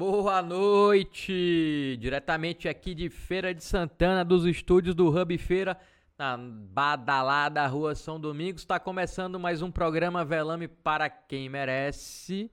Boa 0.00 0.40
noite! 0.40 1.98
Diretamente 2.00 2.66
aqui 2.66 2.94
de 2.94 3.10
Feira 3.10 3.52
de 3.52 3.62
Santana, 3.62 4.24
dos 4.24 4.46
estúdios 4.46 4.94
do 4.94 5.08
Hub 5.08 5.36
Feira, 5.36 5.78
na 6.16 6.38
badalada 6.38 7.66
Rua 7.66 7.94
São 7.94 8.18
Domingos, 8.18 8.62
está 8.62 8.80
começando 8.80 9.38
mais 9.38 9.60
um 9.60 9.70
programa 9.70 10.24
Velame 10.24 10.68
para 10.68 11.10
quem 11.10 11.50
merece. 11.50 12.50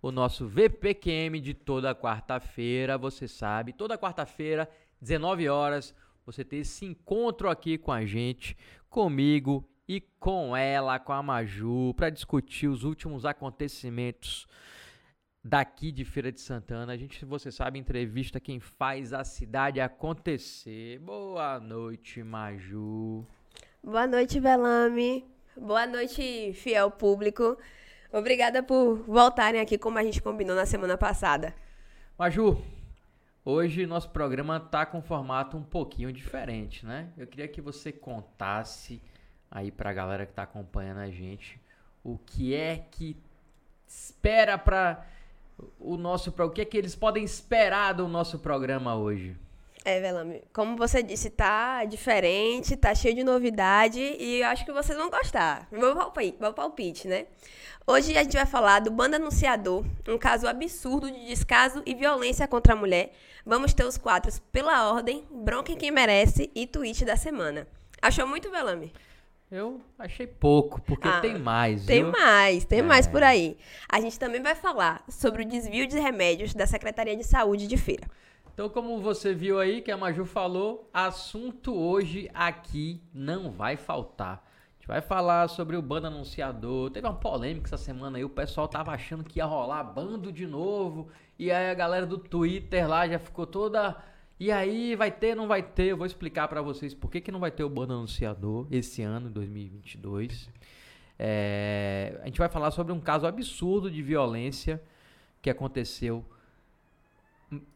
O 0.00 0.10
nosso 0.10 0.48
VPQM 0.48 1.38
de 1.38 1.52
toda 1.52 1.94
quarta-feira, 1.94 2.96
você 2.96 3.28
sabe, 3.28 3.74
toda 3.74 3.98
quarta-feira, 3.98 4.66
19 4.98 5.50
horas, 5.50 5.94
você 6.24 6.42
tem 6.42 6.60
esse 6.60 6.86
encontro 6.86 7.50
aqui 7.50 7.76
com 7.76 7.92
a 7.92 8.06
gente, 8.06 8.56
comigo 8.88 9.68
e 9.86 10.00
com 10.00 10.56
ela, 10.56 10.98
com 10.98 11.12
a 11.12 11.22
Maju, 11.22 11.92
para 11.92 12.08
discutir 12.08 12.68
os 12.68 12.84
últimos 12.84 13.26
acontecimentos 13.26 14.46
daqui 15.46 15.92
de 15.92 16.04
Feira 16.04 16.32
de 16.32 16.40
Santana. 16.40 16.92
A 16.92 16.96
gente, 16.96 17.24
você 17.24 17.52
sabe, 17.52 17.78
entrevista 17.78 18.40
quem 18.40 18.58
faz 18.58 19.12
a 19.12 19.22
cidade 19.22 19.80
acontecer. 19.80 20.98
Boa 20.98 21.60
noite, 21.60 22.22
Maju. 22.22 23.24
Boa 23.82 24.06
noite, 24.08 24.40
Belame. 24.40 25.24
Boa 25.56 25.86
noite, 25.86 26.52
fiel 26.54 26.90
público. 26.90 27.56
Obrigada 28.12 28.60
por 28.60 28.96
voltarem 29.06 29.60
aqui 29.60 29.78
como 29.78 29.98
a 29.98 30.02
gente 30.02 30.20
combinou 30.20 30.56
na 30.56 30.66
semana 30.66 30.98
passada. 30.98 31.54
Maju, 32.18 32.60
hoje 33.44 33.86
nosso 33.86 34.10
programa 34.10 34.58
tá 34.58 34.84
com 34.84 34.98
um 34.98 35.02
formato 35.02 35.56
um 35.56 35.62
pouquinho 35.62 36.12
diferente, 36.12 36.84
né? 36.84 37.12
Eu 37.16 37.26
queria 37.26 37.46
que 37.46 37.60
você 37.60 37.92
contasse 37.92 39.00
aí 39.48 39.70
pra 39.70 39.92
galera 39.92 40.26
que 40.26 40.32
tá 40.32 40.42
acompanhando 40.42 40.98
a 40.98 41.10
gente 41.10 41.60
o 42.02 42.18
que 42.18 42.52
é 42.52 42.78
que 42.90 43.16
espera 43.86 44.58
para 44.58 45.06
o 45.78 45.96
nosso 45.96 46.34
o 46.36 46.50
que 46.50 46.60
é 46.60 46.64
que 46.64 46.76
eles 46.76 46.94
podem 46.94 47.24
esperar 47.24 47.94
do 47.94 48.08
nosso 48.08 48.38
programa 48.38 48.96
hoje? 48.96 49.36
É, 49.84 50.00
Velame, 50.00 50.42
como 50.52 50.76
você 50.76 51.00
disse, 51.00 51.30
tá 51.30 51.84
diferente, 51.84 52.76
tá 52.76 52.92
cheio 52.92 53.14
de 53.14 53.22
novidade 53.22 54.00
e 54.00 54.40
eu 54.40 54.48
acho 54.48 54.64
que 54.64 54.72
vocês 54.72 54.98
vão 54.98 55.08
gostar. 55.08 55.68
Meu 55.70 55.94
palpite, 55.94 56.36
meu 56.40 56.52
palpite, 56.52 57.06
né? 57.06 57.26
Hoje 57.86 58.18
a 58.18 58.24
gente 58.24 58.36
vai 58.36 58.46
falar 58.46 58.80
do 58.80 58.90
Banda 58.90 59.14
Anunciador, 59.14 59.84
um 60.08 60.18
caso 60.18 60.48
absurdo 60.48 61.08
de 61.08 61.26
descaso 61.26 61.84
e 61.86 61.94
violência 61.94 62.48
contra 62.48 62.72
a 62.72 62.76
mulher. 62.76 63.12
Vamos 63.44 63.72
ter 63.72 63.84
os 63.84 63.96
quadros 63.96 64.40
pela 64.50 64.92
ordem, 64.92 65.24
bronca 65.30 65.70
em 65.70 65.76
quem 65.76 65.92
merece 65.92 66.50
e 66.52 66.66
tweet 66.66 67.04
da 67.04 67.16
semana. 67.16 67.68
Achou 68.02 68.26
muito, 68.26 68.50
Velame? 68.50 68.92
Eu 69.50 69.80
achei 69.96 70.26
pouco, 70.26 70.80
porque 70.82 71.06
ah, 71.06 71.20
tem 71.20 71.38
mais. 71.38 71.86
Tem 71.86 72.02
viu? 72.02 72.10
mais, 72.10 72.64
tem 72.64 72.80
é. 72.80 72.82
mais 72.82 73.06
por 73.06 73.22
aí. 73.22 73.56
A 73.88 74.00
gente 74.00 74.18
também 74.18 74.42
vai 74.42 74.56
falar 74.56 75.04
sobre 75.08 75.42
o 75.42 75.46
desvio 75.46 75.86
de 75.86 75.96
remédios 75.98 76.52
da 76.52 76.66
Secretaria 76.66 77.16
de 77.16 77.22
Saúde 77.22 77.68
de 77.68 77.76
Feira. 77.76 78.08
Então, 78.52 78.68
como 78.68 79.00
você 79.00 79.32
viu 79.32 79.60
aí 79.60 79.82
que 79.82 79.90
a 79.92 79.96
Maju 79.96 80.24
falou, 80.24 80.90
assunto 80.92 81.76
hoje 81.76 82.28
aqui 82.34 83.00
não 83.14 83.52
vai 83.52 83.76
faltar. 83.76 84.42
A 84.42 84.78
gente 84.78 84.88
vai 84.88 85.00
falar 85.00 85.46
sobre 85.48 85.76
o 85.76 85.82
bando 85.82 86.08
anunciador. 86.08 86.90
Teve 86.90 87.06
uma 87.06 87.14
polêmica 87.14 87.68
essa 87.68 87.76
semana 87.76 88.18
aí, 88.18 88.24
o 88.24 88.30
pessoal 88.30 88.66
tava 88.66 88.90
achando 88.90 89.22
que 89.22 89.38
ia 89.38 89.44
rolar 89.44 89.84
bando 89.84 90.32
de 90.32 90.46
novo. 90.46 91.08
E 91.38 91.52
aí 91.52 91.70
a 91.70 91.74
galera 91.74 92.06
do 92.06 92.18
Twitter 92.18 92.88
lá 92.88 93.06
já 93.06 93.18
ficou 93.18 93.46
toda 93.46 93.96
e 94.38 94.52
aí, 94.52 94.94
vai 94.94 95.10
ter, 95.10 95.34
não 95.34 95.48
vai 95.48 95.62
ter? 95.62 95.86
Eu 95.86 95.96
vou 95.96 96.06
explicar 96.06 96.48
para 96.48 96.60
vocês 96.60 96.94
por 96.94 97.10
que, 97.10 97.20
que 97.20 97.32
não 97.32 97.40
vai 97.40 97.50
ter 97.50 97.64
o 97.64 97.70
bando 97.70 97.94
anunciador 97.94 98.66
esse 98.70 99.02
ano, 99.02 99.30
2022. 99.30 100.50
É, 101.18 102.18
a 102.22 102.26
gente 102.26 102.38
vai 102.38 102.48
falar 102.48 102.70
sobre 102.70 102.92
um 102.92 103.00
caso 103.00 103.26
absurdo 103.26 103.90
de 103.90 104.02
violência 104.02 104.82
que 105.40 105.48
aconteceu 105.48 106.24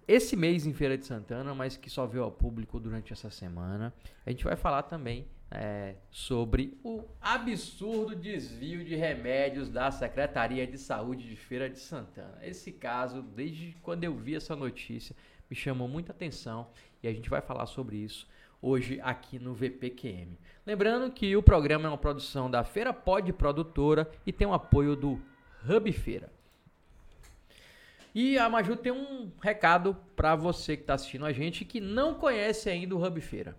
esse 0.06 0.36
mês 0.36 0.66
em 0.66 0.72
Feira 0.72 0.98
de 0.98 1.06
Santana, 1.06 1.54
mas 1.54 1.76
que 1.76 1.88
só 1.88 2.06
veio 2.06 2.24
ao 2.24 2.32
público 2.32 2.80
durante 2.80 3.12
essa 3.12 3.30
semana. 3.30 3.94
A 4.26 4.30
gente 4.30 4.44
vai 4.44 4.56
falar 4.56 4.82
também 4.82 5.26
é, 5.50 5.94
sobre 6.10 6.78
o 6.82 7.04
absurdo 7.20 8.14
desvio 8.14 8.84
de 8.84 8.96
remédios 8.96 9.68
da 9.68 9.90
Secretaria 9.90 10.66
de 10.66 10.76
Saúde 10.76 11.28
de 11.28 11.36
Feira 11.36 11.70
de 11.70 11.78
Santana. 11.78 12.38
Esse 12.42 12.72
caso, 12.72 13.22
desde 13.22 13.76
quando 13.82 14.04
eu 14.04 14.14
vi 14.14 14.34
essa 14.34 14.56
notícia, 14.56 15.14
me 15.50 15.56
chamou 15.56 15.88
muita 15.88 16.12
atenção 16.12 16.68
e 17.02 17.08
a 17.08 17.12
gente 17.12 17.28
vai 17.28 17.40
falar 17.40 17.66
sobre 17.66 17.96
isso 17.96 18.26
hoje 18.62 19.00
aqui 19.02 19.38
no 19.38 19.54
VPQM. 19.54 20.38
Lembrando 20.66 21.10
que 21.10 21.34
o 21.36 21.42
programa 21.42 21.86
é 21.86 21.88
uma 21.90 21.98
produção 21.98 22.50
da 22.50 22.62
Feira 22.62 22.92
Pod 22.92 23.32
Produtora 23.32 24.10
e 24.26 24.32
tem 24.32 24.46
o 24.46 24.54
apoio 24.54 24.94
do 24.94 25.20
Hub 25.68 25.92
Feira. 25.92 26.30
E 28.14 28.36
a 28.38 28.48
Maju 28.48 28.76
tem 28.76 28.92
um 28.92 29.30
recado 29.40 29.96
para 30.16 30.34
você 30.34 30.76
que 30.76 30.82
está 30.82 30.94
assistindo 30.94 31.24
a 31.24 31.32
gente 31.32 31.64
que 31.64 31.80
não 31.80 32.14
conhece 32.14 32.68
ainda 32.68 32.94
o 32.94 33.04
Hub 33.04 33.20
Feira. 33.20 33.56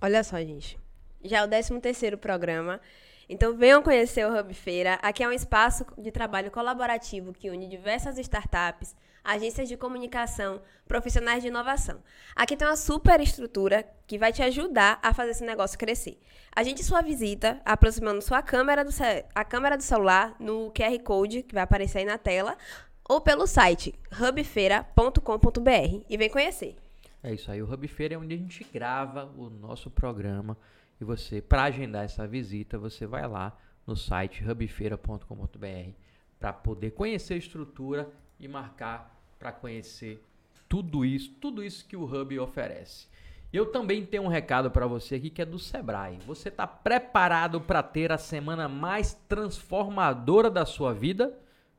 Olha 0.00 0.22
só, 0.22 0.38
gente. 0.38 0.78
Já 1.22 1.38
é 1.38 1.44
o 1.44 1.48
13 1.48 1.80
terceiro 1.80 2.16
programa. 2.16 2.80
Então 3.28 3.56
venham 3.56 3.82
conhecer 3.82 4.26
o 4.26 4.38
Hub 4.38 4.54
Feira. 4.54 4.94
Aqui 5.02 5.22
é 5.22 5.28
um 5.28 5.32
espaço 5.32 5.84
de 5.98 6.10
trabalho 6.10 6.50
colaborativo 6.50 7.32
que 7.32 7.50
une 7.50 7.68
diversas 7.68 8.16
startups, 8.18 8.96
agências 9.24 9.68
de 9.68 9.76
comunicação, 9.76 10.60
profissionais 10.86 11.42
de 11.42 11.48
inovação. 11.48 12.02
Aqui 12.34 12.56
tem 12.56 12.66
uma 12.66 12.76
super 12.76 13.20
estrutura 13.20 13.86
que 14.06 14.18
vai 14.18 14.32
te 14.32 14.42
ajudar 14.42 14.98
a 15.02 15.14
fazer 15.14 15.30
esse 15.30 15.44
negócio 15.44 15.78
crescer. 15.78 16.18
A 16.54 16.62
gente 16.62 16.82
sua 16.82 17.00
visita 17.00 17.60
aproximando 17.64 18.22
sua 18.22 18.42
câmera 18.42 18.84
do, 18.84 18.90
a 19.34 19.44
câmera 19.44 19.76
do 19.76 19.82
celular 19.82 20.34
no 20.40 20.72
QR 20.72 20.98
Code 21.02 21.42
que 21.42 21.54
vai 21.54 21.62
aparecer 21.62 21.98
aí 21.98 22.04
na 22.04 22.18
tela 22.18 22.56
ou 23.08 23.20
pelo 23.20 23.46
site 23.46 23.94
hubfeira.com.br 24.12 26.04
e 26.08 26.16
vem 26.16 26.30
conhecer. 26.30 26.76
É 27.22 27.34
isso 27.34 27.50
aí, 27.50 27.62
o 27.62 27.70
Hub 27.70 27.86
Feira 27.86 28.14
é 28.14 28.18
onde 28.18 28.34
a 28.34 28.38
gente 28.38 28.64
grava 28.72 29.26
o 29.36 29.50
nosso 29.50 29.90
programa 29.90 30.56
e 31.00 31.04
você, 31.04 31.40
para 31.40 31.64
agendar 31.64 32.04
essa 32.04 32.26
visita, 32.26 32.78
você 32.78 33.06
vai 33.06 33.26
lá 33.26 33.58
no 33.86 33.96
site 33.96 34.44
hubfeira.com.br 34.44 35.90
para 36.38 36.52
poder 36.52 36.92
conhecer 36.92 37.34
a 37.34 37.36
estrutura 37.36 38.10
e 38.40 38.48
marcar 38.48 39.16
para 39.38 39.52
conhecer 39.52 40.24
tudo 40.68 41.04
isso, 41.04 41.32
tudo 41.40 41.62
isso 41.62 41.86
que 41.86 41.96
o 41.96 42.04
Hub 42.04 42.38
oferece. 42.38 43.08
Eu 43.52 43.66
também 43.66 44.06
tenho 44.06 44.22
um 44.22 44.28
recado 44.28 44.70
para 44.70 44.86
você 44.86 45.16
aqui 45.16 45.28
que 45.28 45.42
é 45.42 45.44
do 45.44 45.58
Sebrae. 45.58 46.20
Você 46.26 46.48
está 46.48 46.66
preparado 46.66 47.60
para 47.60 47.82
ter 47.82 48.12
a 48.12 48.18
semana 48.18 48.68
mais 48.68 49.14
transformadora 49.28 50.48
da 50.48 50.64
sua 50.64 50.94
vida? 50.94 51.36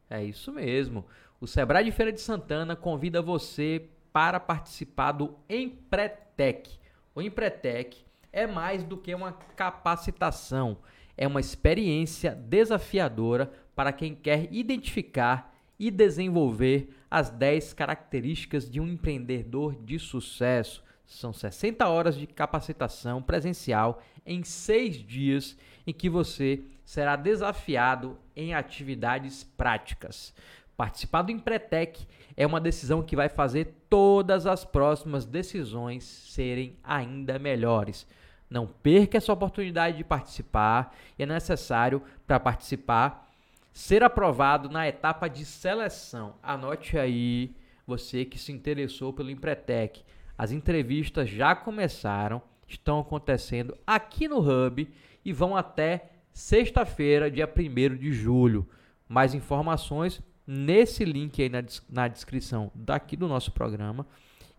É 0.09 0.21
isso 0.21 0.51
mesmo. 0.51 1.05
O 1.39 1.47
Sebrae 1.47 1.85
de 1.85 1.91
Feira 1.91 2.11
de 2.11 2.19
Santana 2.19 2.75
convida 2.75 3.21
você 3.21 3.89
para 4.11 4.39
participar 4.39 5.13
do 5.13 5.37
Empretec. 5.49 6.77
O 7.15 7.21
Empretec 7.21 8.05
é 8.33 8.45
mais 8.45 8.83
do 8.83 8.97
que 8.97 9.15
uma 9.15 9.31
capacitação, 9.55 10.77
é 11.17 11.25
uma 11.25 11.39
experiência 11.39 12.35
desafiadora 12.35 13.51
para 13.73 13.93
quem 13.93 14.13
quer 14.13 14.47
identificar 14.51 15.50
e 15.81 15.89
desenvolver 15.89 16.95
as 17.09 17.31
10 17.31 17.73
características 17.73 18.69
de 18.69 18.79
um 18.79 18.87
empreendedor 18.87 19.75
de 19.75 19.97
sucesso. 19.97 20.83
São 21.07 21.33
60 21.33 21.89
horas 21.89 22.15
de 22.15 22.27
capacitação 22.27 23.19
presencial 23.19 23.99
em 24.23 24.43
seis 24.43 24.97
dias 24.97 25.57
em 25.87 25.91
que 25.91 26.07
você 26.07 26.61
será 26.85 27.15
desafiado 27.15 28.15
em 28.35 28.53
atividades 28.53 29.43
práticas. 29.57 30.35
Participar 30.77 31.23
do 31.23 31.31
Empretec 31.31 32.05
é 32.37 32.45
uma 32.45 32.61
decisão 32.61 33.01
que 33.01 33.15
vai 33.15 33.27
fazer 33.27 33.73
todas 33.89 34.45
as 34.45 34.63
próximas 34.63 35.25
decisões 35.25 36.03
serem 36.03 36.77
ainda 36.83 37.39
melhores. 37.39 38.05
Não 38.47 38.67
perca 38.67 39.17
essa 39.17 39.33
oportunidade 39.33 39.97
de 39.97 40.03
participar. 40.03 40.95
É 41.17 41.25
necessário 41.25 42.03
para 42.27 42.39
participar 42.39 43.30
ser 43.73 44.03
aprovado 44.03 44.69
na 44.69 44.87
etapa 44.87 45.27
de 45.27 45.45
seleção. 45.45 46.35
Anote 46.41 46.97
aí, 46.97 47.55
você 47.85 48.25
que 48.25 48.37
se 48.37 48.51
interessou 48.51 49.13
pelo 49.13 49.29
Empretec. 49.29 50.03
As 50.37 50.51
entrevistas 50.51 51.29
já 51.29 51.55
começaram, 51.55 52.41
estão 52.67 52.99
acontecendo 52.99 53.77
aqui 53.85 54.27
no 54.27 54.39
Hub 54.39 54.89
e 55.23 55.33
vão 55.33 55.55
até 55.55 56.09
sexta-feira, 56.31 57.29
dia 57.29 57.47
1 57.47 57.95
de 57.95 58.11
julho. 58.11 58.67
Mais 59.07 59.33
informações 59.33 60.21
nesse 60.47 61.05
link 61.05 61.41
aí 61.41 61.49
na, 61.49 61.63
na 61.89 62.07
descrição 62.07 62.71
daqui 62.73 63.15
do 63.15 63.27
nosso 63.27 63.51
programa 63.51 64.07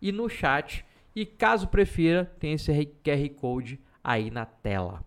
e 0.01 0.13
no 0.13 0.29
chat. 0.29 0.85
E 1.15 1.27
caso 1.27 1.69
prefira, 1.69 2.25
tem 2.39 2.55
esse 2.55 2.73
QR 3.05 3.29
Code 3.37 3.81
aí 4.03 4.31
na 4.31 4.47
tela. 4.47 5.05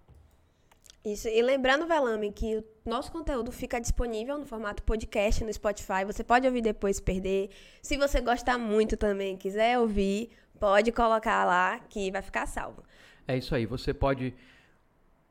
Isso, 1.05 1.27
e 1.27 1.39
lembrando, 1.39 1.85
Velame, 1.85 2.31
que 2.31 2.55
o 2.55 2.63
nosso 2.83 3.11
conteúdo 3.11 3.51
fica 3.51 3.79
disponível 3.79 4.39
no 4.39 4.45
formato 4.45 4.81
podcast 4.81 5.43
no 5.43 5.53
Spotify. 5.53 6.03
Você 6.03 6.23
pode 6.23 6.47
ouvir 6.47 6.61
depois 6.61 6.99
perder. 6.99 7.51
Se 7.79 7.95
você 7.95 8.19
gostar 8.19 8.57
muito 8.57 8.97
também, 8.97 9.37
quiser 9.37 9.77
ouvir, 9.77 10.31
pode 10.59 10.91
colocar 10.91 11.45
lá 11.45 11.77
que 11.77 12.09
vai 12.09 12.23
ficar 12.23 12.47
salvo. 12.47 12.81
É 13.27 13.37
isso 13.37 13.53
aí. 13.53 13.67
Você 13.67 13.93
pode 13.93 14.33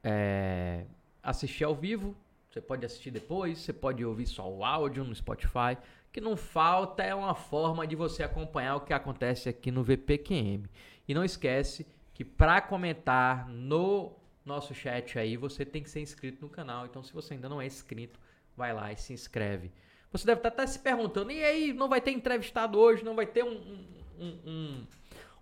é, 0.05 0.85
assistir 1.21 1.65
ao 1.65 1.75
vivo, 1.75 2.15
você 2.49 2.61
pode 2.61 2.87
assistir 2.87 3.11
depois, 3.11 3.59
você 3.59 3.73
pode 3.73 4.05
ouvir 4.05 4.29
só 4.29 4.49
o 4.49 4.65
áudio 4.65 5.03
no 5.03 5.13
Spotify, 5.13 5.77
que 6.13 6.21
não 6.21 6.37
falta 6.37 7.03
é 7.03 7.13
uma 7.13 7.35
forma 7.35 7.85
de 7.85 7.97
você 7.97 8.23
acompanhar 8.23 8.77
o 8.77 8.81
que 8.83 8.93
acontece 8.93 9.49
aqui 9.49 9.73
no 9.73 9.83
VPQM. 9.83 10.71
E 11.09 11.13
não 11.13 11.25
esquece 11.25 11.85
que 12.13 12.25
para 12.25 12.61
comentar 12.61 13.49
no 13.49 14.13
nosso 14.45 14.75
chat 14.75 15.19
aí, 15.19 15.37
você 15.37 15.65
tem 15.65 15.83
que 15.83 15.91
ser 15.91 16.01
inscrito 16.01 16.43
no 16.43 16.49
canal. 16.49 16.87
Então, 16.87 17.03
se 17.03 17.13
você 17.13 17.35
ainda 17.35 17.49
não 17.49 17.61
é 17.61 17.67
inscrito, 17.67 18.19
vai 18.57 18.73
lá 18.73 18.93
e 18.93 18.97
se 18.97 19.13
inscreve. 19.13 19.71
Você 20.13 20.27
deve 20.27 20.39
estar 20.39 20.49
até 20.49 20.67
se 20.67 20.79
perguntando, 20.79 21.33
e 21.33 21.43
aí, 21.43 21.73
não 21.73 21.89
vai 21.89 22.01
ter 22.01 22.13
entrevistado 22.13 22.79
hoje? 22.79 23.05
Não 23.05 23.17
vai 23.17 23.27
ter 23.27 23.43
um, 23.43 23.87
um, 24.19 24.39
um, 24.47 24.87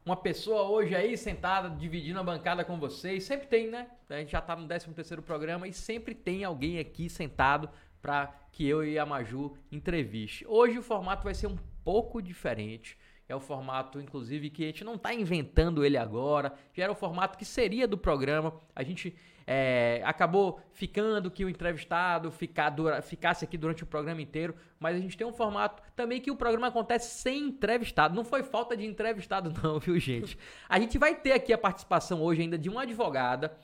uma 0.04 0.16
pessoa 0.16 0.62
hoje 0.62 0.94
aí 0.94 1.16
sentada, 1.16 1.68
dividindo 1.68 2.18
a 2.18 2.24
bancada 2.24 2.64
com 2.64 2.78
vocês? 2.78 3.24
Sempre 3.24 3.46
tem, 3.48 3.68
né? 3.68 3.88
A 4.08 4.18
gente 4.18 4.32
já 4.32 4.38
está 4.38 4.56
no 4.56 4.66
13 4.66 4.88
terceiro 4.94 5.22
programa 5.22 5.68
e 5.68 5.72
sempre 5.72 6.14
tem 6.14 6.44
alguém 6.44 6.78
aqui 6.78 7.08
sentado 7.08 7.68
para 8.00 8.34
que 8.50 8.66
eu 8.66 8.84
e 8.84 8.98
a 8.98 9.06
Maju 9.06 9.56
entreviste. 9.70 10.44
Hoje 10.48 10.78
o 10.78 10.82
formato 10.82 11.24
vai 11.24 11.34
ser 11.34 11.46
um 11.46 11.56
pouco 11.84 12.20
diferente. 12.20 12.98
É 13.28 13.34
o 13.34 13.40
formato, 13.40 14.00
inclusive, 14.00 14.50
que 14.50 14.64
a 14.64 14.66
gente 14.66 14.84
não 14.84 14.96
está 14.96 15.14
inventando 15.14 15.84
ele 15.84 15.96
agora. 15.96 16.52
Já 16.74 16.84
era 16.84 16.92
o 16.92 16.94
formato 16.94 17.38
que 17.38 17.44
seria 17.44 17.86
do 17.88 17.96
programa. 17.96 18.52
A 18.74 18.82
gente 18.82 19.16
é, 19.46 20.02
acabou 20.04 20.60
ficando 20.72 21.30
que 21.30 21.44
o 21.44 21.48
entrevistado 21.48 22.32
dura, 22.74 23.00
ficasse 23.00 23.44
aqui 23.44 23.56
durante 23.56 23.82
o 23.82 23.86
programa 23.86 24.20
inteiro. 24.20 24.54
Mas 24.78 24.96
a 24.96 25.00
gente 25.00 25.16
tem 25.16 25.26
um 25.26 25.32
formato 25.32 25.82
também 25.94 26.20
que 26.20 26.30
o 26.30 26.36
programa 26.36 26.66
acontece 26.68 27.20
sem 27.20 27.48
entrevistado. 27.48 28.14
Não 28.14 28.24
foi 28.24 28.42
falta 28.42 28.76
de 28.76 28.84
entrevistado, 28.84 29.52
não, 29.62 29.78
viu, 29.78 29.98
gente? 29.98 30.36
A 30.68 30.78
gente 30.78 30.98
vai 30.98 31.14
ter 31.14 31.32
aqui 31.32 31.52
a 31.52 31.58
participação 31.58 32.22
hoje 32.22 32.42
ainda 32.42 32.58
de 32.58 32.68
uma 32.68 32.82
advogada. 32.82 33.56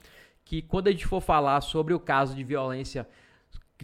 Que 0.45 0.63
quando 0.63 0.89
a 0.89 0.91
gente 0.91 1.07
for 1.07 1.21
falar 1.21 1.61
sobre 1.61 1.93
o 1.93 2.01
caso 2.01 2.35
de 2.35 2.43
violência 2.43 3.07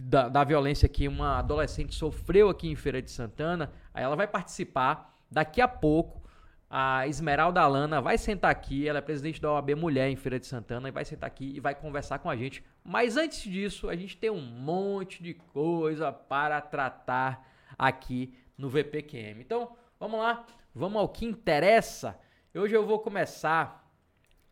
da, 0.01 0.27
da, 0.27 0.43
violência 0.43 0.89
que 0.89 1.07
uma 1.07 1.39
adolescente 1.39 1.95
sofreu 1.95 2.49
aqui 2.49 2.67
em 2.67 2.75
Feira 2.75 3.01
de 3.01 3.09
Santana, 3.09 3.71
aí 3.93 4.03
ela 4.03 4.15
vai 4.15 4.27
participar 4.27 5.14
Daqui 5.35 5.59
a 5.59 5.67
pouco, 5.67 6.23
a 6.69 7.05
Esmeralda 7.09 7.59
Alana 7.59 7.99
vai 7.99 8.17
sentar 8.17 8.49
aqui, 8.49 8.87
ela 8.87 8.99
é 8.99 9.01
presidente 9.01 9.41
da 9.41 9.51
OAB 9.51 9.75
Mulher 9.75 10.09
em 10.09 10.15
Feira 10.15 10.39
de 10.39 10.45
Santana, 10.45 10.87
e 10.87 10.93
vai 10.93 11.03
sentar 11.03 11.27
aqui 11.27 11.51
e 11.53 11.59
vai 11.59 11.75
conversar 11.75 12.19
com 12.19 12.29
a 12.29 12.37
gente. 12.37 12.63
Mas 12.81 13.17
antes 13.17 13.41
disso, 13.41 13.89
a 13.89 13.97
gente 13.97 14.15
tem 14.15 14.29
um 14.29 14.39
monte 14.39 15.21
de 15.21 15.33
coisa 15.33 16.09
para 16.09 16.61
tratar 16.61 17.45
aqui 17.77 18.33
no 18.57 18.69
VPQM. 18.69 19.41
Então, 19.41 19.75
vamos 19.99 20.21
lá, 20.21 20.45
vamos 20.73 21.01
ao 21.01 21.09
que 21.09 21.25
interessa. 21.25 22.17
Hoje 22.53 22.73
eu 22.73 22.85
vou 22.85 22.99
começar 22.99 23.91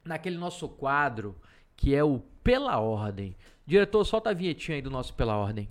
naquele 0.03 0.35
nosso 0.35 0.68
quadro 0.68 1.39
que 1.77 1.95
é 1.95 2.03
o 2.03 2.19
Pela 2.44 2.77
Ordem. 2.77 3.38
Diretor, 3.65 4.03
solta 4.03 4.31
a 4.31 4.33
vinhetinha 4.33 4.75
aí 4.75 4.81
do 4.81 4.91
nosso 4.91 5.13
Pela 5.13 5.38
Ordem. 5.38 5.69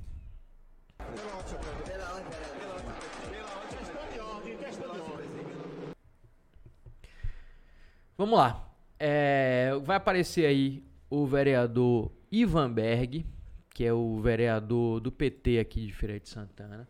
Vamos 8.16 8.38
lá. 8.38 8.70
É, 8.98 9.72
vai 9.82 9.96
aparecer 9.96 10.46
aí 10.46 10.84
o 11.08 11.26
vereador 11.26 12.12
Ivan 12.30 12.70
Berg, 12.70 13.26
que 13.70 13.84
é 13.84 13.92
o 13.92 14.20
vereador 14.20 15.00
do 15.00 15.10
PT 15.10 15.58
aqui 15.58 15.86
de 15.86 15.92
Feira 15.92 16.20
de 16.20 16.28
Santana. 16.28 16.86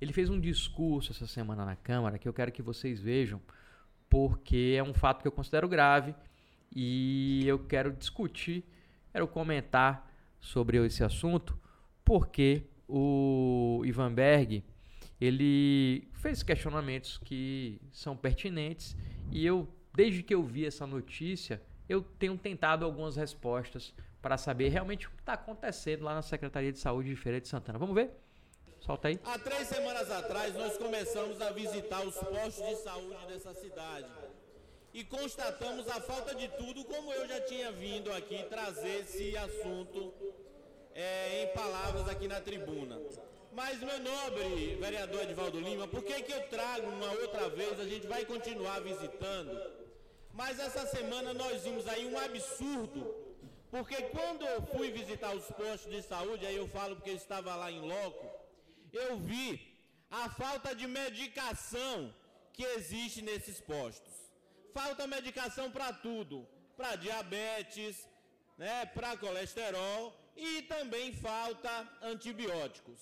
Ele 0.00 0.12
fez 0.12 0.28
um 0.28 0.38
discurso 0.38 1.12
essa 1.12 1.26
semana 1.26 1.64
na 1.64 1.76
Câmara 1.76 2.18
que 2.18 2.28
eu 2.28 2.32
quero 2.32 2.52
que 2.52 2.60
vocês 2.60 3.00
vejam, 3.00 3.40
porque 4.08 4.74
é 4.78 4.82
um 4.82 4.92
fato 4.92 5.22
que 5.22 5.28
eu 5.28 5.32
considero 5.32 5.68
grave 5.68 6.14
e 6.74 7.42
eu 7.46 7.58
quero 7.58 7.92
discutir, 7.92 8.62
quero 9.10 9.26
comentar 9.26 10.12
sobre 10.38 10.76
esse 10.84 11.02
assunto, 11.02 11.58
porque 12.04 12.64
o 12.86 13.82
Ivan 13.84 14.12
Berg 14.12 14.62
ele 15.18 16.06
fez 16.12 16.42
questionamentos 16.42 17.16
que 17.18 17.80
são 17.90 18.14
pertinentes 18.14 18.94
e 19.32 19.44
eu 19.44 19.66
Desde 19.96 20.22
que 20.22 20.34
eu 20.34 20.42
vi 20.42 20.66
essa 20.66 20.86
notícia, 20.86 21.62
eu 21.88 22.02
tenho 22.02 22.36
tentado 22.36 22.84
algumas 22.84 23.16
respostas 23.16 23.94
para 24.20 24.36
saber 24.36 24.68
realmente 24.68 25.06
o 25.06 25.10
que 25.10 25.20
está 25.20 25.32
acontecendo 25.32 26.04
lá 26.04 26.14
na 26.14 26.20
Secretaria 26.20 26.70
de 26.70 26.78
Saúde 26.78 27.08
de 27.08 27.16
Feira 27.16 27.40
de 27.40 27.48
Santana. 27.48 27.78
Vamos 27.78 27.94
ver? 27.94 28.10
Solta 28.78 29.08
aí. 29.08 29.18
Há 29.24 29.38
três 29.38 29.66
semanas 29.68 30.10
atrás, 30.10 30.54
nós 30.54 30.76
começamos 30.76 31.40
a 31.40 31.50
visitar 31.50 32.06
os 32.06 32.14
postos 32.14 32.68
de 32.68 32.76
saúde 32.76 33.26
dessa 33.26 33.54
cidade 33.54 34.06
e 34.92 35.02
constatamos 35.02 35.88
a 35.88 35.98
falta 35.98 36.34
de 36.34 36.46
tudo, 36.48 36.84
como 36.84 37.10
eu 37.14 37.26
já 37.26 37.40
tinha 37.40 37.72
vindo 37.72 38.12
aqui 38.12 38.44
trazer 38.50 39.00
esse 39.00 39.34
assunto 39.34 40.12
é, 40.94 41.44
em 41.44 41.54
palavras 41.54 42.06
aqui 42.06 42.28
na 42.28 42.42
tribuna. 42.42 43.00
Mas, 43.50 43.80
meu 43.80 43.98
nobre 43.98 44.76
vereador 44.78 45.22
Edvaldo 45.22 45.58
Lima, 45.58 45.88
por 45.88 46.02
que, 46.02 46.20
que 46.20 46.32
eu 46.32 46.42
trago 46.48 46.86
uma 46.86 47.10
outra 47.12 47.48
vez? 47.48 47.80
A 47.80 47.84
gente 47.84 48.06
vai 48.06 48.26
continuar 48.26 48.80
visitando 48.80 49.75
mas 50.40 50.58
essa 50.58 50.86
semana 50.86 51.32
nós 51.32 51.62
vimos 51.62 51.86
aí 51.88 52.04
um 52.06 52.18
absurdo, 52.18 53.02
porque 53.70 53.96
quando 54.16 54.44
eu 54.44 54.60
fui 54.72 54.90
visitar 54.90 55.34
os 55.34 55.46
postos 55.60 55.90
de 55.90 56.02
saúde, 56.02 56.44
aí 56.46 56.56
eu 56.56 56.68
falo 56.68 56.94
porque 56.96 57.14
eu 57.14 57.16
estava 57.16 57.56
lá 57.56 57.70
em 57.70 57.80
loco, 57.80 58.26
eu 58.92 59.16
vi 59.16 59.48
a 60.10 60.28
falta 60.28 60.74
de 60.74 60.86
medicação 60.86 62.14
que 62.52 62.62
existe 62.76 63.22
nesses 63.22 63.60
postos. 63.60 64.14
Falta 64.74 65.06
medicação 65.06 65.70
para 65.70 65.90
tudo, 66.06 66.46
para 66.76 66.96
diabetes, 66.96 68.06
né, 68.58 68.84
para 68.94 69.16
colesterol 69.16 70.14
e 70.36 70.62
também 70.74 71.14
falta 71.14 71.70
antibióticos. 72.02 73.00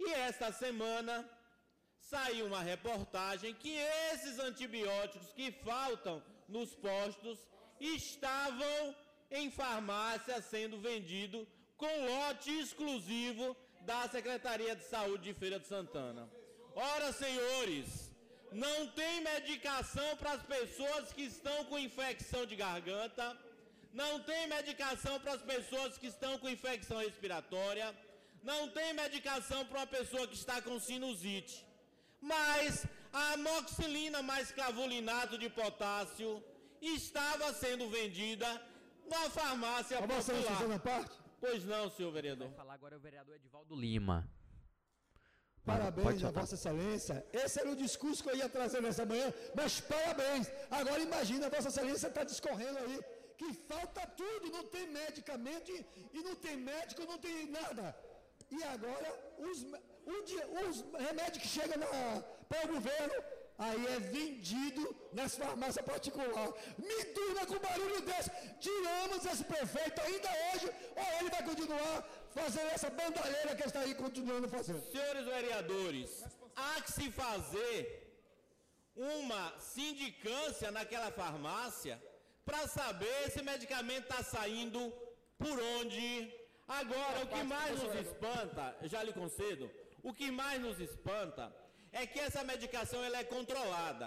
E 0.00 0.10
esta 0.28 0.50
semana 0.50 1.28
saiu 2.00 2.46
uma 2.46 2.62
reportagem 2.62 3.54
que 3.54 3.74
esses 4.12 4.38
antibióticos 4.38 5.30
que 5.32 5.52
faltam 5.52 6.22
nos 6.48 6.74
postos 6.74 7.38
estavam 7.80 8.94
em 9.30 9.50
farmácia 9.50 10.40
sendo 10.42 10.78
vendido 10.78 11.46
com 11.76 12.06
lote 12.06 12.50
exclusivo 12.58 13.56
da 13.82 14.08
Secretaria 14.08 14.74
de 14.76 14.84
Saúde 14.84 15.24
de 15.24 15.34
Feira 15.34 15.58
de 15.58 15.66
Santana. 15.66 16.30
Ora, 16.74 17.12
senhores, 17.12 18.10
não 18.52 18.86
tem 18.88 19.20
medicação 19.20 20.16
para 20.16 20.32
as 20.32 20.42
pessoas 20.42 21.12
que 21.12 21.22
estão 21.22 21.64
com 21.64 21.78
infecção 21.78 22.46
de 22.46 22.56
garganta, 22.56 23.36
não 23.92 24.20
tem 24.20 24.46
medicação 24.46 25.20
para 25.20 25.34
as 25.34 25.42
pessoas 25.42 25.98
que 25.98 26.06
estão 26.06 26.38
com 26.38 26.48
infecção 26.48 26.98
respiratória, 26.98 27.94
não 28.42 28.68
tem 28.68 28.92
medicação 28.92 29.64
para 29.66 29.78
uma 29.80 29.86
pessoa 29.86 30.26
que 30.26 30.34
está 30.34 30.60
com 30.62 30.78
sinusite. 30.78 31.64
Mas 32.20 32.86
a 33.14 33.34
amoxilina 33.34 34.20
mais 34.22 34.50
clavulinato 34.50 35.38
de 35.38 35.48
potássio 35.48 36.42
estava 36.82 37.52
sendo 37.54 37.88
vendida 37.88 38.48
na 39.08 39.30
farmácia 39.30 39.98
a 39.98 40.02
popular. 40.02 40.68
Na 40.68 40.78
parte? 40.80 41.16
Pois 41.40 41.64
não, 41.64 41.88
senhor 41.90 42.10
vereador. 42.12 42.48
Vai 42.48 42.56
falar 42.56 42.74
agora 42.74 42.94
é 42.96 42.98
o 42.98 43.00
vereador 43.00 43.36
Edvaldo 43.36 43.76
Lima. 43.76 44.28
Parabéns 45.64 46.24
a 46.24 46.30
Vossa 46.30 46.56
Excelência. 46.56 47.24
Esse 47.32 47.60
era 47.60 47.70
o 47.70 47.76
discurso 47.76 48.22
que 48.22 48.30
eu 48.30 48.36
ia 48.36 48.48
trazer 48.48 48.82
nessa 48.82 49.06
manhã, 49.06 49.32
mas 49.54 49.80
parabéns. 49.80 50.50
Agora 50.70 51.00
imagina, 51.00 51.48
Vossa 51.48 51.68
Excelência 51.68 52.08
está 52.08 52.24
discorrendo 52.24 52.78
aí 52.80 53.00
que 53.38 53.52
falta 53.70 54.06
tudo, 54.08 54.50
não 54.50 54.64
tem 54.64 54.88
medicamento 54.88 55.70
e 56.12 56.20
não 56.20 56.34
tem 56.34 56.56
médico, 56.56 57.06
não 57.06 57.18
tem 57.18 57.46
nada. 57.46 57.96
E 58.50 58.62
agora 58.64 59.08
os, 59.38 59.64
os 60.66 60.84
remédios 61.06 61.42
que 61.42 61.48
chegam 61.48 61.78
para 62.48 62.64
o 62.66 62.74
governo, 62.74 63.14
aí 63.58 63.86
é 63.86 63.98
vendido 64.00 64.82
nas 65.12 65.36
farmácias 65.36 65.84
particulares. 65.84 66.54
Me 66.78 67.04
dura 67.18 67.46
com 67.46 67.58
barulho 67.58 68.00
desse. 68.02 68.30
Tiramos 68.60 69.24
esse 69.24 69.44
prefeito 69.44 70.00
ainda 70.00 70.28
hoje, 70.46 70.70
ou 70.96 71.20
ele 71.20 71.30
vai 71.30 71.42
continuar 71.44 72.08
fazendo 72.30 72.70
essa 72.76 72.90
bandalheira 72.90 73.54
que 73.54 73.66
está 73.66 73.80
aí 73.80 73.94
continuando 73.94 74.48
fazendo. 74.48 74.82
Senhores 74.90 75.24
vereadores, 75.24 76.24
há 76.56 76.80
que 76.82 76.92
se 76.92 77.10
fazer 77.10 78.04
uma 78.96 79.58
sindicância 79.58 80.70
naquela 80.70 81.10
farmácia 81.10 82.00
para 82.44 82.66
saber 82.68 83.30
se 83.30 83.40
o 83.40 83.44
medicamento 83.44 84.04
está 84.04 84.22
saindo 84.22 84.92
por 85.38 85.58
onde. 85.78 86.32
Agora, 86.66 87.24
o 87.24 87.26
que 87.26 87.42
mais 87.42 87.82
nos 87.82 87.94
espanta, 88.06 88.76
já 88.82 89.02
lhe 89.02 89.12
concedo, 89.12 89.70
o 90.02 90.14
que 90.14 90.30
mais 90.30 90.60
nos 90.60 90.80
espanta 90.80 91.54
é 92.00 92.06
que 92.12 92.20
essa 92.26 92.42
medicação 92.52 93.00
ela 93.06 93.18
é 93.22 93.32
controlada. 93.36 94.06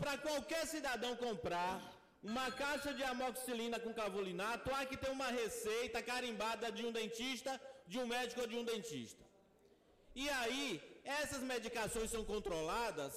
Para 0.00 0.18
qualquer 0.26 0.62
cidadão 0.74 1.12
comprar 1.24 1.74
uma 2.22 2.46
caixa 2.62 2.92
de 2.98 3.04
amoxicilina 3.12 3.78
com 3.84 3.98
cavulinato, 4.02 4.74
há 4.74 4.84
que 4.90 4.96
ter 5.02 5.10
uma 5.18 5.28
receita 5.42 6.02
carimbada 6.10 6.72
de 6.76 6.84
um 6.86 6.92
dentista, 7.00 7.52
de 7.86 7.98
um 7.98 8.06
médico 8.14 8.40
ou 8.40 8.46
de 8.52 8.56
um 8.60 8.64
dentista. 8.64 9.22
E 10.22 10.28
aí, 10.40 10.66
essas 11.04 11.42
medicações 11.52 12.10
são 12.10 12.24
controladas 12.24 13.14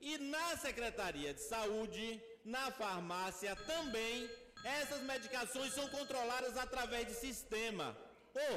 e 0.00 0.18
na 0.18 0.56
Secretaria 0.66 1.32
de 1.32 1.40
Saúde, 1.40 2.06
na 2.44 2.70
farmácia 2.72 3.54
também, 3.72 4.30
essas 4.64 5.00
medicações 5.12 5.72
são 5.72 5.88
controladas 5.88 6.56
através 6.56 7.06
de 7.06 7.14
sistema. 7.14 7.96
Ou 8.34 8.54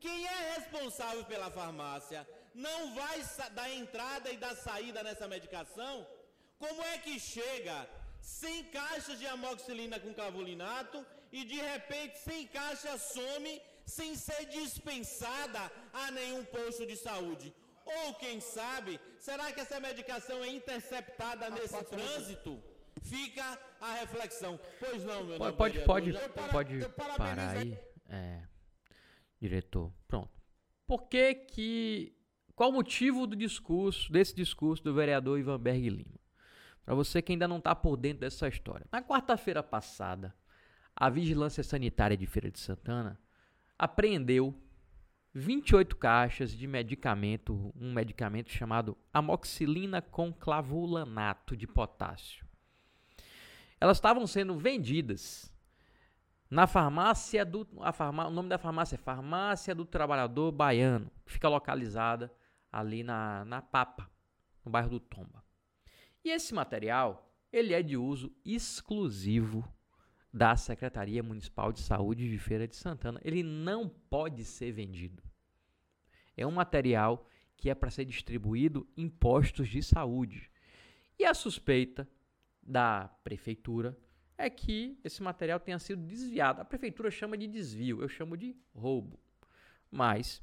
quem 0.00 0.26
é 0.26 0.54
responsável 0.56 1.24
pela 1.24 1.50
farmácia 1.50 2.26
não 2.54 2.94
vai 2.94 3.24
dar 3.54 3.70
entrada 3.70 4.30
e 4.30 4.36
dar 4.36 4.54
saída 4.54 5.02
nessa 5.02 5.26
medicação? 5.28 6.06
Como 6.58 6.82
é 6.82 6.98
que 6.98 7.18
chega 7.18 7.88
100 8.20 8.64
caixas 8.64 9.18
de 9.18 9.26
amoxicilina 9.26 9.98
com 9.98 10.14
clavulinato 10.14 11.04
e 11.32 11.44
de 11.44 11.56
repente 11.56 12.18
100 12.18 12.46
caixas 12.48 13.02
some 13.02 13.62
sem 13.84 14.14
ser 14.14 14.46
dispensada 14.46 15.70
a 15.92 16.10
nenhum 16.10 16.44
posto 16.44 16.86
de 16.86 16.96
saúde? 16.96 17.52
Ou 17.84 18.14
quem 18.14 18.40
sabe, 18.40 19.00
será 19.18 19.50
que 19.52 19.60
essa 19.60 19.80
medicação 19.80 20.42
é 20.44 20.48
interceptada 20.48 21.50
nesse 21.50 21.82
trânsito? 21.84 22.62
Fica 23.02 23.58
a 23.80 23.94
reflexão. 23.94 24.60
Pois 24.78 25.02
não, 25.04 25.24
meu 25.24 25.38
Pode, 25.38 25.56
pode, 25.56 25.80
pode, 25.80 26.12
pode 26.52 26.88
parar 27.16 27.56
aí, 27.56 27.76
é, 28.08 28.42
diretor. 29.40 29.92
Pronto. 30.06 30.30
Por 30.86 31.08
que 31.08 31.34
que 31.34 32.14
qual 32.54 32.70
o 32.70 32.72
motivo 32.72 33.26
do 33.26 33.34
discurso, 33.34 34.10
desse 34.12 34.34
discurso 34.34 34.82
do 34.82 34.94
vereador 34.94 35.38
Ivan 35.38 35.58
Berg 35.58 35.88
Lima? 35.88 36.20
Para 36.84 36.94
você 36.94 37.22
que 37.22 37.32
ainda 37.32 37.48
não 37.48 37.58
está 37.58 37.74
por 37.74 37.96
dentro 37.96 38.20
dessa 38.20 38.48
história. 38.48 38.86
Na 38.90 39.02
quarta-feira 39.02 39.62
passada, 39.62 40.34
a 40.94 41.08
Vigilância 41.08 41.62
Sanitária 41.62 42.16
de 42.16 42.26
Feira 42.26 42.50
de 42.50 42.58
Santana 42.58 43.18
apreendeu 43.78 44.54
28 45.34 45.96
caixas 45.96 46.52
de 46.52 46.66
medicamento, 46.66 47.72
um 47.74 47.92
medicamento 47.92 48.50
chamado 48.50 48.98
amoxilina 49.12 50.02
com 50.02 50.32
clavulanato 50.32 51.56
de 51.56 51.66
potássio. 51.66 52.46
Elas 53.80 53.96
estavam 53.96 54.26
sendo 54.26 54.56
vendidas 54.58 55.52
na 56.50 56.66
farmácia 56.66 57.46
do 57.46 57.66
a 57.80 57.92
farmá, 57.92 58.26
o 58.26 58.30
nome 58.30 58.50
da 58.50 58.58
farmácia 58.58 58.96
é 58.96 58.98
Farmácia 58.98 59.74
do 59.74 59.86
Trabalhador 59.86 60.52
Baiano, 60.52 61.10
que 61.24 61.32
fica 61.32 61.48
localizada 61.48 62.30
ali 62.72 63.02
na, 63.02 63.44
na 63.44 63.60
Papa, 63.60 64.10
no 64.64 64.70
bairro 64.70 64.88
do 64.88 64.98
Tomba. 64.98 65.44
E 66.24 66.30
esse 66.30 66.54
material, 66.54 67.30
ele 67.52 67.74
é 67.74 67.82
de 67.82 67.96
uso 67.96 68.34
exclusivo 68.44 69.70
da 70.32 70.56
Secretaria 70.56 71.22
Municipal 71.22 71.72
de 71.72 71.80
Saúde 71.80 72.30
de 72.30 72.38
Feira 72.38 72.66
de 72.66 72.74
Santana. 72.74 73.20
Ele 73.22 73.42
não 73.42 73.88
pode 73.88 74.44
ser 74.44 74.72
vendido. 74.72 75.22
É 76.36 76.46
um 76.46 76.52
material 76.52 77.26
que 77.56 77.68
é 77.68 77.74
para 77.74 77.90
ser 77.90 78.06
distribuído 78.06 78.88
em 78.96 79.08
postos 79.08 79.68
de 79.68 79.82
saúde. 79.82 80.50
E 81.18 81.24
a 81.24 81.34
suspeita 81.34 82.08
da 82.62 83.08
prefeitura 83.22 83.96
é 84.38 84.48
que 84.48 84.98
esse 85.04 85.22
material 85.22 85.60
tenha 85.60 85.78
sido 85.78 86.02
desviado. 86.02 86.60
A 86.60 86.64
prefeitura 86.64 87.10
chama 87.10 87.36
de 87.36 87.46
desvio, 87.46 88.00
eu 88.00 88.08
chamo 88.08 88.36
de 88.36 88.56
roubo. 88.74 89.20
Mas 89.90 90.42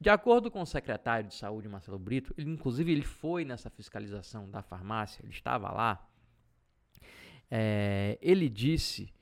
de 0.00 0.10
acordo 0.10 0.50
com 0.50 0.62
o 0.62 0.66
secretário 0.66 1.28
de 1.28 1.34
Saúde, 1.34 1.68
Marcelo 1.68 1.98
Brito, 1.98 2.32
ele 2.38 2.50
inclusive 2.50 2.92
ele 2.92 3.02
foi 3.02 3.44
nessa 3.44 3.68
fiscalização 3.68 4.48
da 4.48 4.62
farmácia, 4.62 5.20
ele 5.22 5.32
estava 5.32 5.72
lá. 5.72 6.08
É, 7.50 8.18
ele 8.20 8.48
disse 8.48 9.12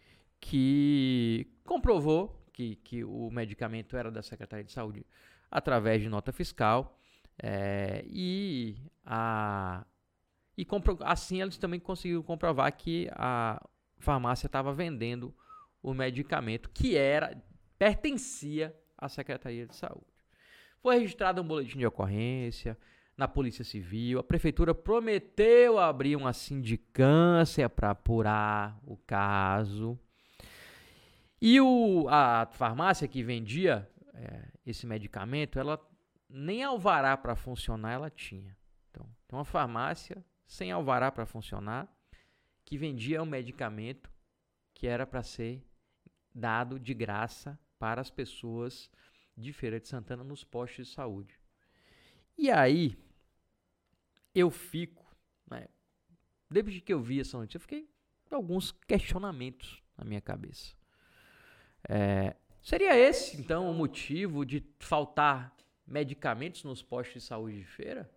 que 0.41 1.51
comprovou 1.65 2.45
que, 2.53 2.77
que 2.77 3.05
o 3.05 3.31
medicamento 3.31 3.97
era 3.97 4.11
da 4.11 4.23
Secretaria 4.23 4.65
de 4.65 4.73
Saúde 4.73 5.07
através 5.51 6.03
de 6.03 6.09
nota 6.09 6.33
fiscal 6.33 6.99
é, 7.43 8.05
e 8.07 8.77
a 9.05 9.87
e 10.59 10.67
assim 11.01 11.43
eles 11.43 11.59
também 11.59 11.79
conseguiram 11.79 12.23
comprovar 12.23 12.75
que 12.75 13.11
a 13.13 13.63
farmácia 13.99 14.47
estava 14.47 14.73
vendendo 14.73 15.35
o 15.83 15.93
medicamento 15.93 16.71
que 16.71 16.97
era 16.97 17.37
pertencia 17.79 18.75
à 18.97 19.07
Secretaria 19.07 19.67
de 19.67 19.77
Saúde. 19.77 20.16
Foi 20.81 20.99
registrado 20.99 21.43
um 21.43 21.47
boletim 21.47 21.79
de 21.79 21.87
ocorrência 21.87 22.79
na 23.17 23.27
Polícia 23.27 23.65
Civil. 23.65 24.19
A 24.19 24.25
prefeitura 24.25 24.75
prometeu 24.75 25.79
abrir 25.79 26.17
uma 26.17 26.33
sindicância 26.33 27.69
para 27.69 27.91
apurar 27.91 28.79
o 28.85 28.97
caso. 28.97 29.99
E 31.41 31.61
o, 31.61 32.07
a 32.09 32.49
farmácia 32.53 33.09
que 33.09 33.23
vendia 33.23 33.89
é, 34.15 34.49
esse 34.65 34.87
medicamento, 34.87 35.59
ela 35.59 35.81
nem 36.29 36.63
alvará 36.63 37.17
para 37.17 37.37
funcionar 37.37 37.93
ela 37.93 38.11
tinha. 38.11 38.57
Então, 38.91 39.07
tem 39.29 39.39
uma 39.39 39.45
farmácia 39.45 40.25
sem 40.47 40.73
alvará 40.73 41.11
para 41.11 41.27
funcionar 41.27 41.89
que 42.65 42.77
vendia 42.77 43.23
um 43.23 43.27
medicamento 43.27 44.11
que 44.75 44.87
era 44.87 45.07
para 45.07 45.23
ser 45.23 45.65
dado 46.35 46.79
de 46.79 46.93
graça 46.93 47.59
para 47.79 48.01
as 48.01 48.11
pessoas 48.11 48.91
de 49.37 49.53
Feira 49.53 49.79
de 49.79 49.89
Santana 49.89 50.25
nos 50.25 50.45
postos 50.45 50.87
de 50.87 50.93
saúde. 50.93 51.39
E 52.39 52.51
aí, 52.51 52.97
eu 54.35 54.51
fico, 54.51 55.05
né, 55.51 55.67
desde 56.51 56.81
que 56.81 56.93
eu 56.93 57.01
vi 57.01 57.21
essa 57.21 57.37
notícia, 57.37 57.57
eu 57.57 57.61
fiquei 57.61 57.89
com 58.29 58.35
alguns 58.35 58.73
questionamentos 58.73 59.83
na 59.97 60.05
minha 60.05 60.21
cabeça. 60.21 60.75
É, 61.89 62.35
seria 62.63 62.97
esse, 62.97 63.41
então, 63.41 63.71
o 63.71 63.75
motivo 63.75 64.45
de 64.45 64.65
faltar 64.79 65.55
medicamentos 65.87 66.65
nos 66.65 66.83
postos 66.83 67.23
de 67.23 67.29
saúde 67.29 67.59
de 67.59 67.65
feira? 67.67 68.11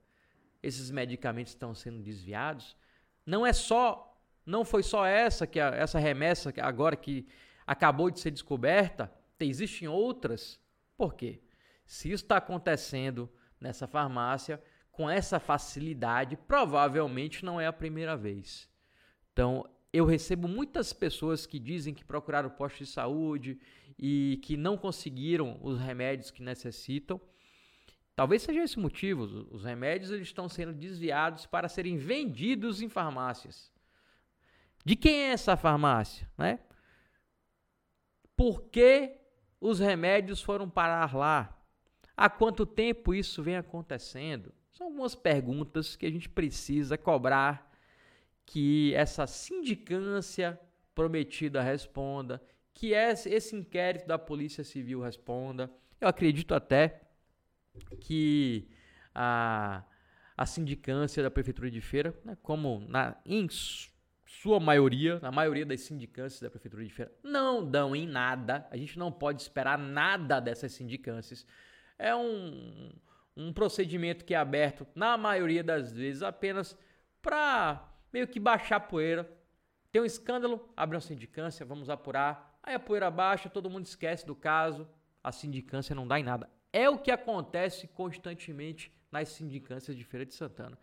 Esses 0.61 0.89
medicamentos 0.91 1.53
estão 1.53 1.73
sendo 1.73 2.01
desviados? 2.01 2.75
Não 3.25 3.45
é 3.45 3.53
só, 3.53 4.17
não 4.45 4.65
foi 4.65 4.83
só 4.83 5.05
essa 5.05 5.45
que 5.45 5.59
a, 5.59 5.67
essa 5.69 5.99
remessa 5.99 6.51
que 6.51 6.59
agora 6.59 6.95
que 6.95 7.27
acabou 7.65 8.09
de 8.09 8.19
ser 8.19 8.31
descoberta, 8.31 9.13
existem 9.39 9.87
outras 9.87 10.59
por 10.99 11.13
quê? 11.13 11.39
Se 11.85 12.11
isso 12.11 12.25
está 12.25 12.35
acontecendo 12.35 13.31
nessa 13.57 13.87
farmácia 13.87 14.61
com 14.91 15.09
essa 15.09 15.39
facilidade, 15.39 16.35
provavelmente 16.35 17.45
não 17.45 17.57
é 17.57 17.65
a 17.65 17.71
primeira 17.71 18.17
vez. 18.17 18.69
Então, 19.31 19.65
eu 19.93 20.05
recebo 20.05 20.45
muitas 20.45 20.91
pessoas 20.91 21.45
que 21.45 21.57
dizem 21.57 21.93
que 21.93 22.03
procuraram 22.03 22.49
posto 22.49 22.79
de 22.79 22.85
saúde 22.85 23.57
e 23.97 24.41
que 24.43 24.57
não 24.57 24.77
conseguiram 24.77 25.57
os 25.61 25.79
remédios 25.79 26.31
que 26.31 26.43
necessitam. 26.43 27.19
Talvez 28.13 28.41
seja 28.41 28.61
esse 28.61 28.75
o 28.75 28.81
motivo. 28.81 29.23
Os 29.51 29.63
remédios 29.63 30.11
eles 30.11 30.27
estão 30.27 30.49
sendo 30.49 30.73
desviados 30.73 31.45
para 31.45 31.69
serem 31.69 31.97
vendidos 31.97 32.81
em 32.81 32.89
farmácias. 32.89 33.71
De 34.83 34.97
quem 34.97 35.15
é 35.21 35.29
essa 35.29 35.55
farmácia? 35.55 36.29
Né? 36.37 36.59
Por 38.35 38.63
que 38.63 39.18
os 39.59 39.79
remédios 39.79 40.41
foram 40.41 40.69
parar 40.69 41.15
lá? 41.15 41.57
Há 42.15 42.29
quanto 42.29 42.65
tempo 42.65 43.13
isso 43.13 43.41
vem 43.41 43.55
acontecendo? 43.55 44.53
São 44.71 44.87
algumas 44.87 45.15
perguntas 45.15 45.95
que 45.95 46.05
a 46.05 46.11
gente 46.11 46.29
precisa 46.29 46.97
cobrar 46.97 47.69
que 48.45 48.93
essa 48.95 49.27
sindicância 49.27 50.59
prometida 50.95 51.61
responda, 51.61 52.41
que 52.73 52.93
esse 52.93 53.55
inquérito 53.55 54.07
da 54.07 54.17
Polícia 54.17 54.63
Civil 54.63 55.01
responda. 55.01 55.71
Eu 55.99 56.07
acredito 56.07 56.53
até 56.55 57.01
que 57.99 58.67
a, 59.13 59.83
a 60.35 60.45
sindicância 60.45 61.21
da 61.21 61.29
Prefeitura 61.29 61.69
de 61.69 61.81
Feira, 61.81 62.17
né, 62.23 62.37
como 62.41 62.79
na, 62.87 63.17
em 63.25 63.47
sua 64.29 64.59
maioria, 64.59 65.19
na 65.21 65.31
maioria 65.31 65.65
das 65.65 65.81
sindicâncias 65.81 66.39
da 66.39 66.51
Prefeitura 66.51 66.85
de 66.85 66.91
Feira, 66.91 67.11
não 67.23 67.67
dão 67.67 67.95
em 67.95 68.05
nada. 68.05 68.67
A 68.69 68.77
gente 68.77 68.97
não 68.99 69.11
pode 69.11 69.41
esperar 69.41 69.75
nada 69.75 70.39
dessas 70.39 70.71
sindicâncias. 70.71 71.47
É 71.97 72.15
um, 72.15 72.91
um 73.35 73.51
procedimento 73.51 74.23
que 74.23 74.35
é 74.35 74.37
aberto, 74.37 74.85
na 74.93 75.17
maioria 75.17 75.63
das 75.63 75.91
vezes, 75.91 76.21
apenas 76.21 76.77
para 77.23 77.91
meio 78.13 78.27
que 78.27 78.39
baixar 78.39 78.75
a 78.75 78.79
poeira. 78.79 79.27
Tem 79.91 79.99
um 79.99 80.05
escândalo, 80.05 80.71
abre 80.77 80.95
uma 80.95 81.01
sindicância, 81.01 81.65
vamos 81.65 81.89
apurar. 81.89 82.55
Aí 82.61 82.75
a 82.75 82.79
poeira 82.79 83.09
baixa, 83.09 83.49
todo 83.49 83.67
mundo 83.67 83.87
esquece 83.87 84.27
do 84.27 84.35
caso, 84.35 84.87
a 85.23 85.31
sindicância 85.31 85.95
não 85.95 86.07
dá 86.07 86.19
em 86.19 86.23
nada. 86.23 86.47
É 86.71 86.87
o 86.87 86.99
que 86.99 87.09
acontece 87.09 87.87
constantemente 87.87 88.93
nas 89.11 89.29
sindicâncias 89.29 89.97
de 89.97 90.03
Feira 90.03 90.23
de 90.23 90.35
Santana. 90.35 90.77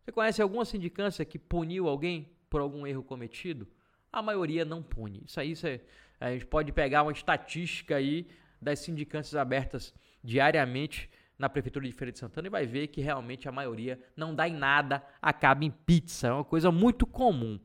Você 0.00 0.10
conhece 0.10 0.42
alguma 0.42 0.64
sindicância 0.64 1.24
que 1.24 1.38
puniu 1.38 1.86
alguém 1.86 2.32
por 2.50 2.60
algum 2.60 2.86
erro 2.86 3.02
cometido, 3.02 3.66
a 4.12 4.20
maioria 4.20 4.64
não 4.64 4.82
pune. 4.82 5.22
Isso 5.24 5.38
aí 5.40 5.54
é, 5.62 5.80
a 6.20 6.32
gente 6.32 6.46
pode 6.46 6.72
pegar 6.72 7.04
uma 7.04 7.12
estatística 7.12 7.96
aí 7.96 8.26
das 8.60 8.80
sindicâncias 8.80 9.36
abertas 9.36 9.94
diariamente 10.22 11.08
na 11.38 11.48
Prefeitura 11.48 11.86
de 11.86 11.92
Feira 11.92 12.12
de 12.12 12.18
Santana 12.18 12.48
e 12.48 12.50
vai 12.50 12.66
ver 12.66 12.88
que 12.88 13.00
realmente 13.00 13.48
a 13.48 13.52
maioria 13.52 13.98
não 14.14 14.34
dá 14.34 14.46
em 14.46 14.52
nada, 14.52 15.02
acaba 15.22 15.64
em 15.64 15.70
pizza. 15.70 16.26
É 16.26 16.32
uma 16.32 16.44
coisa 16.44 16.70
muito 16.70 17.06
comum. 17.06 17.58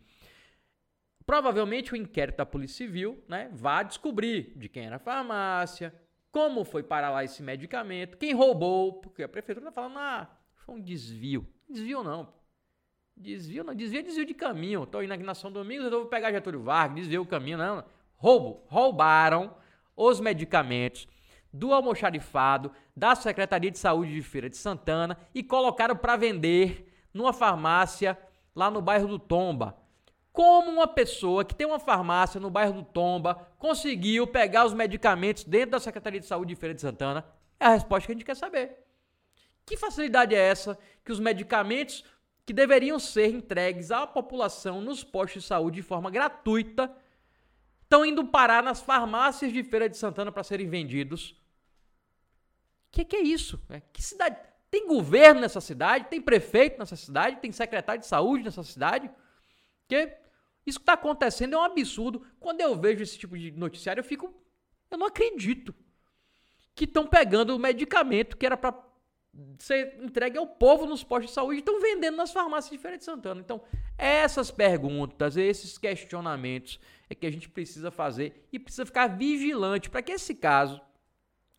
Provavelmente 1.25 1.91
o 1.91 1.97
inquérito 1.97 2.37
da 2.37 2.45
Polícia 2.45 2.85
Civil 2.85 3.21
né, 3.27 3.49
vai 3.51 3.83
descobrir 3.83 4.53
de 4.55 4.69
quem 4.69 4.85
era 4.85 4.97
a 4.97 4.99
farmácia, 4.99 5.93
como 6.31 6.63
foi 6.63 6.83
para 6.83 7.09
lá 7.09 7.23
esse 7.23 7.41
medicamento, 7.41 8.17
quem 8.17 8.33
roubou, 8.33 9.01
porque 9.01 9.23
a 9.23 9.27
Prefeitura 9.27 9.67
está 9.67 9.81
falando, 9.81 9.97
ah, 9.97 10.29
foi 10.53 10.75
um 10.75 10.81
desvio. 10.81 11.45
Desvio 11.69 12.03
não, 12.03 12.31
Desvio, 13.17 13.63
não, 13.63 13.73
desvio 13.73 13.99
é 13.99 14.03
desvio 14.03 14.25
de 14.25 14.33
caminho. 14.33 14.83
Estou 14.83 15.01
indo 15.01 15.13
aqui 15.13 15.23
na 15.23 15.33
São 15.33 15.51
Domingos, 15.51 15.85
eu 15.85 15.99
vou 15.99 16.05
pegar 16.05 16.31
Getúlio 16.31 16.61
Vargas, 16.61 16.95
desvio 16.97 17.21
o 17.21 17.25
caminho, 17.25 17.57
não. 17.57 17.83
Roubo, 18.17 18.63
roubaram 18.67 19.55
os 19.95 20.19
medicamentos 20.19 21.07
do 21.51 21.73
almoxarifado 21.73 22.71
da 22.95 23.15
Secretaria 23.15 23.71
de 23.71 23.79
Saúde 23.79 24.13
de 24.13 24.21
Feira 24.21 24.49
de 24.49 24.57
Santana 24.57 25.17
e 25.33 25.41
colocaram 25.41 25.95
para 25.95 26.17
vender 26.17 26.91
numa 27.13 27.31
farmácia 27.31 28.17
lá 28.53 28.69
no 28.69 28.81
bairro 28.81 29.07
do 29.07 29.17
Tomba. 29.17 29.77
Como 30.33 30.69
uma 30.69 30.87
pessoa 30.87 31.45
que 31.45 31.55
tem 31.55 31.65
uma 31.65 31.79
farmácia 31.79 32.41
no 32.41 32.49
bairro 32.49 32.73
do 32.73 32.83
Tomba 32.83 33.35
conseguiu 33.57 34.27
pegar 34.27 34.65
os 34.65 34.73
medicamentos 34.73 35.45
dentro 35.45 35.71
da 35.71 35.79
Secretaria 35.79 36.19
de 36.19 36.25
Saúde 36.25 36.53
de 36.53 36.59
Feira 36.59 36.75
de 36.75 36.81
Santana? 36.81 37.25
É 37.57 37.67
a 37.67 37.69
resposta 37.69 38.07
que 38.07 38.11
a 38.11 38.15
gente 38.15 38.25
quer 38.25 38.35
saber. 38.35 38.77
Que 39.65 39.77
facilidade 39.77 40.35
é 40.35 40.39
essa 40.39 40.77
que 41.05 41.11
os 41.11 41.19
medicamentos 41.19 42.03
que 42.45 42.53
deveriam 42.53 42.99
ser 42.99 43.27
entregues 43.33 43.91
à 43.91 44.05
população 44.05 44.79
nos 44.79 45.03
postos 45.03 45.43
de 45.43 45.47
saúde 45.47 45.77
de 45.77 45.81
forma 45.81 46.11
gratuita 46.11 46.95
estão 47.81 48.05
indo 48.05 48.25
parar 48.25 48.61
nas 48.61 48.81
farmácias 48.81 49.51
de 49.51 49.63
Feira 49.63 49.89
de 49.89 49.97
Santana 49.97 50.31
para 50.31 50.43
serem 50.43 50.67
vendidos? 50.67 51.31
O 51.31 52.91
que, 52.91 53.05
que, 53.05 53.15
é 53.15 53.21
isso? 53.21 53.61
É, 53.69 53.79
que 53.79 54.01
cidade? 54.01 54.37
Tem 54.69 54.87
governo 54.87 55.41
nessa 55.41 55.61
cidade? 55.61 56.05
Tem 56.09 56.21
prefeito 56.21 56.79
nessa 56.79 56.95
cidade? 56.95 57.37
Tem 57.37 57.51
secretário 57.51 58.01
de 58.01 58.07
saúde 58.07 58.43
nessa 58.43 58.63
cidade? 58.63 59.09
Isso 60.65 60.79
que 60.79 60.83
está 60.83 60.93
acontecendo 60.93 61.53
é 61.53 61.57
um 61.57 61.63
absurdo. 61.63 62.25
Quando 62.39 62.61
eu 62.61 62.75
vejo 62.75 63.03
esse 63.03 63.17
tipo 63.17 63.37
de 63.37 63.51
noticiário, 63.51 64.01
eu 64.01 64.03
fico. 64.03 64.33
Eu 64.89 64.97
não 64.97 65.07
acredito. 65.07 65.73
Que 66.73 66.85
estão 66.85 67.05
pegando 67.05 67.55
o 67.55 67.59
medicamento 67.59 68.35
que 68.35 68.45
era 68.45 68.57
para 68.57 68.73
ser 69.59 69.97
entregue 70.01 70.37
ao 70.37 70.47
povo 70.47 70.85
nos 70.85 71.03
postos 71.03 71.29
de 71.29 71.35
saúde 71.35 71.59
estão 71.59 71.81
vendendo 71.81 72.15
nas 72.15 72.31
farmácias 72.31 72.71
de 72.71 72.77
Feira 72.77 72.97
de 72.97 73.03
Santana. 73.03 73.41
Então, 73.41 73.61
essas 73.97 74.51
perguntas, 74.51 75.35
esses 75.35 75.77
questionamentos 75.77 76.79
é 77.09 77.15
que 77.15 77.25
a 77.25 77.31
gente 77.31 77.49
precisa 77.49 77.91
fazer 77.91 78.47
e 78.51 78.59
precisa 78.59 78.85
ficar 78.85 79.07
vigilante 79.07 79.89
para 79.89 80.01
que 80.01 80.11
esse 80.11 80.35
caso, 80.35 80.79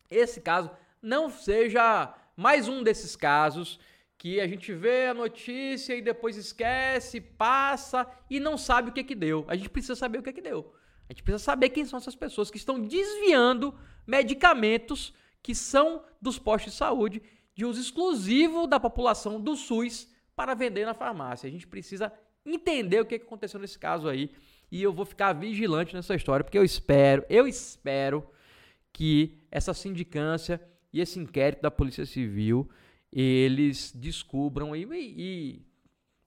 esse 0.09 0.41
caso, 0.41 0.71
não 1.01 1.29
seja 1.29 2.13
mais 2.35 2.67
um 2.67 2.81
desses 2.81 3.15
casos 3.15 3.79
que 4.17 4.41
a 4.41 4.47
gente 4.47 4.73
vê 4.73 5.07
a 5.07 5.13
notícia 5.13 5.95
e 5.95 6.01
depois 6.01 6.35
esquece, 6.35 7.21
passa 7.21 8.07
e 8.29 8.39
não 8.39 8.57
sabe 8.57 8.89
o 8.89 8.93
que 8.93 9.03
que 9.03 9.15
deu. 9.15 9.45
A 9.47 9.55
gente 9.55 9.69
precisa 9.69 9.95
saber 9.95 10.17
o 10.17 10.23
que 10.23 10.33
que 10.33 10.41
deu. 10.41 10.73
A 11.07 11.13
gente 11.13 11.23
precisa 11.23 11.43
saber 11.43 11.69
quem 11.69 11.85
são 11.85 11.97
essas 11.97 12.15
pessoas 12.15 12.49
que 12.49 12.57
estão 12.57 12.79
desviando 12.79 13.77
medicamentos 14.05 15.13
que 15.41 15.53
são 15.53 16.03
dos 16.21 16.37
postos 16.39 16.73
de 16.73 16.77
saúde 16.77 17.21
de 17.57 17.65
uso 17.65 17.81
exclusivo 17.81 18.67
da 18.67 18.79
população 18.79 19.41
do 19.41 19.55
SUS 19.55 20.07
para 20.35 20.53
vender 20.53 20.85
na 20.85 20.93
farmácia. 20.93 21.47
A 21.47 21.51
gente 21.51 21.65
precisa 21.65 22.13
entender 22.45 23.01
o 23.01 23.05
que 23.05 23.15
aconteceu 23.15 23.59
nesse 23.59 23.79
caso 23.79 24.07
aí 24.07 24.29
e 24.71 24.83
eu 24.83 24.93
vou 24.93 25.05
ficar 25.05 25.33
vigilante 25.33 25.95
nessa 25.95 26.13
história 26.13 26.43
porque 26.43 26.57
eu 26.57 26.63
espero, 26.63 27.25
eu 27.27 27.47
espero 27.47 28.29
que 28.93 29.39
essa 29.49 29.73
sindicância 29.73 30.61
e 30.93 31.01
esse 31.01 31.17
inquérito 31.17 31.63
da 31.63 31.71
Polícia 31.71 32.05
Civil 32.05 32.69
eles 33.11 33.91
descubram 33.91 34.75
e, 34.75 34.85
e 34.93 35.65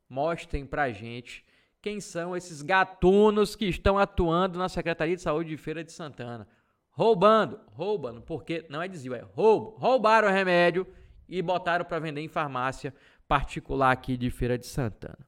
mostrem 0.08 0.66
pra 0.66 0.90
gente 0.90 1.44
quem 1.80 2.00
são 2.00 2.36
esses 2.36 2.60
gatunos 2.60 3.54
que 3.54 3.66
estão 3.66 3.96
atuando 3.96 4.58
na 4.58 4.68
Secretaria 4.68 5.14
de 5.14 5.22
Saúde 5.22 5.50
de 5.50 5.56
Feira 5.56 5.84
de 5.84 5.92
Santana. 5.92 6.48
Roubando, 6.90 7.60
roubando, 7.68 8.20
porque 8.20 8.66
não 8.68 8.82
é 8.82 8.88
desvio, 8.88 9.14
é 9.14 9.20
roubo. 9.20 9.76
Roubaram 9.78 10.28
o 10.28 10.32
remédio 10.32 10.86
e 11.30 11.40
botaram 11.40 11.84
para 11.84 11.98
vender 12.00 12.20
em 12.20 12.28
farmácia 12.28 12.92
particular 13.28 13.92
aqui 13.92 14.16
de 14.16 14.28
Feira 14.28 14.58
de 14.58 14.66
Santana. 14.66 15.26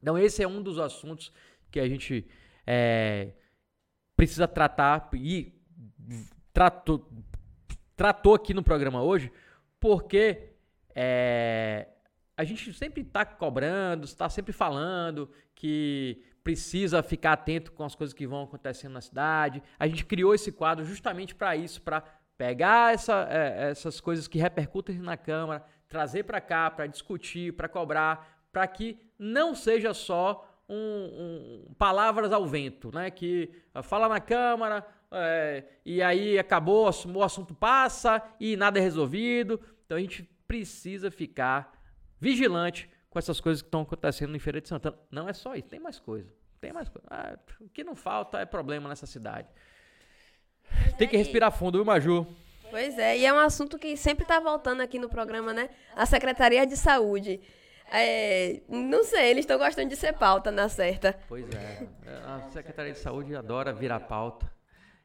Então, 0.00 0.16
esse 0.16 0.42
é 0.42 0.46
um 0.48 0.62
dos 0.62 0.78
assuntos 0.78 1.32
que 1.70 1.80
a 1.80 1.88
gente 1.88 2.26
é, 2.64 3.32
precisa 4.16 4.46
tratar 4.46 5.10
e 5.12 5.52
tratou, 6.52 7.10
tratou 7.96 8.34
aqui 8.34 8.54
no 8.54 8.62
programa 8.62 9.02
hoje, 9.02 9.32
porque 9.80 10.52
é, 10.94 11.88
a 12.36 12.44
gente 12.44 12.72
sempre 12.72 13.02
está 13.02 13.24
cobrando, 13.24 14.04
está 14.04 14.28
sempre 14.28 14.52
falando 14.52 15.28
que 15.54 16.22
precisa 16.44 17.02
ficar 17.02 17.32
atento 17.32 17.72
com 17.72 17.84
as 17.84 17.94
coisas 17.94 18.14
que 18.14 18.26
vão 18.26 18.44
acontecendo 18.44 18.92
na 18.92 19.00
cidade. 19.00 19.62
A 19.78 19.86
gente 19.86 20.04
criou 20.04 20.34
esse 20.34 20.50
quadro 20.50 20.84
justamente 20.84 21.34
para 21.34 21.56
isso, 21.56 21.82
para 21.82 22.02
pegar 22.38 22.94
essa, 22.94 23.26
é, 23.28 23.70
essas 23.70 24.00
coisas 24.00 24.28
que 24.28 24.38
repercutem 24.38 24.98
na 24.98 25.16
Câmara, 25.16 25.64
trazer 25.88 26.22
para 26.22 26.40
cá, 26.40 26.70
para 26.70 26.86
discutir, 26.86 27.52
para 27.52 27.68
cobrar, 27.68 28.46
para 28.52 28.66
que 28.68 28.96
não 29.18 29.54
seja 29.54 29.92
só 29.92 30.48
um, 30.68 30.76
um, 31.68 31.74
palavras 31.74 32.32
ao 32.32 32.46
vento, 32.46 32.94
né? 32.94 33.10
Que 33.10 33.50
uh, 33.74 33.82
fala 33.82 34.08
na 34.08 34.20
Câmara 34.20 34.86
é, 35.10 35.64
e 35.84 36.02
aí 36.02 36.38
acabou, 36.38 36.84
o 36.86 37.22
assunto 37.22 37.54
passa 37.54 38.22
e 38.38 38.56
nada 38.56 38.78
é 38.78 38.82
resolvido. 38.82 39.60
Então 39.84 39.96
a 39.96 40.00
gente 40.00 40.22
precisa 40.46 41.10
ficar 41.10 41.72
vigilante 42.20 42.88
com 43.10 43.18
essas 43.18 43.40
coisas 43.40 43.62
que 43.62 43.68
estão 43.68 43.80
acontecendo 43.80 44.36
em 44.36 44.38
Feira 44.38 44.60
de 44.60 44.68
Santana. 44.68 44.96
Não 45.10 45.28
é 45.28 45.32
só 45.32 45.54
isso, 45.54 45.68
tem 45.68 45.80
mais 45.80 45.98
coisa. 45.98 46.32
Tem 46.60 46.72
mais 46.72 46.88
coisa. 46.88 47.06
Ah, 47.10 47.38
o 47.60 47.68
que 47.68 47.82
não 47.84 47.94
falta 47.94 48.38
é 48.38 48.44
problema 48.44 48.88
nessa 48.88 49.06
cidade. 49.06 49.48
Tem 50.98 51.06
que 51.06 51.16
respirar 51.16 51.52
fundo, 51.52 51.78
viu, 51.78 51.84
Maju? 51.84 52.26
Pois 52.70 52.98
é, 52.98 53.16
e 53.16 53.24
é 53.24 53.32
um 53.32 53.38
assunto 53.38 53.78
que 53.78 53.96
sempre 53.96 54.24
está 54.24 54.40
voltando 54.40 54.80
aqui 54.80 54.98
no 54.98 55.08
programa, 55.08 55.52
né? 55.52 55.70
A 55.94 56.04
Secretaria 56.04 56.66
de 56.66 56.76
Saúde. 56.76 57.40
É, 57.90 58.60
não 58.68 59.04
sei, 59.04 59.30
eles 59.30 59.44
estão 59.44 59.56
gostando 59.56 59.88
de 59.88 59.96
ser 59.96 60.12
pauta 60.14 60.50
na 60.50 60.68
certa. 60.68 61.18
Pois 61.28 61.48
é. 61.54 61.88
A 62.26 62.50
Secretaria 62.50 62.92
de 62.92 62.98
Saúde 62.98 63.34
adora 63.36 63.72
virar 63.72 64.00
pauta. 64.00 64.50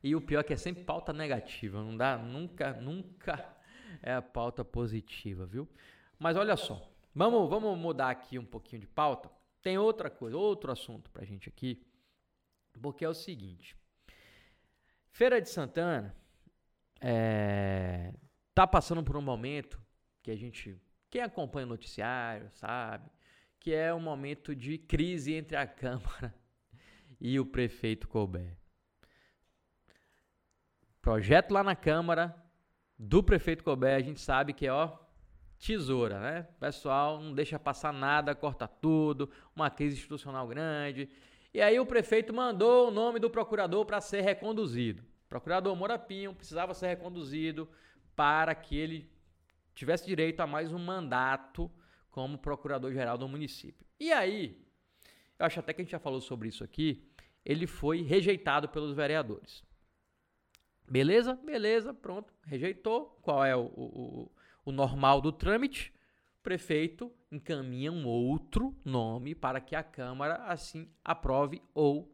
E 0.04 0.16
o 0.16 0.20
pior 0.20 0.42
é 0.42 0.44
que 0.44 0.54
é 0.54 0.58
sempre 0.58 0.84
pauta 0.84 1.14
negativa. 1.14 1.82
Não 1.82 1.96
dá, 1.96 2.18
nunca, 2.18 2.74
nunca 2.74 3.56
é 4.02 4.14
a 4.14 4.22
pauta 4.22 4.66
positiva, 4.66 5.46
viu? 5.46 5.70
Mas 6.18 6.36
olha 6.36 6.58
só, 6.58 6.82
vamos, 7.14 7.48
vamos 7.48 7.78
mudar 7.78 8.10
aqui 8.10 8.40
um 8.40 8.46
pouquinho 8.46 8.82
de 8.82 8.88
pauta. 8.88 9.30
Tem 9.62 9.78
outra 9.78 10.10
coisa, 10.10 10.36
outro 10.36 10.72
assunto 10.72 11.12
pra 11.12 11.24
gente 11.24 11.48
aqui, 11.48 11.86
porque 12.82 13.06
é 13.06 13.10
o 13.10 13.14
seguinte. 13.14 13.78
Feira 15.14 15.40
de 15.40 15.48
Santana 15.48 16.16
é, 17.00 18.12
tá 18.52 18.66
passando 18.66 19.04
por 19.04 19.16
um 19.16 19.22
momento 19.22 19.80
que 20.24 20.32
a 20.32 20.36
gente, 20.36 20.82
quem 21.08 21.22
acompanha 21.22 21.68
o 21.68 21.70
noticiário 21.70 22.50
sabe, 22.54 23.12
que 23.60 23.72
é 23.72 23.94
um 23.94 24.00
momento 24.00 24.56
de 24.56 24.80
crise 24.80 25.36
entre 25.36 25.56
a 25.56 25.68
Câmara 25.70 26.34
e 27.22 27.40
o 27.40 27.46
prefeito 27.46 28.08
Colbert. 28.08 28.58
Projeto 31.00 31.52
lá 31.52 31.64
na 31.64 31.76
Câmara, 31.76 32.36
do 32.98 33.22
prefeito 33.22 33.64
Colbert, 33.64 33.98
a 33.98 34.02
gente 34.02 34.20
sabe 34.20 34.52
que 34.52 34.66
é, 34.66 34.74
ó, 34.74 34.98
tesoura, 35.60 36.20
né? 36.20 36.48
Pessoal 36.60 37.22
não 37.22 37.36
deixa 37.36 37.60
passar 37.60 37.94
nada, 37.94 38.34
corta 38.34 38.68
tudo, 38.68 39.30
uma 39.56 39.70
crise 39.70 39.96
institucional 39.96 40.48
grande. 40.48 41.08
E 41.54 41.62
aí 41.62 41.80
o 41.80 41.86
prefeito 41.86 42.34
mandou 42.34 42.88
o 42.88 42.92
nome 42.92 43.20
do 43.20 43.30
procurador 43.30 43.86
para 43.86 44.02
ser 44.02 44.22
reconduzido. 44.22 45.04
Procurador 45.30 45.76
Morapinho 45.76 46.34
precisava 46.34 46.74
ser 46.74 46.88
reconduzido 46.88 47.70
para 48.16 48.56
que 48.56 48.76
ele 48.76 49.12
tivesse 49.76 50.06
direito 50.06 50.40
a 50.40 50.48
mais 50.48 50.72
um 50.72 50.80
mandato 50.80 51.72
como 52.10 52.38
procurador-geral 52.38 53.18
do 53.18 53.28
município. 53.28 53.86
E 54.00 54.12
aí, 54.12 54.64
eu 55.38 55.46
acho 55.46 55.60
até 55.60 55.74
que 55.74 55.82
a 55.82 55.84
gente 55.84 55.92
já 55.92 56.00
falou 56.00 56.22
sobre 56.22 56.50
isso 56.50 56.64
aqui, 56.64 57.08
ele 57.46 57.68
foi 57.68 58.02
rejeitado 58.02 58.70
pelos 58.70 58.96
vereadores. 58.96 59.64
Beleza? 60.90 61.36
Beleza, 61.36 61.94
pronto. 61.94 62.34
Rejeitou. 62.44 63.18
Qual 63.22 63.44
é 63.44 63.56
o, 63.56 63.66
o, 63.66 64.32
o 64.66 64.72
normal 64.72 65.22
do 65.22 65.32
trâmite? 65.32 65.94
Prefeito 66.44 67.10
encaminha 67.32 67.90
um 67.90 68.06
outro 68.06 68.76
nome 68.84 69.34
para 69.34 69.62
que 69.62 69.78
a 69.78 69.82
Câmara 69.82 70.44
assim 70.44 70.92
aprove 71.04 71.62
ou 71.74 72.14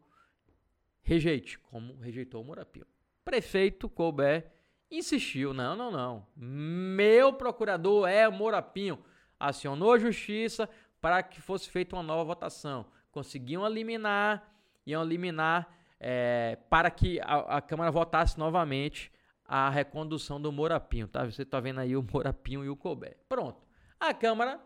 rejeite, 1.02 1.58
como 1.58 1.96
rejeitou 1.96 2.40
o 2.40 2.44
Morapio. 2.44 2.86
Prefeito 3.24 3.88
Colbert 3.88 4.48
insistiu: 4.88 5.52
não, 5.52 5.74
não, 5.74 5.90
não. 5.90 6.26
Meu 6.36 7.32
procurador 7.32 8.08
é 8.08 8.28
o 8.28 8.32
Morapinho. 8.32 9.02
Acionou 9.38 9.94
a 9.94 9.98
justiça 9.98 10.70
para 11.00 11.24
que 11.24 11.40
fosse 11.40 11.68
feita 11.68 11.96
uma 11.96 12.02
nova 12.02 12.22
votação. 12.22 12.86
Conseguiam 13.10 13.66
eliminar, 13.66 14.54
iam 14.86 15.02
eliminar 15.02 15.76
é, 15.98 16.56
para 16.68 16.88
que 16.88 17.20
a, 17.20 17.56
a, 17.56 17.60
Câmara 17.60 17.90
votasse 17.90 18.38
novamente 18.38 19.10
a 19.44 19.68
recondução 19.68 20.40
do 20.40 20.52
Morapinho, 20.52 21.08
tá? 21.08 21.24
Você 21.24 21.42
está 21.42 21.58
vendo 21.58 21.80
aí 21.80 21.96
o 21.96 22.02
Morapinho 22.02 22.64
e 22.64 22.68
o 22.68 22.76
Colbert. 22.76 23.16
Pronto. 23.28 23.69
A 24.00 24.14
Câmara 24.14 24.58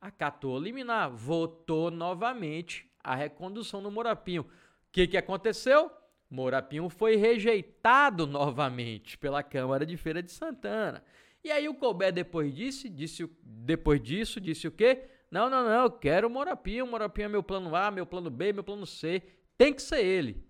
acatou 0.00 0.58
liminar, 0.58 1.08
votou 1.08 1.92
novamente 1.92 2.90
a 2.98 3.14
recondução 3.14 3.80
do 3.80 3.90
Morapinho. 3.90 4.42
O 4.42 4.46
que, 4.90 5.06
que 5.06 5.16
aconteceu? 5.16 5.88
Morapinho 6.28 6.88
foi 6.88 7.14
rejeitado 7.14 8.26
novamente 8.26 9.16
pela 9.16 9.44
Câmara 9.44 9.86
de 9.86 9.96
Feira 9.96 10.20
de 10.20 10.32
Santana. 10.32 11.04
E 11.44 11.52
aí 11.52 11.68
o 11.68 11.74
Colbert 11.74 12.12
depois 12.12 12.52
disso, 12.52 12.88
disse, 12.88 13.30
depois 13.42 14.02
disso, 14.02 14.40
disse 14.40 14.66
o 14.66 14.72
quê? 14.72 15.08
Não, 15.30 15.48
não, 15.48 15.62
não, 15.62 15.84
eu 15.84 15.90
quero 15.92 16.26
o 16.26 16.30
Morapinho, 16.30 16.84
o 16.84 16.88
Morapinho 16.88 17.26
é 17.26 17.28
meu 17.28 17.42
plano 17.44 17.76
A, 17.76 17.92
meu 17.92 18.04
plano 18.04 18.28
B, 18.28 18.52
meu 18.52 18.64
plano 18.64 18.84
C. 18.84 19.22
Tem 19.56 19.72
que 19.72 19.80
ser 19.80 20.04
ele. 20.04 20.44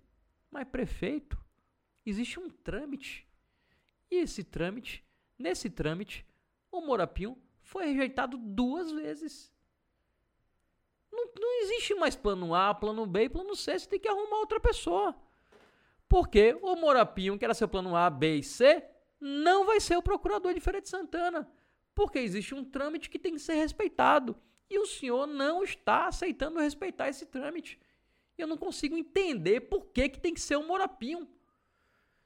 Mas 0.51 0.67
prefeito, 0.67 1.39
existe 2.07 2.41
um 2.41 2.49
trâmite. 2.49 3.27
E 4.11 4.17
esse 4.17 4.43
trâmite, 4.43 5.05
nesse 5.39 5.69
trâmite, 5.69 6.27
o 6.73 6.81
Morapinho 6.81 7.37
foi 7.71 7.87
rejeitado 7.87 8.37
duas 8.37 8.91
vezes. 8.91 9.53
Não, 11.11 11.25
não 11.39 11.63
existe 11.63 11.95
mais 11.95 12.17
plano 12.17 12.53
A, 12.53 12.75
plano 12.75 13.07
B 13.07 13.25
e 13.25 13.29
plano 13.29 13.55
C. 13.55 13.79
Você 13.79 13.89
tem 13.89 14.01
que 14.01 14.09
arrumar 14.09 14.39
outra 14.39 14.59
pessoa. 14.59 15.15
Porque 16.09 16.59
o 16.63 16.75
Morapinho, 16.75 17.39
que 17.39 17.45
era 17.45 17.55
seu 17.55 17.69
plano 17.69 17.95
A, 17.95 18.11
B 18.11 18.39
e 18.39 18.43
C, 18.43 18.85
não 19.21 19.65
vai 19.65 19.79
ser 19.79 19.97
o 19.97 20.03
procurador 20.03 20.53
de 20.53 20.59
Feira 20.59 20.81
de 20.81 20.89
Santana. 20.89 21.49
Porque 21.95 22.19
existe 22.19 22.57
um 22.57 22.65
trâmite 22.65 23.09
que 23.09 23.21
tem 23.21 23.35
que 23.35 23.41
ser 23.41 23.55
respeitado. 23.55 24.37
E 24.69 24.77
o 24.77 24.87
senhor 24.87 25.29
não 25.29 25.63
está 25.63 26.09
aceitando 26.09 26.59
respeitar 26.59 27.09
esse 27.09 27.25
trâmite. 27.25 27.79
Eu 28.37 28.49
não 28.49 28.57
consigo 28.57 28.97
entender 28.97 29.61
por 29.61 29.87
que, 29.87 30.09
que 30.09 30.19
tem 30.19 30.35
que 30.35 30.41
ser 30.41 30.57
o 30.57 30.67
Morapinho. 30.67 31.29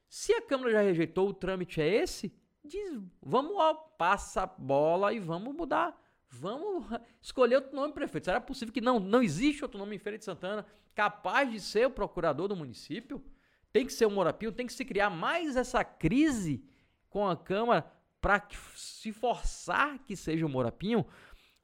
Se 0.09 0.33
a 0.33 0.41
Câmara 0.41 0.71
já 0.71 0.81
rejeitou, 0.81 1.29
o 1.29 1.33
trâmite 1.33 1.79
é 1.79 1.87
esse, 1.87 2.33
diz, 2.65 3.01
vamos, 3.21 3.53
ó, 3.55 3.73
passa 3.73 4.43
a 4.43 4.47
bola 4.47 5.13
e 5.13 5.19
vamos 5.19 5.55
mudar. 5.55 5.99
Vamos 6.29 6.85
escolher 7.21 7.55
outro 7.55 7.75
nome, 7.75 7.93
prefeito. 7.93 8.25
Será 8.25 8.41
possível 8.41 8.73
que 8.73 8.81
não, 8.81 8.99
não 8.99 9.21
existe 9.21 9.63
outro 9.63 9.77
nome 9.77 9.95
em 9.95 9.99
Feira 9.99 10.17
de 10.17 10.25
Santana 10.25 10.65
capaz 10.93 11.51
de 11.51 11.59
ser 11.59 11.87
o 11.87 11.91
procurador 11.91 12.47
do 12.47 12.55
município? 12.55 13.23
Tem 13.71 13.85
que 13.85 13.93
ser 13.93 14.05
o 14.05 14.11
Morapinho, 14.11 14.51
tem 14.51 14.65
que 14.65 14.73
se 14.73 14.85
criar 14.85 15.09
mais 15.09 15.55
essa 15.55 15.83
crise 15.83 16.63
com 17.09 17.27
a 17.27 17.37
Câmara 17.37 17.89
para 18.19 18.45
se 18.75 19.11
forçar 19.11 19.99
que 19.99 20.15
seja 20.15 20.45
o 20.45 20.49
Morapinho. 20.49 21.05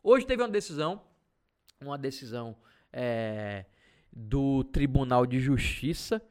Hoje 0.03 0.25
teve 0.25 0.41
uma 0.41 0.49
decisão, 0.49 1.01
uma 1.79 1.97
decisão 1.97 2.55
é, 2.93 3.65
do 4.11 4.63
Tribunal 4.65 5.25
de 5.25 5.39
Justiça, 5.39 6.21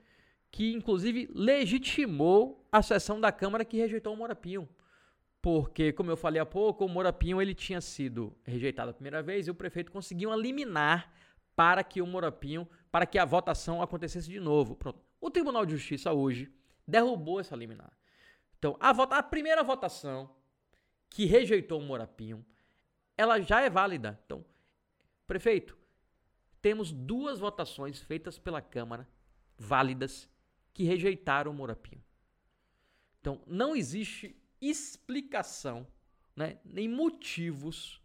que 0.50 0.72
inclusive 0.72 1.28
legitimou 1.32 2.66
a 2.72 2.82
sessão 2.82 3.20
da 3.20 3.30
Câmara 3.30 3.64
que 3.64 3.76
rejeitou 3.76 4.14
o 4.14 4.16
Morapinho. 4.16 4.68
Porque, 5.40 5.92
como 5.92 6.10
eu 6.10 6.16
falei 6.16 6.40
há 6.40 6.46
pouco, 6.46 6.84
o 6.84 6.88
Morapinho 6.88 7.40
ele 7.40 7.54
tinha 7.54 7.80
sido 7.80 8.36
rejeitado 8.42 8.90
a 8.90 8.94
primeira 8.94 9.22
vez 9.22 9.46
e 9.46 9.50
o 9.50 9.54
prefeito 9.54 9.90
conseguiu 9.90 10.32
eliminar 10.32 11.10
para 11.56 11.82
que 11.82 12.02
o 12.02 12.06
Morapinho, 12.06 12.68
para 12.90 13.06
que 13.06 13.18
a 13.18 13.24
votação 13.24 13.80
acontecesse 13.80 14.28
de 14.28 14.40
novo. 14.40 14.76
Pronto. 14.76 15.00
O 15.20 15.30
Tribunal 15.30 15.64
de 15.64 15.76
Justiça 15.76 16.12
hoje 16.12 16.52
derrubou 16.86 17.40
essa 17.40 17.56
liminar. 17.56 17.92
Então, 18.58 18.76
a, 18.78 18.92
vota, 18.92 19.16
a 19.16 19.22
primeira 19.22 19.62
votação 19.62 20.30
que 21.08 21.24
rejeitou 21.24 21.80
o 21.80 21.82
Morapinho, 21.82 22.44
ela 23.16 23.40
já 23.40 23.60
é 23.60 23.70
válida. 23.70 24.20
Então, 24.26 24.44
prefeito, 25.26 25.76
temos 26.60 26.92
duas 26.92 27.38
votações 27.38 28.00
feitas 28.00 28.38
pela 28.38 28.60
Câmara 28.60 29.08
válidas 29.58 30.28
que 30.72 30.84
rejeitaram 30.84 31.50
o 31.50 31.54
Morapinho. 31.54 32.02
Então, 33.20 33.42
não 33.46 33.76
existe 33.76 34.36
explicação, 34.60 35.86
né, 36.34 36.58
nem 36.64 36.88
motivos 36.88 38.00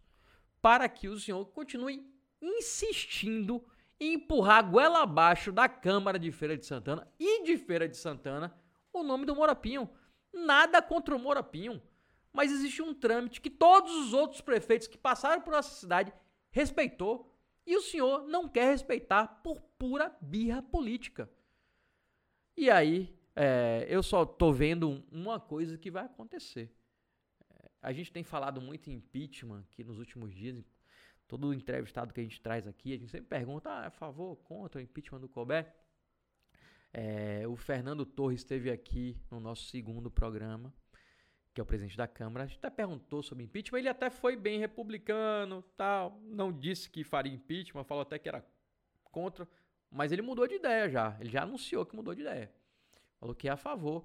para 0.60 0.88
que 0.88 1.08
o 1.08 1.18
senhor 1.18 1.44
continue 1.46 2.10
insistindo 2.40 3.64
em 3.98 4.14
empurrar 4.14 4.58
a 4.58 4.62
goela 4.62 5.02
abaixo 5.02 5.50
da 5.50 5.68
Câmara 5.68 6.18
de 6.18 6.30
Feira 6.30 6.56
de 6.56 6.66
Santana 6.66 7.10
e 7.18 7.44
de 7.44 7.56
Feira 7.56 7.88
de 7.88 7.96
Santana 7.96 8.54
o 8.92 9.02
nome 9.02 9.24
do 9.26 9.34
Morapinho. 9.34 9.88
Nada 10.32 10.82
contra 10.82 11.14
o 11.14 11.18
Morapinho, 11.18 11.82
mas 12.32 12.52
existe 12.52 12.82
um 12.82 12.94
trâmite 12.94 13.40
que 13.40 13.50
todos 13.50 13.92
os 13.94 14.12
outros 14.12 14.40
prefeitos 14.40 14.86
que 14.86 14.98
passaram 14.98 15.40
por 15.40 15.52
nossa 15.52 15.74
cidade 15.74 16.12
respeitou 16.50 17.34
e 17.66 17.76
o 17.76 17.82
senhor 17.82 18.26
não 18.26 18.48
quer 18.48 18.70
respeitar 18.70 19.40
por 19.42 19.60
pura 19.78 20.14
birra 20.20 20.62
política. 20.62 21.30
E 22.56 22.70
aí, 22.70 23.14
é, 23.34 23.86
eu 23.88 24.02
só 24.02 24.24
tô 24.24 24.50
vendo 24.50 25.04
uma 25.12 25.38
coisa 25.38 25.76
que 25.76 25.90
vai 25.90 26.06
acontecer. 26.06 26.74
É, 27.50 27.70
a 27.82 27.92
gente 27.92 28.10
tem 28.10 28.24
falado 28.24 28.62
muito 28.62 28.88
em 28.88 28.94
impeachment 28.94 29.62
aqui 29.70 29.84
nos 29.84 29.98
últimos 29.98 30.34
dias. 30.34 30.64
Todo 31.28 31.52
entrevistado 31.52 32.14
que 32.14 32.20
a 32.20 32.22
gente 32.22 32.40
traz 32.40 32.66
aqui, 32.66 32.94
a 32.94 32.96
gente 32.96 33.10
sempre 33.10 33.28
pergunta: 33.28 33.68
ah, 33.68 33.84
é 33.84 33.86
a 33.88 33.90
favor, 33.90 34.36
contra 34.36 34.80
o 34.80 34.82
impeachment 34.82 35.20
do 35.20 35.28
Colbert? 35.28 35.70
É, 36.92 37.46
o 37.46 37.56
Fernando 37.56 38.06
Torres 38.06 38.40
esteve 38.40 38.70
aqui 38.70 39.20
no 39.30 39.38
nosso 39.38 39.64
segundo 39.64 40.10
programa, 40.10 40.72
que 41.52 41.60
é 41.60 41.62
o 41.62 41.66
presidente 41.66 41.96
da 41.96 42.08
Câmara. 42.08 42.44
A 42.44 42.46
gente 42.46 42.56
até 42.56 42.70
perguntou 42.70 43.22
sobre 43.22 43.44
impeachment. 43.44 43.80
Ele 43.80 43.88
até 43.90 44.08
foi 44.08 44.34
bem 44.34 44.58
republicano, 44.58 45.62
tal. 45.76 46.18
Não 46.22 46.50
disse 46.50 46.88
que 46.88 47.04
faria 47.04 47.34
impeachment, 47.34 47.84
falou 47.84 48.00
até 48.00 48.18
que 48.18 48.30
era 48.30 48.42
contra. 49.04 49.46
Mas 49.90 50.12
ele 50.12 50.22
mudou 50.22 50.46
de 50.46 50.54
ideia 50.54 50.88
já. 50.88 51.16
Ele 51.20 51.30
já 51.30 51.42
anunciou 51.42 51.86
que 51.86 51.96
mudou 51.96 52.14
de 52.14 52.22
ideia. 52.22 52.52
Falou 53.18 53.34
que 53.34 53.48
é 53.48 53.52
a 53.52 53.56
favor. 53.56 54.04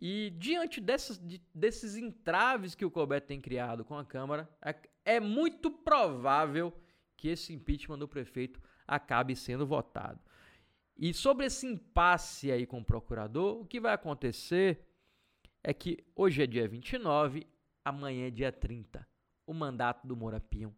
E 0.00 0.30
diante 0.38 0.80
dessas, 0.80 1.18
de, 1.18 1.42
desses 1.52 1.96
entraves 1.96 2.74
que 2.74 2.84
o 2.84 2.90
Colbert 2.90 3.22
tem 3.22 3.40
criado 3.40 3.84
com 3.84 3.96
a 3.96 4.04
Câmara, 4.04 4.48
é, 4.62 4.74
é 5.04 5.20
muito 5.20 5.70
provável 5.70 6.72
que 7.16 7.28
esse 7.28 7.52
impeachment 7.52 7.98
do 7.98 8.06
prefeito 8.06 8.60
acabe 8.86 9.34
sendo 9.34 9.66
votado. 9.66 10.20
E 10.96 11.12
sobre 11.12 11.46
esse 11.46 11.66
impasse 11.66 12.50
aí 12.50 12.66
com 12.66 12.80
o 12.80 12.84
procurador, 12.84 13.60
o 13.60 13.66
que 13.66 13.80
vai 13.80 13.92
acontecer 13.92 14.84
é 15.62 15.74
que 15.74 16.04
hoje 16.14 16.42
é 16.42 16.46
dia 16.46 16.66
29, 16.66 17.46
amanhã 17.84 18.28
é 18.28 18.30
dia 18.30 18.52
30. 18.52 19.06
O 19.46 19.52
mandato 19.52 20.06
do 20.06 20.16
Morapinho 20.16 20.74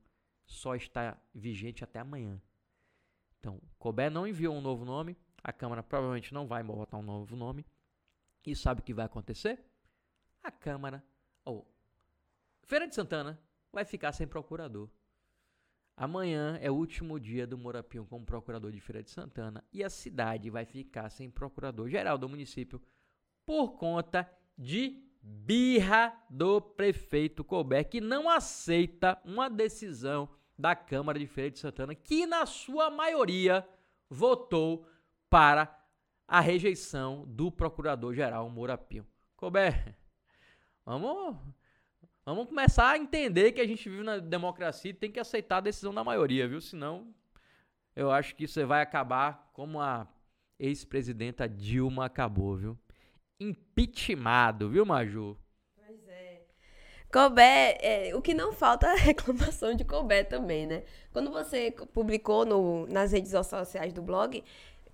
só 0.47 0.75
está 0.75 1.17
vigente 1.35 1.85
até 1.85 1.99
amanhã. 2.01 2.41
Então, 3.41 3.61
Colbert 3.79 4.13
não 4.13 4.27
enviou 4.27 4.55
um 4.55 4.61
novo 4.61 4.85
nome, 4.85 5.17
a 5.43 5.53
Câmara 5.53 5.83
provavelmente 5.83 6.33
não 6.33 6.47
vai 6.47 6.63
votar 6.63 7.01
um 7.01 7.03
novo 7.03 7.35
nome. 7.35 7.67
E 8.47 8.55
sabe 8.55 8.81
o 8.81 8.85
que 8.85 8.95
vai 8.95 9.07
acontecer? 9.07 9.65
A 10.43 10.51
Câmara, 10.51 11.03
ou 11.45 11.67
Feira 12.63 12.87
de 12.87 12.95
Santana, 12.95 13.41
vai 13.73 13.85
ficar 13.85 14.13
sem 14.13 14.27
procurador. 14.27 14.89
Amanhã 15.97 16.59
é 16.63 16.71
o 16.71 16.75
último 16.75 17.19
dia 17.19 17.47
do 17.47 17.59
Morapinho 17.59 18.07
como 18.07 18.25
procurador 18.25 18.71
de 18.73 18.81
Feira 18.81 19.03
de 19.03 19.11
Santana 19.11 19.63
e 19.73 19.85
a 19.85 19.91
cidade 19.91 20.49
vai 20.49 20.65
ficar 20.65 21.11
sem 21.11 21.31
procurador 21.31 21.89
geral 21.89 22.17
do 22.17 22.29
município 22.29 22.81
por 23.45 23.73
conta 23.73 24.31
de 24.57 25.03
birra 25.23 26.17
do 26.31 26.61
prefeito 26.61 27.45
Colbert, 27.45 27.89
que 27.89 28.01
não 28.01 28.31
aceita 28.31 29.21
uma 29.25 29.51
decisão 29.51 30.29
da 30.61 30.77
Câmara 30.77 31.19
de 31.19 31.27
Feira 31.27 31.51
de 31.51 31.59
Santana, 31.59 31.95
que 31.95 32.27
na 32.27 32.47
sua 32.47 32.91
maioria 32.91 33.67
votou 34.09 34.87
para 35.29 35.75
a 36.29 36.41
rejeição 36.41 37.25
do 37.27 37.51
Procurador-Geral 37.51 38.49
Moura 38.51 38.77
Pinho. 38.77 39.07
Colbert, 39.37 39.97
vamos, 40.85 41.37
vamos 42.25 42.47
começar 42.47 42.91
a 42.91 42.99
entender 42.99 43.53
que 43.53 43.61
a 43.61 43.67
gente 43.67 43.89
vive 43.89 44.03
na 44.03 44.19
democracia 44.19 44.91
e 44.91 44.95
tem 44.95 45.11
que 45.11 45.19
aceitar 45.19 45.57
a 45.57 45.63
decisão 45.63 45.95
da 45.95 46.05
maioria, 46.05 46.47
viu? 46.47 46.61
Senão, 46.61 47.13
eu 47.97 48.11
acho 48.11 48.37
que 48.37 48.47
você 48.47 48.65
vai 48.65 48.83
acabar 48.83 49.51
como 49.53 49.81
a 49.81 50.07
ex-presidenta 50.59 51.49
Dilma 51.49 52.05
acabou, 52.05 52.57
viu? 52.57 52.79
Impeachmentado, 53.41 54.69
viu, 54.69 54.85
Maju? 54.85 55.37
Colbert, 57.13 57.77
é, 57.81 58.13
o 58.15 58.23
que 58.23 58.33
não 58.33 58.53
falta 58.53 58.87
é 58.87 58.95
reclamação 59.01 59.75
de 59.75 59.85
Colbert 59.85 60.29
também, 60.29 60.67
né? 60.67 60.85
Quando 61.13 61.31
você 61.31 61.75
publicou 61.93 62.45
no, 62.45 62.87
nas 62.87 63.11
redes 63.11 63.33
sociais 63.33 63.93
do 63.93 64.01
blog, 64.01 64.45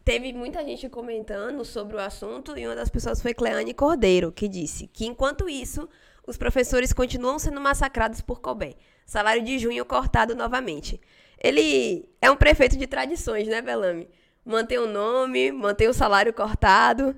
teve 0.03 0.33
muita 0.33 0.65
gente 0.65 0.89
comentando 0.89 1.63
sobre 1.65 1.97
o 1.97 2.01
assunto 2.01 2.57
e 2.57 2.67
uma 2.67 2.75
das 2.75 2.89
pessoas 2.89 3.21
foi 3.21 3.35
Cleane 3.35 3.75
Cordeiro, 3.75 4.33
que 4.33 4.49
disse 4.49 4.87
que 4.87 5.05
enquanto 5.05 5.47
isso, 5.47 5.87
os 6.27 6.39
professores 6.39 6.93
continuam 6.93 7.39
sendo 7.39 7.61
massacrados 7.61 8.23
por 8.23 8.41
Colbert. 8.41 8.77
Salário 9.05 9.45
de 9.45 9.59
junho 9.59 9.85
cortado 9.85 10.35
novamente. 10.35 10.99
Ele 11.39 12.09
é 12.21 12.31
um 12.31 12.37
prefeito 12.37 12.79
de 12.79 12.87
tradições, 12.87 13.47
né, 13.47 13.61
Belame? 13.61 14.09
Mantém 14.43 14.79
o 14.79 14.87
nome, 14.87 15.53
mantém 15.53 15.87
o 15.87 15.93
salário 15.93 16.33
cortado. 16.33 17.15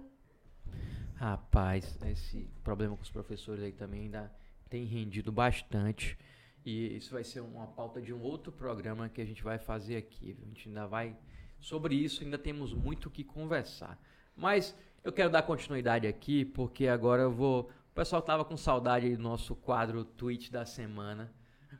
Rapaz, 1.14 1.96
esse 2.06 2.48
problema 2.64 2.96
com 2.96 3.02
os 3.02 3.10
professores 3.10 3.62
aí 3.62 3.72
também 3.72 4.02
ainda 4.02 4.30
tem 4.68 4.84
rendido 4.84 5.32
bastante. 5.32 6.16
E 6.64 6.96
isso 6.96 7.12
vai 7.12 7.24
ser 7.24 7.40
uma 7.40 7.66
pauta 7.66 8.00
de 8.00 8.12
um 8.12 8.20
outro 8.20 8.52
programa 8.52 9.08
que 9.08 9.20
a 9.20 9.24
gente 9.24 9.42
vai 9.42 9.58
fazer 9.58 9.96
aqui. 9.96 10.36
A 10.42 10.44
gente 10.46 10.68
ainda 10.68 10.86
vai. 10.86 11.16
Sobre 11.58 11.94
isso, 11.94 12.22
ainda 12.22 12.38
temos 12.38 12.72
muito 12.72 13.06
o 13.06 13.10
que 13.10 13.24
conversar. 13.24 13.98
Mas 14.36 14.76
eu 15.02 15.12
quero 15.12 15.30
dar 15.30 15.42
continuidade 15.42 16.06
aqui, 16.06 16.44
porque 16.44 16.86
agora 16.86 17.22
eu 17.22 17.32
vou. 17.32 17.70
O 17.90 17.94
pessoal 17.94 18.22
tava 18.22 18.44
com 18.44 18.56
saudade 18.56 19.16
do 19.16 19.22
nosso 19.22 19.56
quadro 19.56 20.04
tweet 20.04 20.52
da 20.52 20.64
semana. 20.64 21.32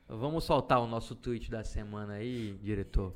Vamos 0.09 0.45
soltar 0.45 0.81
o 0.81 0.87
nosso 0.87 1.15
tweet 1.15 1.51
da 1.51 1.63
semana 1.63 2.15
aí, 2.15 2.59
diretor. 2.63 3.15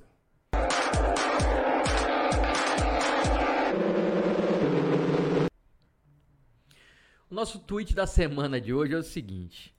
O 7.22 7.22
nosso 7.33 7.59
tweet 7.59 7.95
da 7.95 8.07
semana 8.07 8.61
de 8.61 8.75
hoje 8.75 8.95
é 8.95 8.97
o 8.97 9.03
seguinte. 9.03 9.75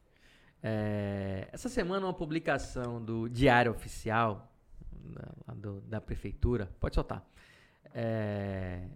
É, 0.62 1.48
essa 1.52 1.70
semana 1.70 2.06
uma 2.08 2.14
publicação 2.14 3.04
do 3.04 3.30
Diário 3.30 3.72
Oficial 3.72 4.52
da, 4.92 5.54
do, 5.54 5.82
da 5.82 6.02
Prefeitura, 6.02 6.72
pode 6.80 6.96
soltar, 6.96 7.26
é, 7.94 8.88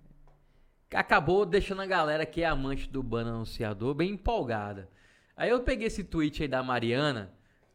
acabou 0.93 1.45
deixando 1.45 1.81
a 1.81 1.85
galera 1.85 2.25
que 2.25 2.41
é 2.41 2.45
amante 2.45 2.89
do 2.89 3.03
bando 3.03 3.29
anunciador 3.29 3.93
bem 3.93 4.11
empolgada. 4.11 4.89
Aí 5.35 5.49
eu 5.49 5.59
peguei 5.61 5.87
esse 5.87 6.03
tweet 6.03 6.41
aí 6.41 6.47
da 6.47 6.63
Mariana, 6.63 7.31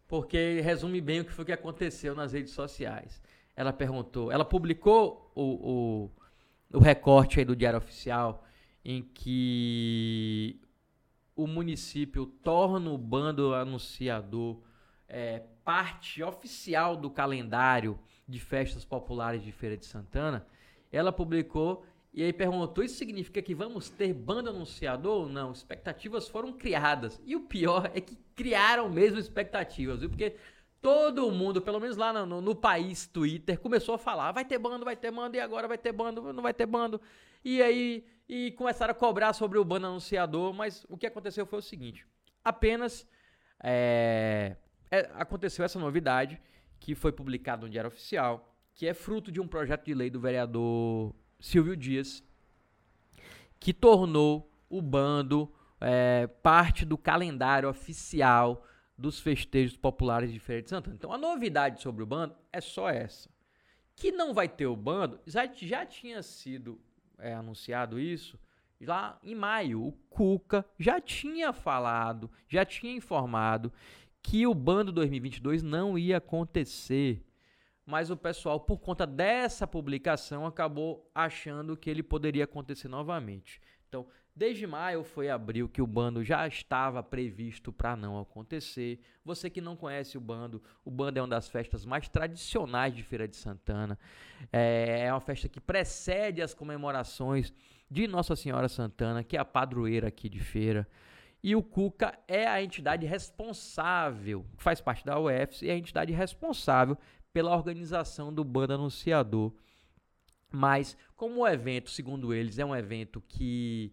porque 0.09 0.61
resume 0.63 1.01
bem 1.01 1.21
o 1.21 1.25
que 1.25 1.33
foi 1.33 1.45
que 1.45 1.53
aconteceu 1.53 2.15
nas 2.15 2.33
redes 2.33 2.53
sociais. 2.53 3.23
Ela 3.55 3.73
perguntou, 3.73 4.33
ela 4.33 4.45
publicou 4.45 5.31
o, 5.35 6.11
o, 6.73 6.79
o 6.79 6.81
recorte 6.81 7.39
aí 7.39 7.45
do 7.45 7.55
Diário 7.55 7.79
Oficial 7.79 8.45
em 8.85 9.03
que 9.03 10.61
o 11.35 11.47
município 11.47 12.27
torna 12.27 12.91
o 12.91 12.99
bando 12.99 13.55
anunciador 13.55 14.61
é, 15.09 15.43
parte 15.65 16.23
oficial 16.23 16.97
do 16.97 17.11
calendário 17.11 17.99
de 18.27 18.41
festas 18.41 18.85
populares 18.85 19.43
de 19.43 19.53
Feira 19.53 19.77
de 19.77 19.85
Santana, 19.85 20.47
ela 20.91 21.13
publicou 21.13 21.85
e 22.13 22.23
aí 22.23 22.33
perguntou: 22.33 22.85
isso 22.85 22.97
significa 22.97 23.41
que 23.41 23.55
vamos 23.55 23.89
ter 23.89 24.13
banda 24.13 24.51
anunciador 24.51 25.23
ou 25.23 25.29
não? 25.29 25.53
Expectativas 25.53 26.29
foram 26.29 26.53
criadas. 26.53 27.21
E 27.25 27.35
o 27.35 27.41
pior 27.41 27.91
é 27.95 28.01
que 28.01 28.17
criaram 28.35 28.89
mesmo 28.91 29.19
expectativas, 29.19 30.01
viu? 30.01 30.11
Porque 30.11 30.37
todo 30.81 31.31
mundo, 31.31 31.63
pelo 31.63 31.81
menos 31.81 31.97
lá 31.97 32.13
no, 32.13 32.41
no, 32.41 32.55
país 32.55 33.07
Twitter, 33.07 33.59
começou 33.59 33.95
a 33.95 33.99
falar: 33.99 34.33
vai 34.33 34.45
ter 34.45 34.59
bando, 34.59 34.85
vai 34.85 34.97
ter 34.97 35.11
bando, 35.11 35.37
e 35.37 35.41
agora 35.41 35.67
vai 35.67 35.79
ter 35.79 35.93
bando, 35.93 36.33
não 36.33 36.43
vai 36.43 36.53
ter 36.53 36.67
bando. 36.67 37.01
E 37.43 37.63
aí 37.63 38.05
e 38.29 38.53
começaram 38.53 38.93
a 38.93 38.95
cobrar 38.95 39.33
sobre 39.33 39.59
o 39.59 39.65
bando 39.65 39.87
anunciador, 39.87 40.53
mas 40.53 40.87
o 40.89 40.97
que 40.97 41.07
aconteceu 41.07 41.45
foi 41.47 41.59
o 41.59 41.63
seguinte: 41.63 42.07
apenas 42.45 43.07
é, 43.63 44.57
é, 44.91 45.11
aconteceu 45.15 45.65
essa 45.65 45.79
novidade 45.79 46.41
que 46.81 46.95
foi 46.95 47.13
publicado 47.13 47.67
no 47.67 47.71
Diário 47.71 47.89
Oficial, 47.89 48.55
que 48.75 48.87
é 48.87 48.95
fruto 48.95 49.31
de 49.31 49.41
um 49.41 49.47
projeto 49.47 49.85
de 49.85 49.95
lei 49.95 50.11
do 50.11 50.21
vereador 50.21 51.15
Silvio 51.39 51.77
Dias, 51.77 52.23
que 53.61 53.73
tornou 53.73 54.51
o 54.69 54.81
bando 54.81 55.53
é, 55.81 56.27
parte 56.27 56.85
do 56.85 56.97
calendário 56.97 57.69
oficial 57.69 58.65
dos 58.97 59.21
festejos 59.21 59.77
populares 59.77 60.33
de 60.33 60.39
Feira 60.39 60.63
de 60.63 60.71
Santana. 60.71 60.95
Então 60.97 61.13
a 61.13 61.19
novidade 61.19 61.83
sobre 61.83 62.03
o 62.03 62.07
bando 62.07 62.35
é 62.53 62.61
só 62.61 62.89
essa. 62.89 63.29
Que 63.95 64.11
não 64.11 64.33
vai 64.33 64.49
ter 64.49 64.67
o 64.67 64.77
bando, 64.77 65.21
já, 65.27 65.47
já 65.47 65.85
tinha 65.85 66.23
sido 66.23 66.81
é, 67.23 67.35
anunciado 67.35 67.99
isso 67.99 68.39
lá 68.81 69.19
em 69.23 69.35
maio. 69.35 69.87
O 69.87 69.93
Cuca 70.11 70.65
já 70.79 71.01
tinha 71.01 71.53
falado, 71.53 72.31
já 72.49 72.65
tinha 72.65 72.95
informado 72.95 73.73
que 74.23 74.47
o 74.47 74.55
bando 74.55 74.93
2022 74.93 75.63
não 75.63 75.99
ia 75.99 76.19
acontecer 76.19 77.25
mas 77.85 78.11
o 78.11 78.17
pessoal, 78.17 78.61
por 78.61 78.79
conta 78.79 79.07
dessa 79.07 79.67
publicação, 79.67 80.47
acabou 80.47 81.11
achando 81.15 81.77
que 81.77 81.91
ele 81.91 82.03
poderia 82.03 82.45
acontecer 82.45 82.89
novamente. 82.89 83.61
Então, 83.89 84.07
desde 84.35 84.67
maio 84.67 85.05
foi 85.05 85.29
abril 85.29 85.69
que 85.69 85.83
o 85.83 85.87
bando 85.87 86.25
já 86.25 86.47
estava 86.47 87.03
previsto 87.03 87.73
para 87.73 87.97
não 87.97 88.19
acontecer. 88.19 89.01
Você 89.25 89.51
que 89.51 89.61
não 89.61 89.77
conhece 89.77 90.17
o 90.17 90.21
bando, 90.21 90.63
o 90.85 90.91
bando 90.91 91.19
é 91.19 91.23
uma 91.23 91.29
das 91.29 91.49
festas 91.49 91.85
mais 91.85 92.09
tradicionais 92.09 92.95
de 92.95 93.03
Feira 93.03 93.29
de 93.29 93.37
Santana. 93.37 93.99
É, 94.53 95.05
é 95.07 95.13
uma 95.13 95.21
festa 95.21 95.49
que 95.49 95.61
precede 95.61 96.41
as 96.41 96.55
comemorações 96.55 97.53
de 97.91 98.07
Nossa 98.07 98.35
Senhora 98.35 98.69
Santana, 98.69 99.23
que 99.23 99.37
é 99.37 99.41
a 99.41 99.45
padroeira 99.45 100.09
aqui 100.09 100.29
de 100.29 100.41
feira. 100.41 100.89
E 101.43 101.57
o 101.57 101.63
Cuca 101.63 102.17
é 102.29 102.47
a 102.47 102.63
entidade 102.63 103.05
responsável, 103.05 104.47
faz 104.57 104.81
parte 104.81 105.05
da 105.05 105.19
UFS, 105.19 105.63
e 105.63 105.69
é 105.69 105.73
a 105.73 105.77
entidade 105.77 106.13
responsável 106.13 106.97
pela 107.33 107.55
organização 107.55 108.33
do 108.33 108.45
bando 108.45 108.75
anunciador. 108.75 109.53
Mas, 110.51 110.97
como 111.17 111.41
o 111.41 111.49
evento, 111.49 111.91
segundo 111.91 112.33
eles, 112.33 112.59
é 112.59 112.65
um 112.65 112.77
evento 112.77 113.21
que 113.27 113.93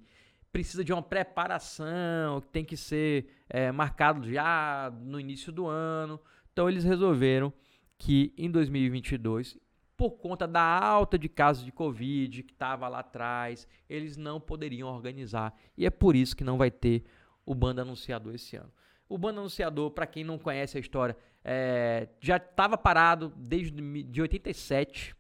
precisa 0.52 0.84
de 0.84 0.92
uma 0.92 1.02
preparação, 1.02 2.42
que 2.42 2.48
tem 2.48 2.66
que 2.66 2.76
ser 2.76 3.30
é, 3.50 3.72
marcado 3.72 4.32
já 4.32 4.92
no 5.02 5.20
início 5.20 5.52
do 5.52 5.68
ano, 5.68 6.20
então 6.52 6.70
eles 6.70 6.84
resolveram 6.84 7.54
que 7.98 8.34
em 8.38 8.50
2022 8.50 9.58
por 10.00 10.12
conta 10.12 10.48
da 10.48 10.62
alta 10.62 11.20
de 11.20 11.28
casos 11.28 11.66
de 11.66 11.74
Covid 11.74 12.44
que 12.44 12.54
estava 12.54 12.88
lá 12.88 13.00
atrás, 13.00 13.68
eles 13.90 14.16
não 14.16 14.40
poderiam 14.40 14.88
organizar. 14.88 15.54
E 15.78 15.86
é 15.86 15.90
por 15.90 16.16
isso 16.16 16.38
que 16.38 16.44
não 16.46 16.58
vai 16.58 16.72
ter 16.72 17.04
o 17.46 17.54
bando 17.54 17.82
anunciador 17.82 18.34
esse 18.34 18.56
ano. 18.56 18.72
O 19.10 19.18
bando 19.18 19.42
anunciador, 19.42 19.92
para 19.92 20.08
quem 20.08 20.24
não 20.24 20.40
conhece 20.40 20.78
a 20.78 20.80
história, 20.80 21.18
é, 21.44 22.08
já 22.22 22.38
estava 22.38 22.78
parado 22.78 23.34
desde 23.36 23.72
de 24.04 24.22
87, 24.22 25.14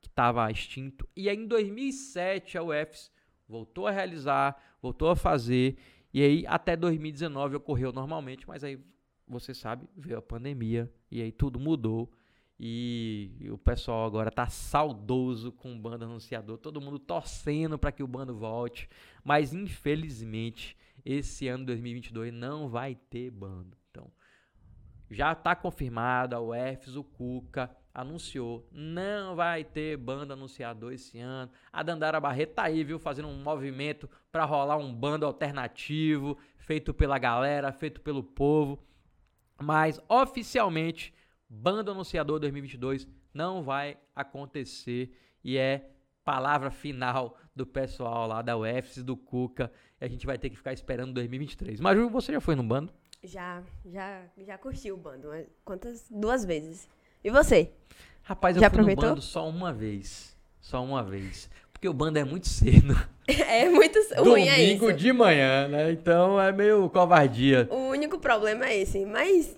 que 0.00 0.08
estava 0.08 0.50
extinto. 0.50 1.08
E 1.14 1.28
aí 1.28 1.36
em 1.36 1.46
2007 1.46 2.58
a 2.58 2.64
UFS 2.64 3.12
voltou 3.48 3.86
a 3.86 3.90
realizar, 3.90 4.56
voltou 4.80 5.10
a 5.10 5.16
fazer. 5.16 5.76
E 6.12 6.22
aí 6.22 6.44
até 6.46 6.76
2019 6.76 7.56
ocorreu 7.56 7.92
normalmente, 7.92 8.46
mas 8.46 8.62
aí 8.62 8.78
você 9.26 9.54
sabe, 9.54 9.88
veio 9.96 10.18
a 10.18 10.22
pandemia 10.22 10.92
e 11.10 11.20
aí 11.22 11.32
tudo 11.32 11.58
mudou. 11.58 12.10
E 12.58 13.48
o 13.50 13.58
pessoal 13.58 14.06
agora 14.06 14.30
tá 14.30 14.46
saudoso 14.46 15.50
com 15.50 15.74
o 15.74 15.78
bando 15.78 16.04
anunciador, 16.04 16.56
todo 16.56 16.80
mundo 16.80 17.00
torcendo 17.00 17.76
para 17.76 17.90
que 17.90 18.02
o 18.02 18.06
bando 18.06 18.36
volte, 18.36 18.88
mas 19.24 19.52
infelizmente 19.52 20.76
esse 21.04 21.48
ano 21.48 21.66
2022 21.66 22.32
não 22.32 22.68
vai 22.68 22.94
ter 22.94 23.30
bando. 23.30 23.76
Então, 23.90 24.10
já 25.10 25.32
está 25.32 25.54
confirmado, 25.56 26.36
a 26.36 26.40
UFS, 26.40 26.96
o 26.96 27.02
Cuca 27.02 27.76
anunciou, 27.94 28.66
não 28.72 29.36
vai 29.36 29.62
ter 29.62 29.96
banda 29.96 30.34
anunciador 30.34 30.92
esse 30.92 31.20
ano. 31.20 31.50
A 31.72 31.82
Dandara 31.82 32.18
Barreto 32.18 32.54
tá 32.54 32.64
aí, 32.64 32.82
viu, 32.82 32.98
fazendo 32.98 33.28
um 33.28 33.40
movimento 33.40 34.10
para 34.32 34.44
rolar 34.44 34.76
um 34.76 34.92
bando 34.92 35.24
alternativo, 35.24 36.36
feito 36.58 36.92
pela 36.92 37.18
galera, 37.18 37.70
feito 37.70 38.00
pelo 38.00 38.24
povo. 38.24 38.82
Mas 39.62 40.00
oficialmente, 40.08 41.14
banda 41.48 41.92
anunciador 41.92 42.40
2022 42.40 43.06
não 43.32 43.62
vai 43.62 43.96
acontecer 44.14 45.16
e 45.44 45.56
é 45.56 45.88
palavra 46.24 46.70
final 46.70 47.38
do 47.54 47.64
pessoal 47.64 48.26
lá 48.26 48.42
da 48.42 48.56
UFS, 48.56 49.04
do 49.04 49.16
Cuca, 49.16 49.70
e 50.00 50.04
a 50.04 50.08
gente 50.08 50.26
vai 50.26 50.36
ter 50.36 50.50
que 50.50 50.56
ficar 50.56 50.72
esperando 50.72 51.12
2023. 51.12 51.78
Mas 51.78 52.10
você 52.10 52.32
já 52.32 52.40
foi 52.40 52.56
no 52.56 52.64
bando? 52.64 52.92
Já, 53.22 53.62
já, 53.86 54.26
já 54.36 54.58
curti 54.58 54.90
o 54.90 54.96
bando. 54.96 55.28
Quantas? 55.64 56.08
Duas 56.10 56.44
vezes. 56.44 56.88
E 57.24 57.30
você? 57.30 57.72
Rapaz, 58.22 58.54
eu 58.54 58.60
já 58.60 58.68
fui 58.68 58.74
aproveitou? 58.76 59.04
no 59.04 59.10
bando 59.12 59.22
só 59.22 59.48
uma 59.48 59.72
vez. 59.72 60.36
Só 60.60 60.84
uma 60.84 61.02
vez. 61.02 61.48
Porque 61.72 61.88
o 61.88 61.94
bando 61.94 62.18
é 62.18 62.24
muito 62.24 62.48
cedo. 62.48 62.94
É 63.26 63.70
muito 63.70 63.98
ruim 64.18 64.46
é 64.46 64.54
Domingo 64.54 64.92
de 64.92 65.10
manhã, 65.10 65.66
né? 65.66 65.90
Então 65.92 66.38
é 66.38 66.52
meio 66.52 66.90
covardia. 66.90 67.66
O 67.70 67.88
único 67.88 68.18
problema 68.18 68.66
é 68.66 68.76
esse. 68.76 69.06
Mas 69.06 69.56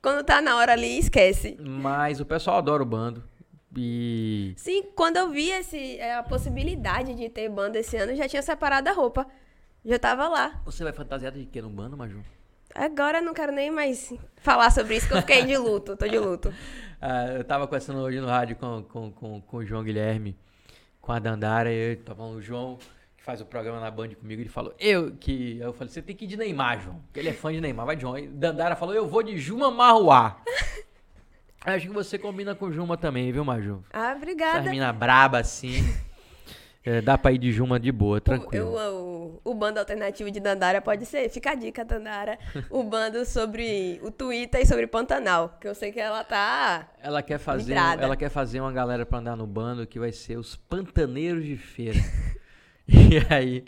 quando 0.00 0.24
tá 0.24 0.40
na 0.40 0.54
hora 0.54 0.74
ali, 0.74 0.96
esquece. 0.96 1.56
Mas 1.60 2.20
o 2.20 2.24
pessoal 2.24 2.58
adora 2.58 2.84
o 2.84 2.86
bando. 2.86 3.24
E... 3.76 4.54
Sim, 4.56 4.84
quando 4.94 5.16
eu 5.16 5.28
vi 5.28 5.50
esse, 5.50 5.98
é, 5.98 6.14
a 6.14 6.22
possibilidade 6.22 7.16
de 7.16 7.28
ter 7.28 7.48
banda 7.48 7.80
esse 7.80 7.96
ano, 7.96 8.12
eu 8.12 8.16
já 8.16 8.28
tinha 8.28 8.42
separado 8.42 8.88
a 8.88 8.92
roupa. 8.92 9.26
Já 9.84 9.98
tava 9.98 10.28
lá. 10.28 10.60
Você 10.64 10.84
vai 10.84 10.92
fantasiada 10.92 11.36
de 11.36 11.46
quê 11.46 11.60
no 11.60 11.68
bando, 11.68 11.96
Maju? 11.96 12.22
Agora 12.74 13.20
não 13.20 13.34
quero 13.34 13.52
nem 13.52 13.70
mais 13.70 14.12
falar 14.38 14.70
sobre 14.70 14.96
isso, 14.96 15.08
que 15.08 15.14
eu 15.14 15.20
fiquei 15.20 15.44
de 15.44 15.56
luto, 15.56 15.96
tô 15.96 16.06
de 16.06 16.18
luto. 16.18 16.52
ah, 17.00 17.26
eu 17.38 17.44
tava 17.44 17.66
conversando 17.66 18.00
hoje 18.00 18.20
no 18.20 18.26
rádio 18.26 18.56
com, 18.56 18.82
com, 18.84 19.12
com, 19.12 19.40
com 19.40 19.56
o 19.56 19.64
João 19.64 19.82
Guilherme, 19.82 20.36
com 21.00 21.12
a 21.12 21.18
Dandara, 21.18 21.72
e 21.72 21.92
eu 21.92 21.96
tava 21.96 22.24
o 22.24 22.40
João, 22.40 22.78
que 23.16 23.24
faz 23.24 23.40
o 23.40 23.44
programa 23.44 23.80
na 23.80 23.90
Band 23.90 24.10
comigo, 24.10 24.40
ele 24.40 24.48
falou, 24.48 24.74
eu 24.78 25.12
que. 25.12 25.58
Eu 25.58 25.72
falei, 25.72 25.92
você 25.92 26.00
tem 26.00 26.14
que 26.14 26.24
ir 26.24 26.28
de 26.28 26.36
Neymar, 26.36 26.80
João. 26.80 27.00
Porque 27.06 27.20
ele 27.20 27.28
é 27.28 27.32
fã 27.32 27.52
de 27.52 27.60
Neymar, 27.60 27.86
vai, 27.86 27.98
João. 27.98 28.16
E 28.16 28.26
Dandara 28.26 28.76
falou, 28.76 28.94
eu 28.94 29.06
vou 29.06 29.22
de 29.22 29.36
Juma 29.38 29.70
Marruá. 29.70 30.40
Acho 31.62 31.88
que 31.88 31.92
você 31.92 32.18
combina 32.18 32.54
com 32.54 32.72
Juma 32.72 32.96
também, 32.96 33.30
viu, 33.30 33.44
Maju? 33.44 33.84
Ah, 33.92 34.14
obrigada. 34.16 34.60
Essa 34.60 34.70
mina 34.70 34.92
braba 34.94 35.38
assim. 35.40 35.84
É, 36.82 37.02
dá 37.02 37.18
pra 37.18 37.30
ir 37.30 37.38
de 37.38 37.52
Juma 37.52 37.78
de 37.78 37.92
boa, 37.92 38.22
tranquilo. 38.22 38.70
O, 38.70 39.40
o, 39.44 39.50
o, 39.50 39.54
bando 39.54 39.78
alternativo 39.78 40.30
de 40.30 40.40
Dandara 40.40 40.80
pode 40.80 41.04
ser, 41.04 41.28
fica 41.28 41.50
a 41.50 41.54
dica, 41.54 41.84
Dandara, 41.84 42.38
o 42.70 42.82
bando 42.82 43.22
sobre 43.26 44.00
o 44.02 44.10
Twitter 44.10 44.62
e 44.62 44.66
sobre 44.66 44.86
Pantanal, 44.86 45.58
que 45.60 45.68
eu 45.68 45.74
sei 45.74 45.92
que 45.92 46.00
ela 46.00 46.24
tá. 46.24 46.88
Ela 47.02 47.22
quer 47.22 47.38
fazer, 47.38 47.74
ela 47.74 48.16
quer 48.16 48.30
fazer 48.30 48.60
uma 48.60 48.72
galera 48.72 49.04
pra 49.04 49.18
andar 49.18 49.36
no 49.36 49.46
bando 49.46 49.86
que 49.86 49.98
vai 49.98 50.10
ser 50.10 50.38
os 50.38 50.56
pantaneiros 50.56 51.44
de 51.44 51.58
feira. 51.58 51.98
e 52.88 53.32
aí, 53.32 53.62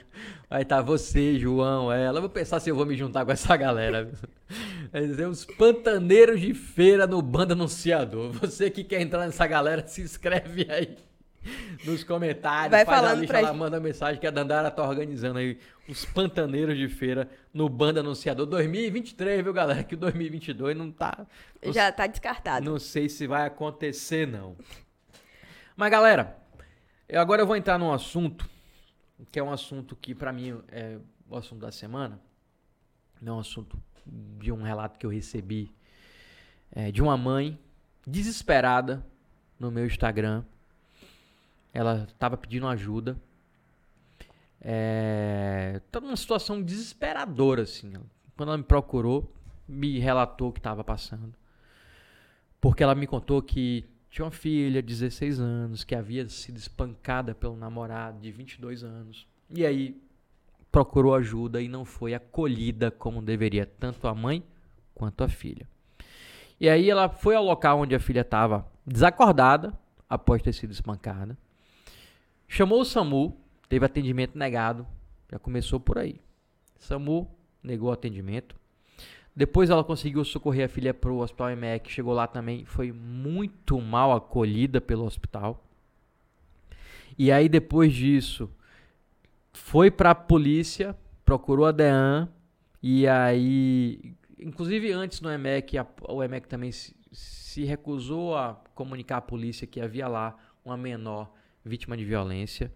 vai 0.49 0.63
estar 0.63 0.77
tá 0.77 0.83
você, 0.83 1.39
João, 1.39 1.93
ela. 1.93 2.17
Eu 2.17 2.23
vou 2.23 2.31
pensar 2.31 2.61
se 2.61 2.71
eu 2.71 2.75
vou 2.75 2.87
me 2.87 2.97
juntar 2.97 3.27
com 3.27 3.33
essa 3.33 3.55
galera. 3.57 4.11
Vai 4.93 5.07
dizer 5.07 5.27
os 5.27 5.47
pantaneiros 5.47 6.39
de 6.39 6.53
feira 6.53 7.07
no 7.07 7.23
bando 7.23 7.55
anunciador. 7.55 8.33
Você 8.33 8.69
que 8.69 8.85
quer 8.85 9.01
entrar 9.01 9.25
nessa 9.25 9.47
galera, 9.47 9.87
se 9.87 10.03
inscreve 10.03 10.67
aí 10.71 10.95
nos 11.85 12.05
comentários, 12.05 12.71
Vai 12.71 12.85
faz 12.85 13.01
falando 13.01 13.19
a 13.19 13.21
lista 13.21 13.41
lá, 13.41 13.53
manda 13.53 13.81
mensagem 13.81 14.21
que 14.21 14.27
a 14.27 14.31
Dandara 14.31 14.71
tá 14.71 14.83
organizando 14.83 15.39
aí 15.39 15.59
os 15.89 16.05
pantaneiros 16.05 16.77
de 16.77 16.89
feira 16.89 17.29
no 17.53 17.69
Banda 17.69 18.01
Anunciador 18.01 18.47
2023, 18.47 19.43
viu, 19.43 19.53
galera? 19.53 19.83
Que 19.83 19.95
o 19.95 19.99
2022 19.99 20.77
não 20.77 20.91
tá... 20.91 21.27
Não, 21.65 21.73
Já 21.73 21.91
tá 21.91 22.07
descartado. 22.07 22.65
Não 22.65 22.79
sei 22.79 23.09
se 23.09 23.27
vai 23.27 23.47
acontecer, 23.47 24.27
não. 24.27 24.57
Mas, 25.77 25.91
galera, 25.91 26.37
eu 27.09 27.21
agora 27.21 27.43
eu 27.43 27.47
vou 27.47 27.57
entrar 27.57 27.79
num 27.79 27.93
assunto 27.93 28.49
que 29.31 29.39
é 29.39 29.43
um 29.43 29.53
assunto 29.53 29.95
que 29.95 30.15
para 30.15 30.33
mim 30.33 30.61
é 30.69 30.99
o 31.29 31.37
assunto 31.37 31.61
da 31.61 31.71
semana. 31.71 32.21
Não 33.21 33.35
é 33.35 33.37
um 33.37 33.41
assunto 33.41 33.81
de 34.07 34.51
um 34.51 34.63
relato 34.63 34.99
que 34.99 35.07
eu 35.07 35.11
recebi 35.11 35.73
é, 36.71 36.91
de 36.91 37.03
uma 37.03 37.17
mãe 37.17 37.59
desesperada 38.07 39.05
no 39.59 39.71
meu 39.71 39.87
Instagram. 39.87 40.45
Ela 41.73 42.07
estava 42.09 42.37
pedindo 42.37 42.67
ajuda. 42.67 43.17
É, 44.61 45.81
tá 45.91 46.01
numa 46.01 46.17
situação 46.17 46.63
desesperadora, 46.63 47.63
assim. 47.63 47.93
Quando 48.37 48.51
ela 48.51 48.59
me 48.59 48.65
procurou, 48.65 49.33
me 49.67 49.99
relatou 49.99 50.51
o 50.51 50.53
que 50.53 50.61
estava 50.61 50.85
passando. 50.85 51.35
Porque 52.61 52.83
ela 52.83 52.95
me 52.95 53.07
contou 53.07 53.43
que 53.43 53.85
tinha 54.11 54.25
uma 54.25 54.31
filha 54.31 54.83
de 54.83 54.89
16 54.89 55.41
anos, 55.41 55.85
que 55.85 55.95
havia 55.95 56.29
sido 56.29 56.59
espancada 56.59 57.35
pelo 57.35 57.57
namorado 57.57 58.21
de 58.21 58.31
22 58.31 58.85
anos. 58.85 59.27
E 59.51 59.65
aí 59.65 60.01
procurou 60.71 61.15
ajuda 61.15 61.61
e 61.61 61.69
não 61.69 61.85
foi 61.85 62.15
acolhida 62.15 62.91
como 62.91 63.21
deveria, 63.21 63.67
tanto 63.67 64.07
a 64.07 64.15
mãe 64.15 64.43
quanto 64.95 65.25
a 65.25 65.29
filha. 65.29 65.69
E 66.61 66.69
aí 66.69 66.89
ela 66.89 67.09
foi 67.09 67.35
ao 67.35 67.45
local 67.45 67.81
onde 67.81 67.95
a 67.95 68.01
filha 68.01 68.21
estava 68.21 68.67
desacordada, 68.87 69.73
após 70.09 70.43
ter 70.43 70.53
sido 70.53 70.73
espancada. 70.73 71.37
Chamou 72.55 72.83
o 72.83 72.85
SAMU, 72.85 73.35
teve 73.67 73.87
atendimento 73.87 74.37
negado. 74.37 74.87
Já 75.31 75.39
começou 75.39 75.81
por 75.81 75.97
aí. 75.97 76.21
SAMU 76.77 77.27
negou 77.63 77.89
o 77.89 77.93
atendimento. 77.93 78.55
Depois 79.35 79.71
ela 79.71 79.83
conseguiu 79.83 80.23
socorrer 80.23 80.67
a 80.67 80.69
filha 80.69 80.93
para 80.93 81.11
o 81.11 81.21
hospital 81.21 81.51
EMEC, 81.51 81.91
chegou 81.91 82.13
lá 82.13 82.27
também, 82.27 82.67
foi 82.67 82.93
muito 82.93 83.81
mal 83.81 84.13
acolhida 84.13 84.83
pelo 84.83 85.07
hospital. 85.07 85.65
E 87.17 87.33
aí 87.33 87.49
depois 87.49 87.95
disso, 87.95 88.51
foi 89.55 89.91
para 89.91 90.11
a 90.11 90.15
polícia, 90.15 90.95
procurou 91.25 91.65
a 91.65 91.73
DEAN, 91.73 92.29
e 92.83 93.09
aí, 93.09 94.15
inclusive 94.39 94.93
antes 94.93 95.23
no 95.23 95.33
EMEC, 95.33 95.79
o 96.07 96.23
EMEC 96.23 96.47
também 96.47 96.71
se, 96.71 96.95
se 97.13 97.65
recusou 97.65 98.37
a 98.37 98.63
comunicar 98.75 99.17
à 99.17 99.23
polícia 99.23 99.67
que 99.67 99.81
havia 99.81 100.07
lá 100.07 100.37
uma 100.63 100.77
menor 100.77 101.33
vítima 101.65 101.97
de 101.97 102.05
violência. 102.05 102.73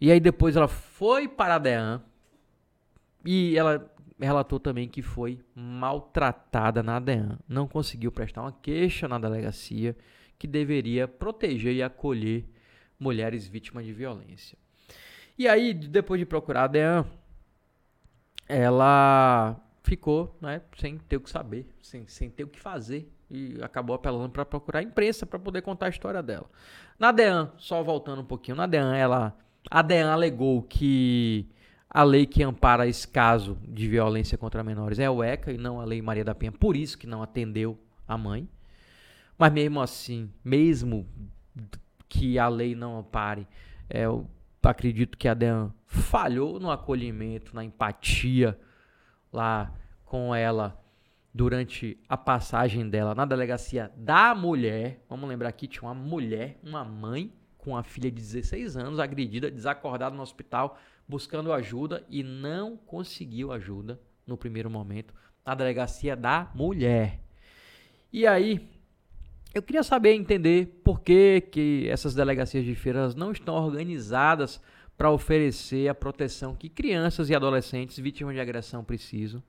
E 0.00 0.10
aí 0.10 0.20
depois 0.20 0.56
ela 0.56 0.68
foi 0.68 1.28
para 1.28 1.54
a 1.54 1.58
DEAN, 1.58 2.02
e 3.24 3.56
ela 3.56 3.90
relatou 4.20 4.60
também 4.60 4.88
que 4.88 5.02
foi 5.02 5.40
maltratada 5.54 6.82
na 6.82 7.00
DEAN. 7.00 7.38
Não 7.48 7.66
conseguiu 7.66 8.12
prestar 8.12 8.42
uma 8.42 8.52
queixa 8.52 9.08
na 9.08 9.18
delegacia 9.18 9.96
que 10.38 10.46
deveria 10.46 11.08
proteger 11.08 11.74
e 11.74 11.82
acolher 11.82 12.44
mulheres 12.98 13.46
vítimas 13.46 13.84
de 13.84 13.92
violência. 13.92 14.58
E 15.38 15.48
aí, 15.48 15.74
depois 15.74 16.18
de 16.18 16.26
procurar 16.26 16.64
a 16.64 16.68
DEAN, 16.68 17.06
ela 18.46 19.60
ficou 19.82 20.36
né, 20.40 20.62
sem 20.78 20.98
ter 20.98 21.16
o 21.16 21.20
que 21.20 21.30
saber, 21.30 21.66
sem, 21.82 22.06
sem 22.06 22.30
ter 22.30 22.44
o 22.44 22.48
que 22.48 22.60
fazer 22.60 23.10
e 23.30 23.58
acabou 23.62 23.96
apelando 23.96 24.30
para 24.30 24.44
procurar 24.44 24.80
a 24.80 24.82
imprensa 24.82 25.26
para 25.26 25.38
poder 25.38 25.62
contar 25.62 25.86
a 25.86 25.90
história 25.90 26.22
dela. 26.22 26.48
Na 26.98 27.10
DEAN, 27.10 27.50
só 27.56 27.82
voltando 27.82 28.22
um 28.22 28.24
pouquinho, 28.24 28.56
na 28.56 28.66
DEAN, 28.66 28.94
ela, 28.94 29.36
a 29.70 29.82
DEAN 29.82 30.10
alegou 30.10 30.62
que 30.62 31.48
a 31.88 32.02
lei 32.02 32.26
que 32.26 32.42
ampara 32.42 32.86
esse 32.86 33.06
caso 33.06 33.56
de 33.62 33.88
violência 33.88 34.36
contra 34.36 34.64
menores 34.64 34.98
é 34.98 35.08
o 35.08 35.22
ECA 35.22 35.52
e 35.52 35.58
não 35.58 35.80
a 35.80 35.84
Lei 35.84 36.02
Maria 36.02 36.24
da 36.24 36.34
Penha, 36.34 36.52
por 36.52 36.76
isso 36.76 36.98
que 36.98 37.06
não 37.06 37.22
atendeu 37.22 37.78
a 38.06 38.18
mãe. 38.18 38.48
Mas 39.38 39.52
mesmo 39.52 39.80
assim, 39.80 40.30
mesmo 40.44 41.06
que 42.08 42.38
a 42.38 42.48
lei 42.48 42.74
não 42.74 42.98
ampare, 42.98 43.46
é, 43.88 44.06
eu 44.06 44.28
acredito 44.62 45.18
que 45.18 45.28
a 45.28 45.34
DEAN 45.34 45.72
falhou 45.86 46.58
no 46.58 46.70
acolhimento, 46.70 47.54
na 47.54 47.64
empatia 47.64 48.58
lá 49.32 49.72
com 50.04 50.34
ela 50.34 50.80
durante 51.34 51.98
a 52.08 52.16
passagem 52.16 52.88
dela 52.88 53.14
na 53.14 53.24
delegacia 53.24 53.90
da 53.96 54.34
mulher. 54.34 55.04
Vamos 55.08 55.28
lembrar 55.28 55.48
aqui, 55.48 55.66
tinha 55.66 55.82
uma 55.82 55.94
mulher, 55.94 56.60
uma 56.62 56.84
mãe 56.84 57.32
com 57.58 57.76
a 57.76 57.82
filha 57.82 58.10
de 58.10 58.20
16 58.20 58.76
anos, 58.76 59.00
agredida, 59.00 59.50
desacordada 59.50 60.14
no 60.14 60.22
hospital 60.22 60.78
buscando 61.06 61.52
ajuda 61.52 62.04
e 62.08 62.22
não 62.22 62.76
conseguiu 62.76 63.52
ajuda 63.52 64.00
no 64.26 64.36
primeiro 64.36 64.70
momento 64.70 65.12
na 65.44 65.54
delegacia 65.54 66.16
da 66.16 66.50
mulher. 66.54 67.20
E 68.12 68.26
aí, 68.26 68.66
eu 69.54 69.62
queria 69.62 69.82
saber, 69.82 70.14
entender 70.14 70.80
por 70.82 71.00
que, 71.00 71.42
que 71.42 71.86
essas 71.88 72.14
delegacias 72.14 72.64
de 72.64 72.74
feiras 72.74 73.14
não 73.14 73.32
estão 73.32 73.54
organizadas 73.54 74.60
para 74.96 75.10
oferecer 75.10 75.88
a 75.88 75.94
proteção 75.94 76.54
que 76.54 76.68
crianças 76.68 77.28
e 77.28 77.34
adolescentes 77.34 77.98
vítimas 77.98 78.34
de 78.34 78.40
agressão 78.40 78.84
precisam. 78.84 79.42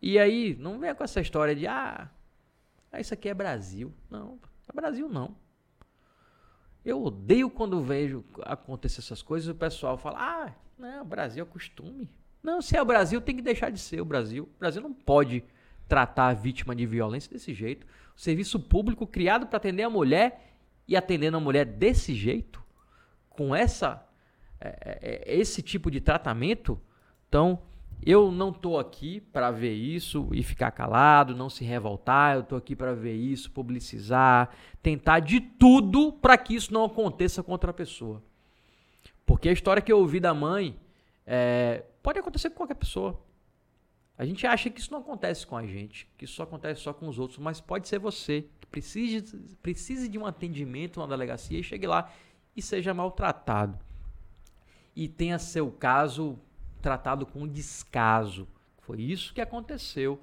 E 0.00 0.18
aí, 0.18 0.56
não 0.58 0.78
venha 0.78 0.94
com 0.94 1.04
essa 1.04 1.20
história 1.20 1.54
de, 1.54 1.66
ah, 1.66 2.08
isso 2.98 3.14
aqui 3.14 3.28
é 3.28 3.34
Brasil. 3.34 3.92
Não, 4.10 4.38
é 4.68 4.72
Brasil 4.72 5.08
não. 5.08 5.36
Eu 6.84 7.02
odeio 7.02 7.50
quando 7.50 7.82
vejo 7.82 8.24
acontecer 8.42 9.00
essas 9.00 9.22
coisas 9.22 9.48
e 9.48 9.52
o 9.52 9.54
pessoal 9.54 9.98
fala, 9.98 10.18
ah, 10.18 10.52
não, 10.78 11.04
Brasil 11.04 11.42
é 11.42 11.46
costume. 11.46 12.10
Não, 12.42 12.62
se 12.62 12.76
é 12.76 12.80
o 12.80 12.86
Brasil, 12.86 13.20
tem 13.20 13.36
que 13.36 13.42
deixar 13.42 13.70
de 13.70 13.78
ser 13.78 14.00
o 14.00 14.04
Brasil. 14.04 14.44
O 14.44 14.58
Brasil 14.58 14.80
não 14.80 14.94
pode 14.94 15.44
tratar 15.86 16.28
a 16.28 16.34
vítima 16.34 16.74
de 16.74 16.86
violência 16.86 17.30
desse 17.30 17.52
jeito. 17.52 17.86
O 18.16 18.20
serviço 18.20 18.58
público 18.58 19.06
criado 19.06 19.46
para 19.46 19.58
atender 19.58 19.82
a 19.82 19.90
mulher 19.90 20.54
e 20.88 20.96
atendendo 20.96 21.36
a 21.36 21.40
mulher 21.40 21.66
desse 21.66 22.14
jeito, 22.14 22.64
com 23.28 23.54
essa 23.54 24.04
é, 24.60 24.68
é, 24.80 25.32
é 25.32 25.38
esse 25.38 25.62
tipo 25.62 25.90
de 25.90 26.00
tratamento, 26.00 26.80
então 27.28 27.62
eu 28.04 28.32
não 28.32 28.48
estou 28.48 28.78
aqui 28.78 29.20
para 29.20 29.50
ver 29.50 29.74
isso 29.74 30.28
e 30.32 30.42
ficar 30.42 30.70
calado, 30.70 31.34
não 31.34 31.50
se 31.50 31.64
revoltar. 31.64 32.36
Eu 32.36 32.40
estou 32.40 32.56
aqui 32.56 32.74
para 32.74 32.94
ver 32.94 33.14
isso, 33.14 33.50
publicizar, 33.50 34.50
tentar 34.82 35.20
de 35.20 35.40
tudo 35.40 36.12
para 36.12 36.38
que 36.38 36.54
isso 36.54 36.72
não 36.72 36.84
aconteça 36.84 37.42
com 37.42 37.52
outra 37.52 37.72
pessoa. 37.72 38.22
Porque 39.26 39.48
a 39.48 39.52
história 39.52 39.82
que 39.82 39.92
eu 39.92 39.98
ouvi 39.98 40.18
da 40.18 40.32
mãe 40.32 40.78
é, 41.26 41.84
pode 42.02 42.18
acontecer 42.18 42.50
com 42.50 42.56
qualquer 42.56 42.74
pessoa. 42.74 43.20
A 44.16 44.24
gente 44.24 44.46
acha 44.46 44.68
que 44.68 44.80
isso 44.80 44.92
não 44.92 45.00
acontece 45.00 45.46
com 45.46 45.56
a 45.56 45.66
gente, 45.66 46.08
que 46.18 46.24
isso 46.24 46.42
acontece 46.42 46.82
só 46.82 46.92
com 46.92 47.08
os 47.08 47.18
outros, 47.18 47.38
mas 47.38 47.60
pode 47.60 47.88
ser 47.88 47.98
você 47.98 48.46
que 48.60 48.66
precise, 48.66 49.56
precise 49.62 50.08
de 50.08 50.18
um 50.18 50.26
atendimento 50.26 51.00
na 51.00 51.06
delegacia 51.06 51.58
e 51.58 51.62
chegue 51.62 51.86
lá 51.86 52.10
e 52.56 52.60
seja 52.60 52.92
maltratado. 52.92 53.78
E 54.94 55.08
tenha 55.08 55.38
seu 55.38 55.70
caso 55.70 56.38
tratado 56.80 57.26
com 57.26 57.46
descaso. 57.46 58.48
Foi 58.80 59.00
isso 59.00 59.32
que 59.32 59.40
aconteceu 59.40 60.20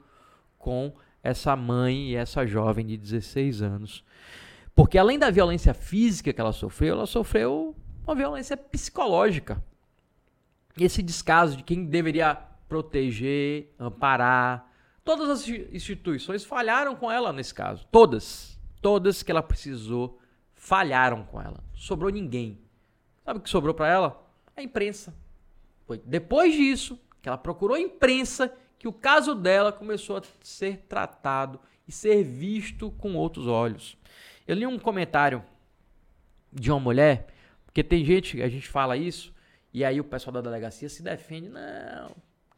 com 0.57 0.93
essa 1.23 1.55
mãe 1.55 2.09
e 2.09 2.15
essa 2.15 2.45
jovem 2.45 2.85
de 2.85 2.97
16 2.97 3.61
anos. 3.61 4.03
Porque 4.75 4.97
além 4.97 5.17
da 5.17 5.29
violência 5.29 5.73
física 5.73 6.31
que 6.31 6.39
ela 6.39 6.53
sofreu, 6.53 6.93
ela 6.93 7.05
sofreu 7.05 7.75
uma 8.05 8.15
violência 8.15 8.55
psicológica. 8.55 9.63
Esse 10.79 11.01
descaso 11.01 11.57
de 11.57 11.63
quem 11.63 11.85
deveria 11.85 12.35
proteger, 12.67 13.73
amparar. 13.79 14.71
Todas 15.03 15.29
as 15.29 15.47
instituições 15.47 16.43
falharam 16.43 16.95
com 16.95 17.11
ela 17.11 17.33
nesse 17.33 17.53
caso. 17.53 17.87
Todas. 17.91 18.59
Todas 18.81 19.23
que 19.23 19.31
ela 19.31 19.41
precisou 19.41 20.19
falharam 20.53 21.23
com 21.23 21.41
ela. 21.41 21.63
Sobrou 21.73 22.11
ninguém. 22.11 22.59
Sabe 23.25 23.39
o 23.39 23.41
que 23.41 23.49
sobrou 23.49 23.73
para 23.73 23.87
ela? 23.87 24.29
A 24.55 24.61
imprensa. 24.61 25.13
Foi 25.87 25.97
depois 26.05 26.53
disso 26.53 26.99
que 27.21 27.27
ela 27.27 27.37
procurou 27.37 27.75
a 27.75 27.81
imprensa 27.81 28.53
que 28.77 28.87
o 28.87 28.93
caso 28.93 29.33
dela 29.33 29.71
começou 29.71 30.17
a 30.17 30.21
ser 30.41 30.85
tratado 30.87 31.59
e 31.87 31.91
ser 31.91 32.23
visto 32.23 32.91
com 32.91 33.15
outros 33.15 33.47
olhos. 33.47 33.97
Eu 34.45 34.55
li 34.55 34.67
um 34.67 34.77
comentário 34.77 35.43
de 36.53 36.69
uma 36.69 36.79
mulher 36.79 37.27
porque 37.65 37.83
tem 37.83 38.03
gente, 38.03 38.41
a 38.41 38.49
gente 38.49 38.67
fala 38.67 38.97
isso, 38.97 39.31
e 39.71 39.85
aí 39.85 39.99
o 39.99 40.03
pessoal 40.03 40.33
da 40.33 40.41
delegacia 40.41 40.89
se 40.89 41.03
defende. 41.03 41.47
Não, 41.47 42.15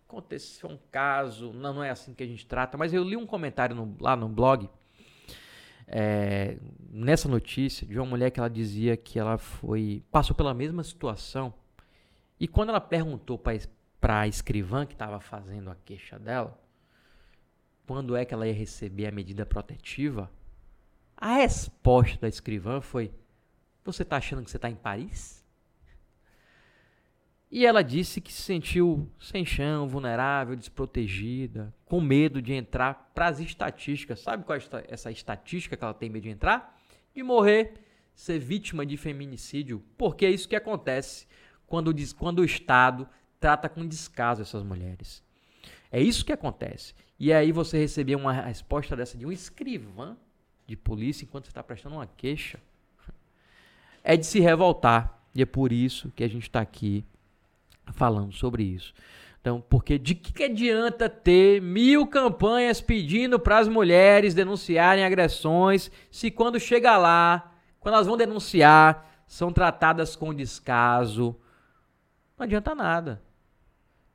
aconteceu 0.07 0.69
um 0.69 0.79
caso, 0.89 1.51
não, 1.51 1.73
não 1.73 1.83
é 1.83 1.89
assim 1.89 2.13
que 2.13 2.23
a 2.23 2.25
gente 2.25 2.45
trata. 2.45 2.77
Mas 2.77 2.93
eu 2.93 3.03
li 3.03 3.17
um 3.17 3.25
comentário 3.25 3.75
no, 3.75 3.97
lá 3.99 4.15
no 4.15 4.29
blog, 4.29 4.69
é, 5.85 6.57
nessa 6.89 7.27
notícia, 7.27 7.85
de 7.85 7.99
uma 7.99 8.05
mulher 8.05 8.31
que 8.31 8.39
ela 8.39 8.49
dizia 8.49 8.95
que 8.95 9.19
ela 9.19 9.37
foi 9.37 10.01
passou 10.09 10.33
pela 10.33 10.53
mesma 10.53 10.83
situação. 10.83 11.53
E 12.39 12.47
quando 12.47 12.69
ela 12.69 12.79
perguntou 12.81 13.37
para 13.37 14.21
a 14.21 14.27
escrivã 14.27 14.85
que 14.85 14.93
estava 14.93 15.19
fazendo 15.19 15.69
a 15.69 15.75
queixa 15.75 16.17
dela, 16.17 16.57
quando 17.85 18.15
é 18.15 18.23
que 18.23 18.33
ela 18.33 18.47
ia 18.47 18.53
receber 18.53 19.07
a 19.07 19.11
medida 19.11 19.45
protetiva, 19.45 20.31
a 21.17 21.33
resposta 21.35 22.21
da 22.21 22.27
escrivã 22.27 22.79
foi: 22.79 23.11
você 23.83 24.03
está 24.03 24.17
achando 24.17 24.43
que 24.43 24.51
você 24.51 24.57
está 24.57 24.69
em 24.69 24.75
Paris? 24.75 25.39
E 27.51 27.65
ela 27.65 27.83
disse 27.83 28.21
que 28.21 28.31
se 28.31 28.43
sentiu 28.43 29.11
sem 29.19 29.43
chão, 29.43 29.87
vulnerável, 29.87 30.55
desprotegida, 30.55 31.73
com 31.83 31.99
medo 31.99 32.43
de 32.43 32.53
entrar 32.53 33.11
para 33.13 33.27
as 33.27 33.39
estatísticas. 33.39 34.19
Sabe 34.19 34.43
qual 34.43 34.57
é 34.57 34.61
essa 34.87 35.09
estatística 35.09 35.75
que 35.75 35.83
ela 35.83 35.93
tem 35.93 36.11
medo 36.11 36.23
de 36.23 36.29
entrar? 36.29 36.79
De 37.13 37.23
morrer, 37.23 37.73
ser 38.13 38.37
vítima 38.37 38.85
de 38.85 38.95
feminicídio. 38.97 39.83
Porque 39.97 40.27
é 40.27 40.29
isso 40.29 40.47
que 40.47 40.55
acontece 40.55 41.27
quando, 41.69 41.93
quando 42.17 42.39
o 42.39 42.45
Estado 42.45 43.07
trata 43.39 43.69
com 43.69 43.87
descaso 43.87 44.41
essas 44.41 44.63
mulheres. 44.63 45.23
É 45.91 46.01
isso 46.01 46.25
que 46.25 46.33
acontece. 46.33 46.93
E 47.19 47.31
aí 47.31 47.51
você 47.51 47.77
receber 47.77 48.15
uma 48.15 48.33
resposta 48.33 48.95
dessa 48.95 49.17
de 49.17 49.25
um 49.25 49.31
escrivã 49.31 50.17
de 50.67 50.75
polícia 50.75 51.23
enquanto 51.23 51.45
você 51.45 51.51
está 51.51 51.63
prestando 51.63 51.95
uma 51.95 52.07
queixa 52.07 52.59
é 54.03 54.17
de 54.17 54.25
se 54.25 54.39
revoltar. 54.39 55.19
E 55.33 55.41
é 55.41 55.45
por 55.45 55.71
isso 55.71 56.11
que 56.15 56.23
a 56.23 56.27
gente 56.27 56.43
está 56.43 56.59
aqui 56.59 57.05
falando 57.93 58.33
sobre 58.33 58.63
isso. 58.63 58.93
Então, 59.41 59.63
porque 59.69 59.97
de 59.97 60.15
que 60.15 60.43
adianta 60.43 61.07
ter 61.09 61.61
mil 61.61 62.05
campanhas 62.07 62.81
pedindo 62.81 63.39
para 63.39 63.59
as 63.59 63.67
mulheres 63.67 64.33
denunciarem 64.33 65.05
agressões, 65.05 65.89
se 66.11 66.29
quando 66.29 66.59
chega 66.59 66.97
lá, 66.97 67.53
quando 67.79 67.95
elas 67.95 68.07
vão 68.07 68.17
denunciar, 68.17 69.23
são 69.27 69.51
tratadas 69.53 70.15
com 70.15 70.33
descaso? 70.33 71.35
Não 72.39 72.45
adianta 72.45 72.73
nada. 72.73 73.21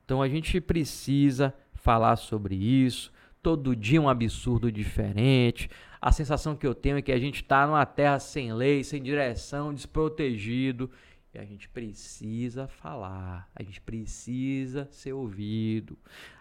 Então 0.03 0.19
a 0.19 0.27
gente 0.27 0.59
precisa 0.59 1.53
falar 1.75 2.15
sobre 2.15 2.55
isso. 2.55 3.13
Todo 3.39 3.75
dia 3.75 4.01
um 4.01 4.09
absurdo 4.09 4.71
diferente. 4.71 5.69
A 6.01 6.11
sensação 6.11 6.55
que 6.55 6.65
eu 6.65 6.73
tenho 6.73 6.97
é 6.97 7.03
que 7.03 7.11
a 7.11 7.19
gente 7.19 7.43
está 7.43 7.67
numa 7.67 7.85
terra 7.85 8.17
sem 8.17 8.51
lei, 8.51 8.83
sem 8.83 9.03
direção, 9.03 9.71
desprotegido. 9.71 10.89
E 11.35 11.37
a 11.37 11.45
gente 11.45 11.69
precisa 11.69 12.67
falar, 12.67 13.47
a 13.55 13.61
gente 13.61 13.79
precisa 13.81 14.87
ser 14.89 15.13
ouvido. 15.13 15.95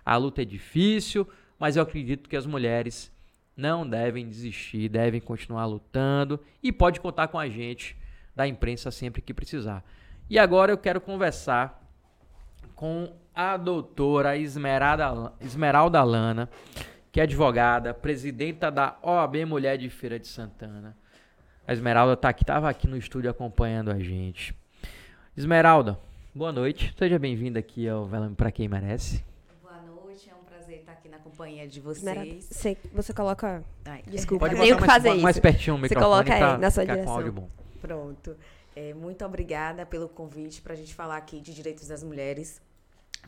A 0.06 0.16
luta 0.16 0.40
é 0.40 0.44
difícil, 0.44 1.28
mas 1.58 1.76
eu 1.76 1.82
acredito 1.82 2.30
que 2.30 2.36
as 2.36 2.46
mulheres 2.46 3.12
não 3.54 3.86
devem 3.86 4.26
desistir, 4.26 4.88
devem 4.88 5.20
continuar 5.20 5.66
lutando 5.66 6.40
e 6.62 6.72
pode 6.72 6.98
contar 6.98 7.28
com 7.28 7.38
a 7.38 7.48
gente 7.48 7.94
da 8.34 8.48
imprensa 8.48 8.90
sempre 8.90 9.20
que 9.20 9.34
precisar. 9.34 9.84
E 10.28 10.38
agora 10.38 10.72
eu 10.72 10.78
quero 10.78 11.00
conversar 11.00 11.82
com 12.74 13.12
a 13.34 13.56
doutora 13.56 14.36
Esmeralda, 14.36 15.32
Esmeralda 15.40 16.02
Lana, 16.02 16.48
que 17.12 17.20
é 17.20 17.24
advogada, 17.24 17.92
presidenta 17.92 18.70
da 18.70 18.96
OAB 19.02 19.44
Mulher 19.46 19.76
de 19.76 19.90
Feira 19.90 20.18
de 20.18 20.26
Santana. 20.26 20.96
A 21.66 21.72
Esmeralda 21.72 22.16
tá 22.16 22.28
aqui, 22.30 22.42
estava 22.42 22.68
aqui 22.68 22.86
no 22.86 22.96
estúdio 22.96 23.30
acompanhando 23.30 23.90
a 23.90 23.98
gente. 23.98 24.54
Esmeralda, 25.36 25.98
boa 26.34 26.52
noite. 26.52 26.94
Seja 26.98 27.18
bem-vinda 27.18 27.58
aqui 27.58 27.88
ao 27.88 28.06
Velame 28.06 28.34
para 28.34 28.50
quem 28.50 28.68
merece. 28.68 29.24
Boa 29.62 29.78
noite, 29.82 30.30
é 30.30 30.34
um 30.34 30.44
prazer 30.44 30.80
estar 30.80 30.92
aqui 30.92 31.08
na 31.08 31.18
companhia 31.18 31.66
de 31.68 31.80
vocês. 31.80 31.98
Esmeralda, 31.98 32.40
você, 32.40 32.76
você 32.92 33.12
coloca. 33.12 33.62
Ai, 33.84 34.02
Desculpa, 34.06 34.46
Pode 34.48 34.60
tenho 34.60 34.74
botar 34.74 34.86
mais, 34.86 34.92
fazer 34.96 35.08
mais, 35.10 35.22
mais 35.22 35.36
isso. 35.36 35.42
pertinho 35.42 35.76
o 35.76 35.78
Você 35.78 35.82
microfone 35.82 36.10
coloca 36.24 36.34
aí, 36.54 36.58
na 36.58 36.70
sua 36.70 36.86
direção. 36.86 37.12
áudio 37.12 37.32
bom. 37.32 37.48
Pronto. 37.80 38.36
É, 38.76 38.92
muito 38.92 39.24
obrigada 39.24 39.86
pelo 39.86 40.08
convite 40.08 40.60
para 40.60 40.72
a 40.72 40.76
gente 40.76 40.94
falar 40.94 41.16
aqui 41.16 41.40
de 41.40 41.54
direitos 41.54 41.88
das 41.88 42.02
mulheres. 42.02 42.60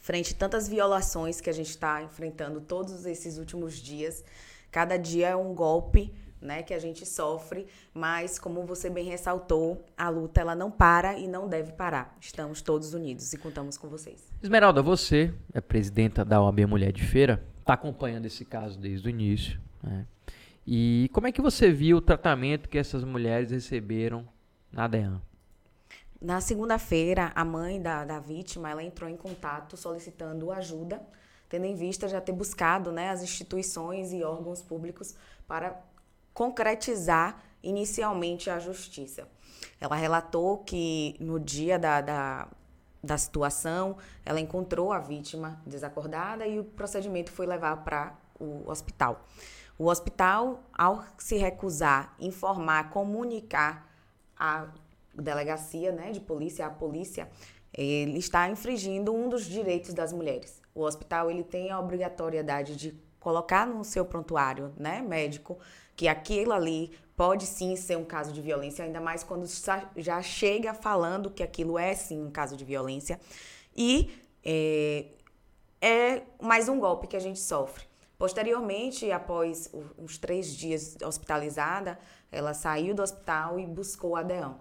Frente 0.01 0.35
a 0.35 0.37
tantas 0.37 0.69
violações 0.69 1.41
que 1.41 1.49
a 1.49 1.53
gente 1.53 1.71
está 1.71 2.03
enfrentando 2.03 2.61
todos 2.61 3.07
esses 3.07 3.39
últimos 3.39 3.75
dias, 3.75 4.25
cada 4.71 4.97
dia 4.97 5.29
é 5.29 5.37
um 5.37 5.55
golpe 5.55 6.13
né, 6.41 6.63
que 6.63 6.75
a 6.75 6.79
gente 6.79 7.07
sofre, 7.07 7.67
mas 7.95 8.39
como 8.39 8.65
você 8.65 8.91
bem 8.91 9.07
ressaltou, 9.07 9.85
a 9.97 10.09
luta 10.09 10.41
ela 10.41 10.55
não 10.55 10.71
para 10.71 11.19
e 11.19 11.27
não 11.27 11.49
deve 11.49 11.73
parar. 11.73 12.17
Estamos 12.21 12.61
todos 12.61 12.93
unidos 12.93 13.33
e 13.33 13.39
contamos 13.39 13.79
com 13.79 13.89
vocês. 13.89 14.23
Esmeralda, 14.43 14.83
você 14.83 15.33
é 15.53 15.61
presidenta 15.61 16.25
da 16.25 16.43
OAB 16.43 16.67
Mulher 16.67 16.93
de 16.93 17.03
Feira, 17.03 17.43
está 17.59 17.73
acompanhando 17.73 18.27
esse 18.27 18.45
caso 18.45 18.79
desde 18.79 19.09
o 19.09 19.11
início. 19.11 19.59
né? 19.83 20.07
E 20.67 21.09
como 21.13 21.27
é 21.27 21.33
que 21.33 21.41
você 21.41 21.71
viu 21.71 21.99
o 21.99 22.01
tratamento 22.01 22.69
que 22.69 22.77
essas 22.77 23.05
mulheres 23.05 23.51
receberam 23.51 24.29
na 24.71 24.89
DEAN? 24.89 25.23
Na 26.27 26.41
segunda-feira, 26.41 27.31
a 27.37 27.45
mãe 27.45 27.81
da, 27.81 28.05
da 28.05 28.19
vítima 28.19 28.69
ela 28.69 28.83
entrou 28.83 29.09
em 29.09 29.17
contato 29.17 29.77
solicitando 29.77 30.51
ajuda, 30.51 31.01
tendo 31.49 31.67
em 31.67 31.77
vista 31.77 32.09
já 32.09 32.21
ter 32.21 32.33
buscado 32.33 32.91
né, 32.91 33.11
as 33.11 33.23
instituições 33.23 34.13
e 34.13 34.25
órgãos 34.25 34.61
públicos 34.61 35.15
para 35.47 35.81
concretizar 36.35 37.41
inicialmente 37.63 38.51
a 38.51 38.59
justiça. 38.59 39.29
Ela 39.81 39.95
relatou 39.95 40.59
que 40.59 41.15
no 41.21 41.39
dia 41.39 41.79
da, 41.79 42.01
da, 42.01 42.49
da 43.01 43.17
situação, 43.17 43.97
ela 44.25 44.41
encontrou 44.41 44.93
a 44.93 44.99
vítima 44.99 45.63
desacordada 45.65 46.45
e 46.45 46.59
o 46.59 46.65
procedimento 46.65 47.31
foi 47.31 47.47
levar 47.47 47.85
para 47.85 48.13
o 48.41 48.69
hospital. 48.69 49.25
O 49.79 49.87
hospital, 49.87 50.65
ao 50.77 51.05
se 51.19 51.37
recusar 51.37 52.17
informar, 52.19 52.91
comunicar 52.91 53.89
a 54.37 54.67
delegacia 55.23 55.93
né, 55.93 56.11
de 56.13 56.21
polícia, 56.21 56.67
a 56.67 56.71
polícia, 56.71 57.29
ele 57.73 58.19
está 58.19 58.49
infringindo 58.49 59.15
um 59.15 59.29
dos 59.29 59.45
direitos 59.45 59.93
das 59.93 60.13
mulheres. 60.13 60.61
O 60.75 60.83
hospital 60.83 61.31
ele 61.31 61.43
tem 61.43 61.71
a 61.71 61.79
obrigatoriedade 61.81 62.77
de 62.77 62.95
colocar 63.21 63.67
no 63.67 63.83
seu 63.85 64.05
prontuário 64.05 64.73
né, 64.77 65.03
médico 65.03 65.59
que 65.97 66.07
aquilo 66.09 66.53
ali 66.53 66.93
pode 67.17 67.47
sim 67.47 67.75
ser 67.77 67.97
um 67.97 68.05
caso 68.05 68.33
de 68.33 68.41
violência, 68.43 68.85
ainda 68.85 69.01
mais 69.01 69.25
quando 69.25 69.47
já 69.97 70.21
chega 70.23 70.75
falando 70.75 71.31
que 71.31 71.43
aquilo 71.43 71.79
é 71.79 71.95
sim 71.95 72.23
um 72.23 72.31
caso 72.31 72.57
de 72.57 72.65
violência. 72.65 73.19
E 73.75 74.11
é, 74.45 75.07
é 75.81 76.23
mais 76.41 76.69
um 76.69 76.79
golpe 76.79 77.07
que 77.07 77.17
a 77.17 77.21
gente 77.21 77.39
sofre. 77.41 77.85
Posteriormente, 78.19 79.11
após 79.11 79.69
o- 79.73 79.85
uns 80.03 80.19
três 80.19 80.55
dias 80.55 80.97
hospitalizada, 81.05 81.99
ela 82.31 82.55
saiu 82.55 82.95
do 82.95 83.03
hospital 83.03 83.59
e 83.59 83.67
buscou 83.67 84.17
a 84.17 84.23
DEAN. 84.23 84.55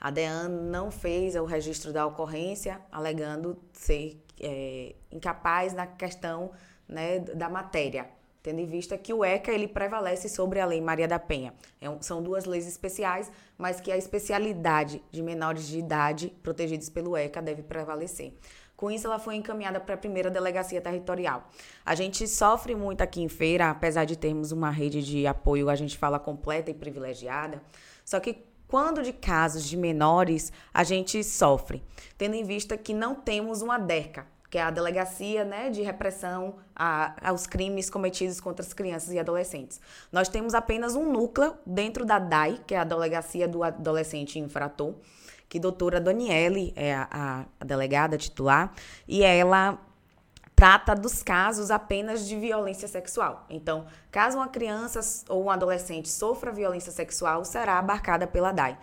A 0.00 0.10
DEAN 0.10 0.48
não 0.48 0.90
fez 0.90 1.34
o 1.34 1.44
registro 1.44 1.92
da 1.92 2.06
ocorrência, 2.06 2.80
alegando 2.90 3.58
ser 3.72 4.22
é, 4.40 4.94
incapaz 5.10 5.72
na 5.72 5.86
questão 5.86 6.52
né, 6.88 7.18
da 7.18 7.48
matéria, 7.48 8.08
tendo 8.42 8.60
em 8.60 8.66
vista 8.66 8.96
que 8.96 9.12
o 9.12 9.24
ECA 9.24 9.50
ele 9.50 9.66
prevalece 9.66 10.28
sobre 10.28 10.60
a 10.60 10.66
Lei 10.66 10.80
Maria 10.80 11.08
da 11.08 11.18
Penha. 11.18 11.52
É 11.80 11.90
um- 11.90 12.00
são 12.00 12.22
duas 12.22 12.44
leis 12.44 12.66
especiais, 12.66 13.30
mas 13.58 13.80
que 13.80 13.90
a 13.90 13.96
especialidade 13.96 15.02
de 15.10 15.22
menores 15.22 15.66
de 15.66 15.78
idade 15.80 16.32
protegidos 16.42 16.88
pelo 16.88 17.16
ECA 17.16 17.42
deve 17.42 17.62
prevalecer. 17.62 18.32
Com 18.76 18.92
isso, 18.92 19.08
ela 19.08 19.18
foi 19.18 19.34
encaminhada 19.34 19.80
para 19.80 19.96
a 19.96 19.98
primeira 19.98 20.30
delegacia 20.30 20.80
territorial. 20.80 21.48
A 21.84 21.96
gente 21.96 22.28
sofre 22.28 22.76
muito 22.76 23.00
aqui 23.02 23.20
em 23.20 23.28
Feira, 23.28 23.70
apesar 23.70 24.04
de 24.04 24.16
termos 24.16 24.52
uma 24.52 24.70
rede 24.70 25.02
de 25.02 25.26
apoio, 25.26 25.68
a 25.68 25.74
gente 25.74 25.98
fala 25.98 26.16
completa 26.20 26.70
e 26.70 26.74
privilegiada. 26.74 27.60
Só 28.04 28.20
que 28.20 28.46
quando 28.68 29.02
de 29.02 29.12
casos 29.12 29.64
de 29.64 29.76
menores, 29.76 30.52
a 30.72 30.84
gente 30.84 31.24
sofre, 31.24 31.82
tendo 32.16 32.34
em 32.34 32.44
vista 32.44 32.76
que 32.76 32.92
não 32.94 33.14
temos 33.14 33.62
uma 33.62 33.78
DERCA, 33.78 34.26
que 34.50 34.56
é 34.58 34.62
a 34.62 34.70
Delegacia 34.70 35.44
né, 35.44 35.68
de 35.70 35.82
Repressão 35.82 36.56
a- 36.76 37.14
aos 37.28 37.46
Crimes 37.46 37.90
Cometidos 37.90 38.40
contra 38.40 38.64
as 38.64 38.72
Crianças 38.72 39.12
e 39.12 39.18
Adolescentes. 39.18 39.80
Nós 40.12 40.28
temos 40.28 40.54
apenas 40.54 40.94
um 40.94 41.10
núcleo 41.10 41.54
dentro 41.66 42.04
da 42.04 42.18
DAI, 42.18 42.60
que 42.66 42.74
é 42.74 42.78
a 42.78 42.84
Delegacia 42.84 43.48
do 43.48 43.62
Adolescente 43.64 44.38
Infrator, 44.38 44.94
que 45.48 45.58
a 45.58 45.60
doutora 45.60 45.98
Daniele 46.00 46.72
é 46.76 46.94
a- 46.94 47.46
a 47.58 47.64
delegada 47.64 48.16
titular, 48.18 48.72
e 49.06 49.22
ela 49.22 49.78
trata 50.58 50.92
dos 50.92 51.22
casos 51.22 51.70
apenas 51.70 52.26
de 52.26 52.34
violência 52.36 52.88
sexual. 52.88 53.46
Então, 53.48 53.86
caso 54.10 54.38
uma 54.38 54.48
criança 54.48 54.98
ou 55.28 55.44
um 55.44 55.50
adolescente 55.50 56.08
sofra 56.08 56.50
violência 56.50 56.90
sexual, 56.90 57.44
será 57.44 57.78
abarcada 57.78 58.26
pela 58.26 58.50
DAI. 58.50 58.76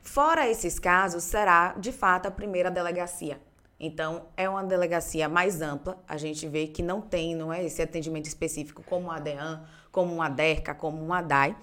Fora 0.00 0.48
esses 0.48 0.78
casos, 0.78 1.24
será 1.24 1.74
de 1.76 1.92
fato 1.92 2.24
a 2.24 2.30
primeira 2.30 2.70
delegacia. 2.70 3.38
Então, 3.78 4.24
é 4.38 4.48
uma 4.48 4.64
delegacia 4.64 5.28
mais 5.28 5.60
ampla. 5.60 6.02
A 6.08 6.16
gente 6.16 6.48
vê 6.48 6.66
que 6.66 6.82
não 6.82 7.02
tem, 7.02 7.36
não 7.36 7.52
é 7.52 7.62
esse 7.62 7.82
atendimento 7.82 8.24
específico 8.24 8.82
como 8.82 9.10
a 9.10 9.18
DEAN, 9.18 9.62
como 9.92 10.14
uma 10.14 10.30
DERCA, 10.30 10.74
como 10.74 11.04
uma 11.04 11.20
DAI. 11.20 11.54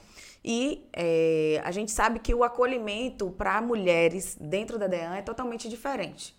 E 0.43 0.87
eh, 0.93 1.59
a 1.65 1.71
gente 1.71 1.91
sabe 1.91 2.19
que 2.19 2.35
o 2.35 2.43
acolhimento 2.43 3.31
para 3.31 3.59
mulheres 3.61 4.37
dentro 4.39 4.77
da 4.77 4.85
DEAN 4.85 5.15
é 5.15 5.23
totalmente 5.23 5.67
diferente. 5.67 6.35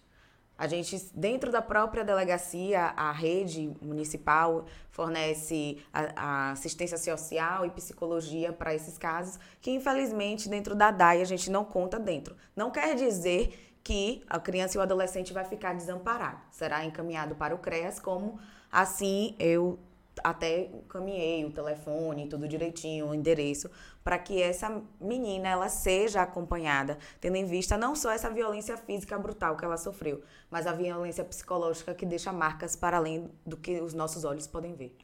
A 0.59 0.66
gente, 0.66 1.11
dentro 1.14 1.52
da 1.52 1.61
própria 1.61 2.02
delegacia, 2.02 2.94
a 2.96 3.12
rede 3.12 3.74
municipal 3.80 4.64
fornece 4.90 5.78
a, 5.92 6.48
a 6.48 6.50
assistência 6.52 6.96
social 6.96 7.66
e 7.66 7.70
psicologia 7.70 8.52
para 8.52 8.74
esses 8.74 8.96
casos, 8.96 9.38
que 9.61 9.70
infelizmente 9.70 10.48
dentro 10.48 10.74
da 10.74 10.90
DAI 10.90 11.20
a 11.20 11.24
gente 11.24 11.50
não 11.50 11.64
conta 11.64 11.98
dentro. 11.98 12.34
Não 12.54 12.70
quer 12.70 12.94
dizer 12.94 13.76
que 13.84 14.24
a 14.28 14.40
criança 14.40 14.76
e 14.76 14.80
o 14.80 14.82
adolescente 14.82 15.32
vai 15.32 15.44
ficar 15.44 15.74
desamparado. 15.74 16.40
Será 16.50 16.84
encaminhado 16.84 17.34
para 17.36 17.54
o 17.54 17.59
CREAS, 17.59 18.00
como 18.00 18.40
assim 18.72 19.36
eu 19.38 19.78
até 20.22 20.70
caminhei 20.88 21.44
o 21.44 21.50
telefone, 21.50 22.28
tudo 22.28 22.48
direitinho, 22.48 23.08
o 23.08 23.14
endereço, 23.14 23.70
para 24.02 24.18
que 24.18 24.40
essa 24.40 24.82
menina 25.00 25.48
ela 25.48 25.68
seja 25.68 26.22
acompanhada, 26.22 26.98
tendo 27.20 27.36
em 27.36 27.44
vista 27.44 27.76
não 27.76 27.94
só 27.94 28.10
essa 28.10 28.30
violência 28.30 28.76
física 28.76 29.18
brutal 29.18 29.56
que 29.56 29.64
ela 29.64 29.76
sofreu, 29.76 30.22
mas 30.50 30.66
a 30.66 30.72
violência 30.72 31.24
psicológica 31.24 31.94
que 31.94 32.06
deixa 32.06 32.32
marcas 32.32 32.76
para 32.76 32.96
além 32.96 33.30
do 33.44 33.56
que 33.56 33.80
os 33.80 33.94
nossos 33.94 34.24
olhos 34.24 34.46
podem 34.46 34.74
ver. 34.74 34.96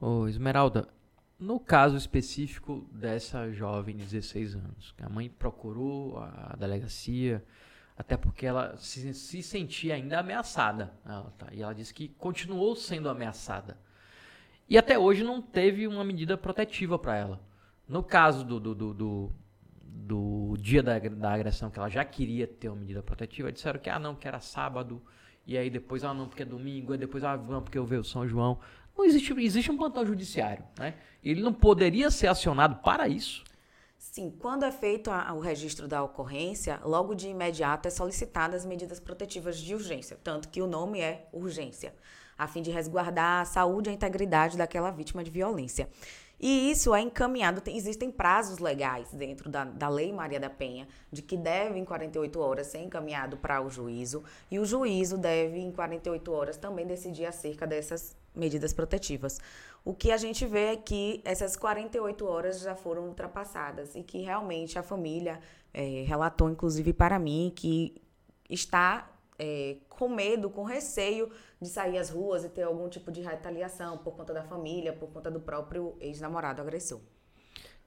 Ô, 0.00 0.28
Esmeralda, 0.28 0.88
no 1.38 1.58
caso 1.58 1.96
específico 1.96 2.86
dessa 2.92 3.50
jovem 3.50 3.96
de 3.96 4.04
16 4.04 4.54
anos, 4.54 4.94
a 5.02 5.08
mãe 5.08 5.28
procurou 5.28 6.18
a 6.18 6.54
delegacia, 6.58 7.44
até 7.96 8.16
porque 8.16 8.46
ela 8.46 8.76
se, 8.76 9.12
se 9.14 9.42
sentia 9.42 9.94
ainda 9.94 10.18
ameaçada. 10.18 10.92
Ela, 11.04 11.32
tá, 11.38 11.48
e 11.52 11.62
ela 11.62 11.74
disse 11.74 11.94
que 11.94 12.08
continuou 12.08 12.74
sendo 12.76 13.08
ameaçada. 13.08 13.78
E 14.68 14.78
até 14.78 14.98
hoje 14.98 15.22
não 15.22 15.42
teve 15.42 15.86
uma 15.86 16.04
medida 16.04 16.36
protetiva 16.36 16.98
para 16.98 17.16
ela. 17.16 17.40
No 17.86 18.02
caso 18.02 18.44
do, 18.44 18.58
do, 18.58 18.74
do, 18.74 18.94
do, 18.94 19.32
do 19.82 20.56
dia 20.58 20.82
da, 20.82 20.98
da, 20.98 21.32
agressão, 21.32 21.70
que 21.70 21.78
ela 21.78 21.88
já 21.88 22.04
queria 22.04 22.46
ter 22.46 22.68
uma 22.68 22.76
medida 22.76 23.02
protetiva, 23.02 23.52
disseram 23.52 23.78
que, 23.78 23.90
ah, 23.90 23.98
não, 23.98 24.14
que 24.14 24.26
era 24.26 24.40
sábado, 24.40 25.02
e 25.46 25.58
aí 25.58 25.68
depois, 25.68 26.02
ah, 26.02 26.14
não, 26.14 26.26
porque 26.26 26.42
é 26.42 26.46
domingo, 26.46 26.94
e 26.94 26.98
depois, 26.98 27.22
ah, 27.22 27.36
não, 27.36 27.62
porque 27.62 27.76
eu 27.76 27.84
vejo 27.84 28.04
São 28.04 28.26
João. 28.26 28.58
Não 28.96 29.04
existe, 29.04 29.32
existe 29.38 29.70
um 29.70 29.76
plantão 29.76 30.06
judiciário, 30.06 30.64
né? 30.78 30.94
Ele 31.22 31.42
não 31.42 31.52
poderia 31.52 32.10
ser 32.10 32.28
acionado 32.28 32.76
para 32.76 33.08
isso? 33.08 33.44
Sim, 33.98 34.30
quando 34.38 34.64
é 34.64 34.70
feito 34.70 35.10
a, 35.10 35.32
o 35.32 35.40
registro 35.40 35.88
da 35.88 36.02
ocorrência, 36.02 36.80
logo 36.84 37.14
de 37.14 37.28
imediato 37.28 37.88
é 37.88 37.90
solicitadas 37.90 38.62
as 38.62 38.66
medidas 38.66 39.00
protetivas 39.00 39.58
de 39.58 39.74
urgência, 39.74 40.18
tanto 40.22 40.48
que 40.48 40.62
o 40.62 40.66
nome 40.66 41.00
é 41.00 41.28
urgência, 41.32 41.94
a 42.38 42.46
fim 42.46 42.62
de 42.62 42.70
resguardar 42.70 43.42
a 43.42 43.44
saúde 43.44 43.88
e 43.88 43.92
a 43.92 43.94
integridade 43.94 44.56
daquela 44.56 44.90
vítima 44.90 45.22
de 45.22 45.30
violência. 45.30 45.88
E 46.38 46.70
isso 46.70 46.94
é 46.94 47.00
encaminhado, 47.00 47.60
tem, 47.60 47.76
existem 47.76 48.10
prazos 48.10 48.58
legais 48.58 49.08
dentro 49.12 49.48
da, 49.48 49.64
da 49.64 49.88
Lei 49.88 50.12
Maria 50.12 50.40
da 50.40 50.50
Penha, 50.50 50.86
de 51.10 51.22
que 51.22 51.36
deve 51.36 51.78
em 51.78 51.84
48 51.84 52.38
horas 52.40 52.66
ser 52.66 52.78
encaminhado 52.78 53.36
para 53.36 53.62
o 53.62 53.70
juízo, 53.70 54.22
e 54.50 54.58
o 54.58 54.64
juízo 54.64 55.16
deve 55.16 55.58
em 55.58 55.70
48 55.70 56.32
horas 56.32 56.56
também 56.56 56.86
decidir 56.86 57.24
acerca 57.24 57.66
dessas 57.66 58.16
medidas 58.34 58.72
protetivas. 58.72 59.40
O 59.84 59.94
que 59.94 60.10
a 60.10 60.16
gente 60.16 60.44
vê 60.44 60.72
é 60.72 60.76
que 60.76 61.20
essas 61.24 61.56
48 61.56 62.26
horas 62.26 62.60
já 62.60 62.74
foram 62.74 63.06
ultrapassadas 63.06 63.94
e 63.94 64.02
que 64.02 64.18
realmente 64.18 64.78
a 64.78 64.82
família 64.82 65.38
é, 65.72 66.04
relatou, 66.06 66.50
inclusive 66.50 66.92
para 66.92 67.18
mim, 67.18 67.52
que 67.54 67.94
está 68.50 69.08
é, 69.38 69.76
com 69.88 70.08
medo, 70.08 70.50
com 70.50 70.64
receio 70.64 71.30
de 71.60 71.68
sair 71.68 71.98
às 71.98 72.10
ruas 72.10 72.44
e 72.44 72.48
ter 72.48 72.62
algum 72.62 72.88
tipo 72.88 73.10
de 73.10 73.20
retaliação 73.20 73.98
por 73.98 74.14
conta 74.14 74.32
da 74.32 74.42
família, 74.42 74.92
por 74.92 75.08
conta 75.10 75.30
do 75.30 75.40
próprio 75.40 75.96
ex-namorado 76.00 76.60
agressor. 76.60 77.00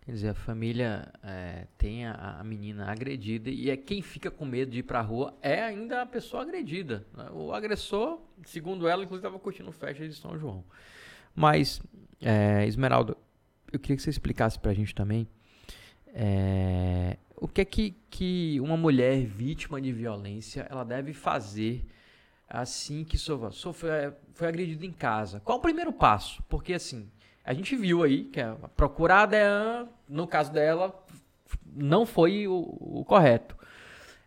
Quer 0.01 0.13
dizer, 0.13 0.29
a 0.29 0.33
família 0.33 1.11
é, 1.21 1.67
tem 1.77 2.05
a, 2.05 2.37
a, 2.39 2.43
menina 2.43 2.89
agredida 2.89 3.49
e 3.49 3.69
é 3.69 3.75
quem 3.75 4.01
fica 4.01 4.31
com 4.31 4.45
medo 4.45 4.71
de 4.71 4.79
ir 4.79 4.83
pra 4.83 5.01
rua 5.01 5.37
é 5.41 5.61
ainda 5.61 6.01
a 6.01 6.05
pessoa 6.05 6.43
agredida. 6.43 7.05
Né? 7.13 7.29
O 7.33 7.51
agressor, 7.51 8.21
segundo 8.45 8.87
ela, 8.87 9.03
inclusive 9.03 9.27
estava 9.27 9.37
curtindo 9.37 9.69
festa 9.69 10.07
de 10.07 10.15
São 10.15 10.39
João. 10.39 10.63
Mas, 11.35 11.81
é, 12.21 12.65
Esmeralda, 12.65 13.17
eu 13.69 13.77
queria 13.77 13.97
que 13.97 14.01
você 14.01 14.09
explicasse 14.09 14.57
pra 14.57 14.73
gente 14.73 14.95
também 14.95 15.27
é, 16.07 17.17
o 17.39 17.47
que 17.47 17.61
é 17.61 17.65
que, 17.65 17.95
que 18.09 18.59
uma 18.59 18.75
mulher 18.75 19.23
vítima 19.25 19.79
de 19.79 19.91
violência 19.91 20.67
ela 20.69 20.83
deve 20.83 21.13
fazer 21.13 21.85
assim 22.49 23.03
que 23.03 23.17
sofre, 23.17 23.51
sofre, 23.51 23.89
foi 24.33 24.47
agredida 24.47 24.85
em 24.85 24.91
casa. 24.91 25.39
Qual 25.41 25.59
o 25.59 25.61
primeiro 25.61 25.93
passo? 25.93 26.41
Porque 26.49 26.73
assim, 26.73 27.09
a 27.43 27.53
gente 27.53 27.75
viu 27.75 28.03
aí 28.03 28.25
que 28.25 28.41
a 28.41 28.55
procurar 28.75 29.23
a 29.23 29.25
DEAN, 29.27 29.87
no 30.09 30.27
caso 30.27 30.51
dela, 30.51 31.05
não 31.65 32.05
foi 32.05 32.47
o, 32.47 32.77
o 32.79 33.05
correto. 33.05 33.55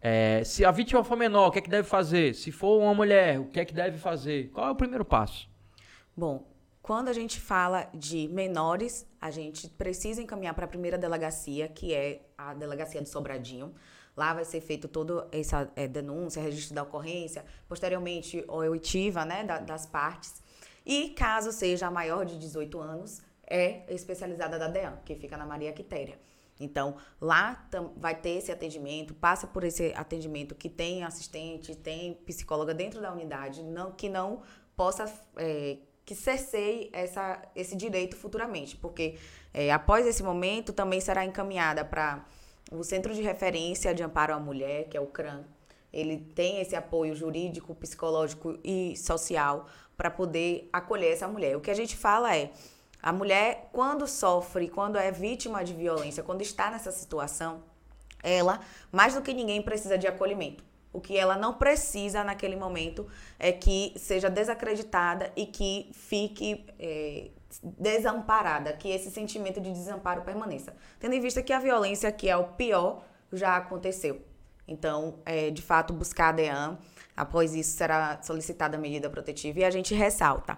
É, 0.00 0.42
se 0.44 0.64
a 0.64 0.70
vítima 0.70 1.02
for 1.02 1.16
menor, 1.16 1.48
o 1.48 1.50
que 1.50 1.58
é 1.58 1.62
que 1.62 1.68
deve 1.68 1.88
fazer? 1.88 2.34
Se 2.34 2.52
for 2.52 2.80
uma 2.80 2.94
mulher, 2.94 3.40
o 3.40 3.46
que 3.46 3.60
é 3.60 3.64
que 3.64 3.74
deve 3.74 3.98
fazer? 3.98 4.50
Qual 4.50 4.68
é 4.68 4.70
o 4.70 4.76
primeiro 4.76 5.04
passo? 5.04 5.48
Bom, 6.16 6.46
quando 6.80 7.08
a 7.08 7.12
gente 7.12 7.40
fala 7.40 7.88
de 7.92 8.28
menores, 8.28 9.06
a 9.20 9.30
gente 9.30 9.68
precisa 9.68 10.22
encaminhar 10.22 10.54
para 10.54 10.64
a 10.64 10.68
primeira 10.68 10.96
delegacia, 10.96 11.68
que 11.68 11.94
é 11.94 12.22
a 12.38 12.54
delegacia 12.54 13.02
de 13.02 13.08
Sobradinho. 13.08 13.74
Lá 14.16 14.34
vai 14.34 14.44
ser 14.44 14.60
feito 14.60 14.88
toda 14.88 15.28
essa 15.30 15.70
é, 15.76 15.86
denúncia, 15.86 16.42
registro 16.42 16.74
da 16.74 16.82
ocorrência, 16.82 17.44
posteriormente 17.68 18.44
oitiva 18.48 19.24
né, 19.24 19.44
da, 19.44 19.58
das 19.58 19.86
partes. 19.86 20.42
E 20.84 21.10
caso 21.10 21.52
seja 21.52 21.90
maior 21.90 22.24
de 22.24 22.38
18 22.38 22.80
anos, 22.80 23.20
é 23.46 23.84
especializada 23.92 24.58
da 24.58 24.68
DEAN, 24.68 24.98
que 25.04 25.14
fica 25.14 25.36
na 25.36 25.44
Maria 25.44 25.72
Quitéria. 25.72 26.18
Então, 26.58 26.96
lá 27.20 27.66
vai 27.96 28.14
ter 28.14 28.30
esse 28.30 28.52
atendimento, 28.52 29.14
passa 29.14 29.46
por 29.46 29.64
esse 29.64 29.94
atendimento 29.94 30.54
que 30.54 30.68
tem 30.68 31.02
assistente, 31.02 31.74
tem 31.74 32.14
psicóloga 32.26 32.74
dentro 32.74 33.00
da 33.00 33.10
unidade, 33.10 33.62
não, 33.62 33.92
que 33.92 34.08
não 34.08 34.42
possa, 34.76 35.10
é, 35.36 35.78
que 36.10 36.14
cerceie 36.16 36.90
essa, 36.92 37.40
esse 37.54 37.76
direito 37.76 38.16
futuramente, 38.16 38.76
porque 38.76 39.16
é, 39.54 39.70
após 39.70 40.04
esse 40.04 40.24
momento 40.24 40.72
também 40.72 41.00
será 41.00 41.24
encaminhada 41.24 41.84
para 41.84 42.26
o 42.72 42.82
Centro 42.82 43.14
de 43.14 43.22
Referência 43.22 43.94
de 43.94 44.02
Amparo 44.02 44.34
à 44.34 44.40
Mulher, 44.40 44.88
que 44.88 44.96
é 44.96 45.00
o 45.00 45.06
CRAM. 45.06 45.44
Ele 45.92 46.16
tem 46.34 46.60
esse 46.60 46.74
apoio 46.74 47.14
jurídico, 47.14 47.76
psicológico 47.76 48.58
e 48.64 48.96
social 48.96 49.68
para 49.96 50.10
poder 50.10 50.68
acolher 50.72 51.12
essa 51.12 51.28
mulher. 51.28 51.56
O 51.56 51.60
que 51.60 51.70
a 51.70 51.74
gente 51.74 51.96
fala 51.96 52.36
é, 52.36 52.50
a 53.00 53.12
mulher, 53.12 53.68
quando 53.72 54.04
sofre, 54.08 54.66
quando 54.66 54.98
é 54.98 55.12
vítima 55.12 55.62
de 55.62 55.74
violência, 55.74 56.24
quando 56.24 56.42
está 56.42 56.72
nessa 56.72 56.90
situação, 56.90 57.62
ela, 58.20 58.58
mais 58.90 59.14
do 59.14 59.22
que 59.22 59.32
ninguém, 59.32 59.62
precisa 59.62 59.96
de 59.96 60.08
acolhimento. 60.08 60.64
O 60.92 61.00
que 61.00 61.16
ela 61.16 61.36
não 61.36 61.54
precisa 61.54 62.24
naquele 62.24 62.56
momento 62.56 63.06
é 63.38 63.52
que 63.52 63.92
seja 63.96 64.28
desacreditada 64.28 65.32
e 65.36 65.46
que 65.46 65.90
fique 65.92 66.66
é, 66.78 67.30
desamparada, 67.62 68.72
que 68.72 68.88
esse 68.88 69.10
sentimento 69.10 69.60
de 69.60 69.72
desamparo 69.72 70.22
permaneça. 70.22 70.74
Tendo 70.98 71.14
em 71.14 71.20
vista 71.20 71.42
que 71.42 71.52
a 71.52 71.60
violência, 71.60 72.10
que 72.10 72.28
é 72.28 72.36
o 72.36 72.44
pior, 72.44 73.04
já 73.32 73.56
aconteceu. 73.56 74.20
Então, 74.66 75.20
é, 75.24 75.50
de 75.50 75.62
fato, 75.62 75.92
buscar 75.92 76.28
a 76.28 76.32
DEAN 76.32 76.78
Após 77.20 77.54
isso, 77.54 77.76
será 77.76 78.18
solicitada 78.22 78.78
a 78.78 78.80
medida 78.80 79.10
protetiva 79.10 79.60
e 79.60 79.64
a 79.64 79.70
gente 79.70 79.94
ressalta: 79.94 80.56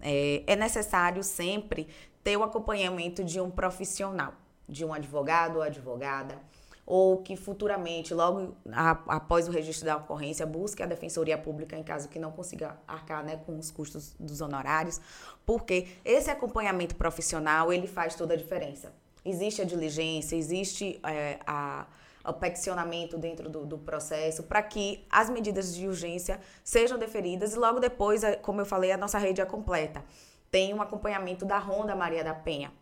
é, 0.00 0.44
é 0.46 0.54
necessário 0.54 1.24
sempre 1.24 1.88
ter 2.22 2.36
o 2.36 2.44
acompanhamento 2.44 3.24
de 3.24 3.40
um 3.40 3.50
profissional, 3.50 4.32
de 4.68 4.84
um 4.84 4.94
advogado 4.94 5.56
ou 5.56 5.62
advogada, 5.62 6.40
ou 6.86 7.22
que 7.22 7.36
futuramente, 7.36 8.12
logo 8.12 8.54
a, 8.70 8.90
após 9.08 9.48
o 9.48 9.50
registro 9.50 9.86
da 9.86 9.96
ocorrência, 9.96 10.44
busque 10.44 10.82
a 10.82 10.86
Defensoria 10.86 11.38
Pública 11.38 11.76
em 11.76 11.82
caso 11.82 12.08
que 12.08 12.18
não 12.18 12.30
consiga 12.30 12.78
arcar 12.86 13.24
né, 13.24 13.36
com 13.46 13.58
os 13.58 13.70
custos 13.70 14.14
dos 14.18 14.40
honorários, 14.40 15.00
porque 15.46 15.88
esse 16.04 16.30
acompanhamento 16.30 16.94
profissional 16.96 17.72
ele 17.72 17.86
faz 17.86 18.14
toda 18.14 18.34
a 18.34 18.36
diferença. 18.36 18.92
Existe 19.24 19.62
a 19.62 19.64
diligência, 19.64 20.36
existe 20.36 21.00
é, 21.04 21.38
a 21.46 21.86
o 22.26 22.32
peticionamento 22.32 23.18
dentro 23.18 23.50
do, 23.50 23.66
do 23.66 23.78
processo, 23.78 24.44
para 24.44 24.62
que 24.62 25.04
as 25.10 25.28
medidas 25.28 25.74
de 25.74 25.86
urgência 25.86 26.40
sejam 26.62 26.98
deferidas 26.98 27.52
e 27.52 27.58
logo 27.58 27.78
depois, 27.78 28.24
é, 28.24 28.34
como 28.36 28.60
eu 28.60 28.66
falei, 28.66 28.90
a 28.92 28.96
nossa 28.96 29.18
rede 29.18 29.40
é 29.40 29.44
completa. 29.44 30.02
Tem 30.50 30.72
um 30.72 30.80
acompanhamento 30.80 31.44
da 31.44 31.58
Ronda 31.58 31.94
Maria 31.94 32.24
da 32.24 32.34
Penha. 32.34 32.72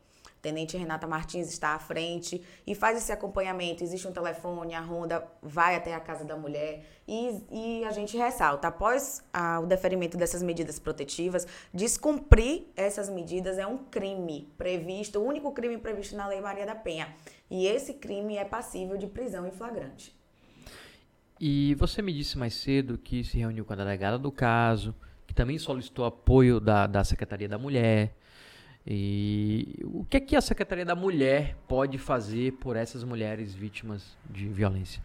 Tenente 0.43 0.77
Renata 0.77 1.07
Martins 1.07 1.49
está 1.49 1.77
à 1.77 1.79
frente 1.79 2.43
e 2.67 2.75
faz 2.75 2.99
esse 2.99 3.13
acompanhamento. 3.13 3.85
Existe 3.85 4.09
um 4.09 4.13
telefone, 4.13 4.75
a 4.75 4.81
Ronda 4.81 5.25
vai 5.41 5.77
até 5.77 5.95
a 5.95 6.01
casa 6.01 6.25
da 6.25 6.37
mulher 6.37 6.85
e, 7.07 7.45
e 7.49 7.85
a 7.85 7.93
gente 7.93 8.17
ressalta: 8.17 8.67
após 8.67 9.23
o 9.63 9.67
deferimento 9.67 10.17
dessas 10.17 10.43
medidas 10.43 10.81
protetivas, 10.81 11.47
descumprir 11.73 12.65
essas 12.75 13.09
medidas 13.09 13.57
é 13.57 13.65
um 13.65 13.79
crime 13.79 14.53
previsto, 14.59 15.21
o 15.21 15.25
único 15.25 15.53
crime 15.53 15.79
previsto 15.79 16.17
na 16.17 16.27
Lei 16.27 16.41
Maria 16.41 16.67
da 16.67 16.75
Penha. 16.75 17.15
E 17.49 17.69
esse 17.69 17.95
crime 17.95 18.37
é 18.37 18.45
passível 18.45 18.97
de 18.99 19.07
prisão 19.07 19.47
em 19.47 19.53
flagrante. 19.53 20.13
E 21.41 21.77
você 21.77 22.03
me 22.03 22.13
disse 22.13 22.37
mais 22.37 22.55
cedo 22.55 22.99
que 22.99 23.23
se 23.23 23.39
reuniu 23.39 23.65
com 23.65 23.75
a 23.75 23.77
delegada 23.77 24.19
do 24.19 24.33
caso, 24.33 24.93
que 25.25 25.33
também 25.33 25.57
solicitou 25.57 26.05
apoio 26.05 26.59
da, 26.59 26.89
da 26.89 27.05
Secretaria 27.05 27.49
da 27.49 27.59
Mulher. 27.59 28.17
E 28.87 29.79
o 29.85 30.05
que 30.05 30.17
é 30.17 30.21
que 30.21 30.35
a 30.35 30.41
Secretaria 30.41 30.85
da 30.85 30.97
Mulher 30.97 31.57
pode 31.69 31.99
fazer 31.99 32.53
por 32.55 32.77
essas 32.77 33.05
mulheres 33.05 33.55
vítimas 33.55 34.17
de 34.29 34.49
violência? 34.49 35.03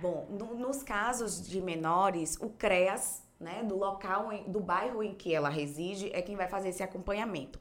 Bom, 0.00 0.26
no, 0.30 0.54
nos 0.54 0.82
casos 0.82 1.46
de 1.46 1.60
menores, 1.60 2.36
o 2.40 2.50
CREAS, 2.50 3.22
né, 3.40 3.62
do 3.62 3.76
local, 3.76 4.28
do 4.46 4.60
bairro 4.60 5.02
em 5.02 5.14
que 5.14 5.34
ela 5.34 5.48
reside, 5.48 6.10
é 6.12 6.20
quem 6.20 6.36
vai 6.36 6.48
fazer 6.48 6.68
esse 6.68 6.82
acompanhamento. 6.82 7.58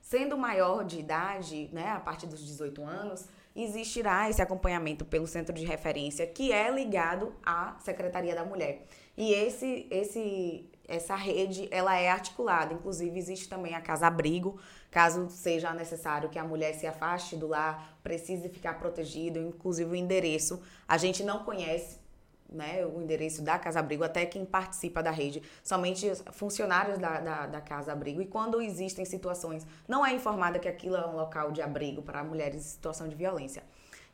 Sendo 0.00 0.36
maior 0.36 0.84
de 0.84 0.98
idade, 0.98 1.68
né, 1.72 1.90
a 1.90 2.00
partir 2.00 2.26
dos 2.26 2.44
18 2.44 2.82
anos, 2.84 3.28
existirá 3.54 4.28
esse 4.28 4.40
acompanhamento 4.40 5.04
pelo 5.04 5.26
centro 5.26 5.54
de 5.54 5.64
referência 5.64 6.26
que 6.26 6.52
é 6.52 6.70
ligado 6.70 7.34
à 7.44 7.76
Secretaria 7.80 8.34
da 8.34 8.44
Mulher. 8.44 8.86
E 9.16 9.32
esse, 9.32 9.86
esse, 9.90 10.70
essa 10.88 11.14
rede 11.14 11.68
ela 11.70 11.96
é 11.96 12.08
articulada. 12.08 12.72
Inclusive, 12.72 13.16
existe 13.18 13.48
também 13.48 13.74
a 13.74 13.80
Casa 13.80 14.06
Abrigo, 14.06 14.58
caso 14.90 15.28
seja 15.28 15.72
necessário 15.74 16.30
que 16.30 16.38
a 16.38 16.44
mulher 16.44 16.74
se 16.74 16.86
afaste 16.86 17.36
do 17.36 17.46
lar, 17.46 17.98
precise 18.02 18.48
ficar 18.48 18.78
protegida, 18.78 19.38
inclusive 19.38 19.90
o 19.90 19.94
endereço. 19.94 20.62
A 20.88 20.96
gente 20.96 21.22
não 21.22 21.44
conhece 21.44 21.98
né, 22.48 22.86
o 22.86 23.02
endereço 23.02 23.42
da 23.42 23.58
Casa 23.58 23.80
Abrigo, 23.80 24.02
até 24.02 24.24
quem 24.24 24.44
participa 24.46 25.02
da 25.02 25.10
rede, 25.10 25.42
somente 25.62 26.10
funcionários 26.32 26.98
da, 26.98 27.20
da, 27.20 27.46
da, 27.46 27.60
Casa 27.60 27.92
Abrigo. 27.92 28.22
E 28.22 28.26
quando 28.26 28.62
existem 28.62 29.04
situações, 29.04 29.66
não 29.86 30.04
é 30.04 30.14
informada 30.14 30.58
que 30.58 30.68
aquilo 30.68 30.96
é 30.96 31.06
um 31.06 31.16
local 31.16 31.52
de 31.52 31.60
abrigo 31.60 32.00
para 32.00 32.24
mulheres 32.24 32.56
em 32.56 32.68
situação 32.68 33.06
de 33.06 33.14
violência. 33.14 33.62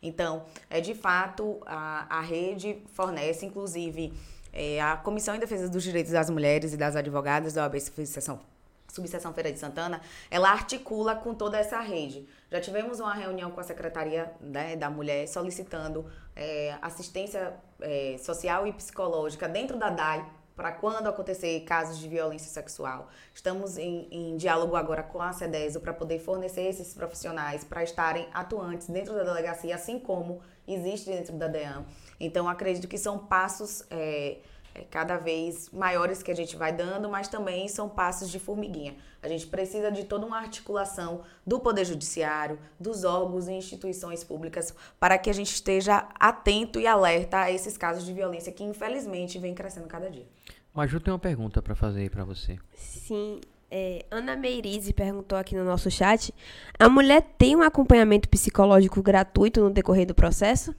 Então, 0.03 0.45
é 0.69 0.81
de 0.81 0.95
fato, 0.95 1.61
a, 1.65 2.19
a 2.19 2.21
rede 2.21 2.83
fornece, 2.93 3.47
inclusive, 3.47 4.13
é, 4.55 4.81
a 4.81 4.97
Comissão 4.97 5.35
em 5.35 5.41
Defesa 5.41 5.69
dos 5.69 5.83
Direitos 5.83 6.13
das 6.13 6.31
Mulheres 6.31 6.73
e 6.73 6.77
das 6.77 6.95
Advogadas 6.95 7.53
da 7.53 7.65
OAB 7.65 7.81
Subseção, 7.81 8.41
Subseção 8.89 9.35
Feira 9.35 9.51
de 9.51 9.59
Santana, 9.59 10.01
ela 10.31 10.51
articula 10.51 11.17
com 11.17 11.35
toda 11.35 11.59
essa 11.59 11.81
rede. 11.81 12.29
Já 12.49 12.61
tivemos 12.61 13.01
uma 13.01 13.13
reunião 13.13 13.51
com 13.51 13.61
a 13.61 13.65
Secretaria 13.65 14.33
né, 14.41 14.77
da 14.77 14.89
Mulher 14.89 15.27
solicitando 15.27 16.07
é, 16.37 16.79
assistência 16.81 17.55
é, 17.81 18.17
social 18.19 18.65
e 18.65 18.73
psicológica 18.73 19.49
dentro 19.49 19.77
da 19.77 19.91
DAI 19.91 20.25
para 20.55 20.71
quando 20.71 21.09
acontecer 21.09 21.61
casos 21.63 21.99
de 21.99 22.09
violência 22.09 22.49
sexual. 22.49 23.09
Estamos 23.35 23.77
em, 23.77 24.07
em 24.13 24.37
diálogo 24.37 24.77
agora 24.77 25.03
com 25.03 25.21
a 25.21 25.33
CEDESO 25.33 25.81
para 25.81 25.93
poder 25.93 26.21
fornecer 26.21 26.63
esses 26.63 26.95
profissionais 26.95 27.65
para 27.65 27.83
estarem 27.83 28.29
atuantes 28.33 28.89
dentro 28.89 29.15
da 29.15 29.25
delegacia, 29.25 29.75
assim 29.75 29.99
como 29.99 30.41
existe 30.69 31.11
dentro 31.11 31.35
da 31.37 31.49
DEAM. 31.49 31.85
Então, 32.19 32.49
acredito 32.49 32.89
que 32.89 32.99
são 32.99 33.19
passos 33.19 33.85
é, 33.91 34.39
é, 34.75 34.83
cada 34.91 35.17
vez 35.17 35.71
maiores 35.71 36.21
que 36.21 36.33
a 36.33 36.35
gente 36.35 36.57
vai 36.57 36.73
dando, 36.73 37.09
mas 37.09 37.29
também 37.29 37.69
são 37.69 37.89
passos 37.89 38.29
de 38.29 38.41
formiguinha. 38.41 38.97
A 39.23 39.29
gente 39.29 39.47
precisa 39.47 39.91
de 39.91 40.05
toda 40.05 40.27
uma 40.27 40.39
articulação 40.39 41.23
do 41.47 41.61
Poder 41.61 41.85
Judiciário, 41.85 42.59
dos 42.79 43.05
órgãos 43.05 43.47
e 43.47 43.53
instituições 43.53 44.25
públicas, 44.25 44.75
para 44.99 45.17
que 45.17 45.31
a 45.31 45.33
gente 45.33 45.53
esteja 45.53 46.09
atento 46.19 46.81
e 46.81 46.87
alerta 46.89 47.39
a 47.39 47.53
esses 47.53 47.79
casos 47.79 48.05
de 48.05 48.13
violência 48.13 48.53
que, 48.53 48.65
infelizmente, 48.65 49.39
vem 49.39 49.55
crescendo 49.55 49.87
cada 49.87 50.11
dia. 50.11 50.27
Maju 50.75 50.99
tem 50.99 51.13
uma 51.13 51.21
pergunta 51.21 51.63
para 51.63 51.77
fazer 51.77 52.01
aí 52.01 52.11
para 52.11 52.25
você. 52.25 52.59
Sim. 52.75 53.41
É, 53.71 54.05
Ana 54.11 54.37
Meirize 54.37 54.93
perguntou 54.93 55.39
aqui 55.39 55.55
no 55.55 55.65
nosso 55.65 55.89
chat: 55.89 56.35
a 56.79 56.89
mulher 56.89 57.23
tem 57.39 57.55
um 57.55 57.63
acompanhamento 57.63 58.29
psicológico 58.29 59.01
gratuito 59.01 59.61
no 59.61 59.71
decorrer 59.71 60.07
do 60.07 60.15
processo? 60.15 60.75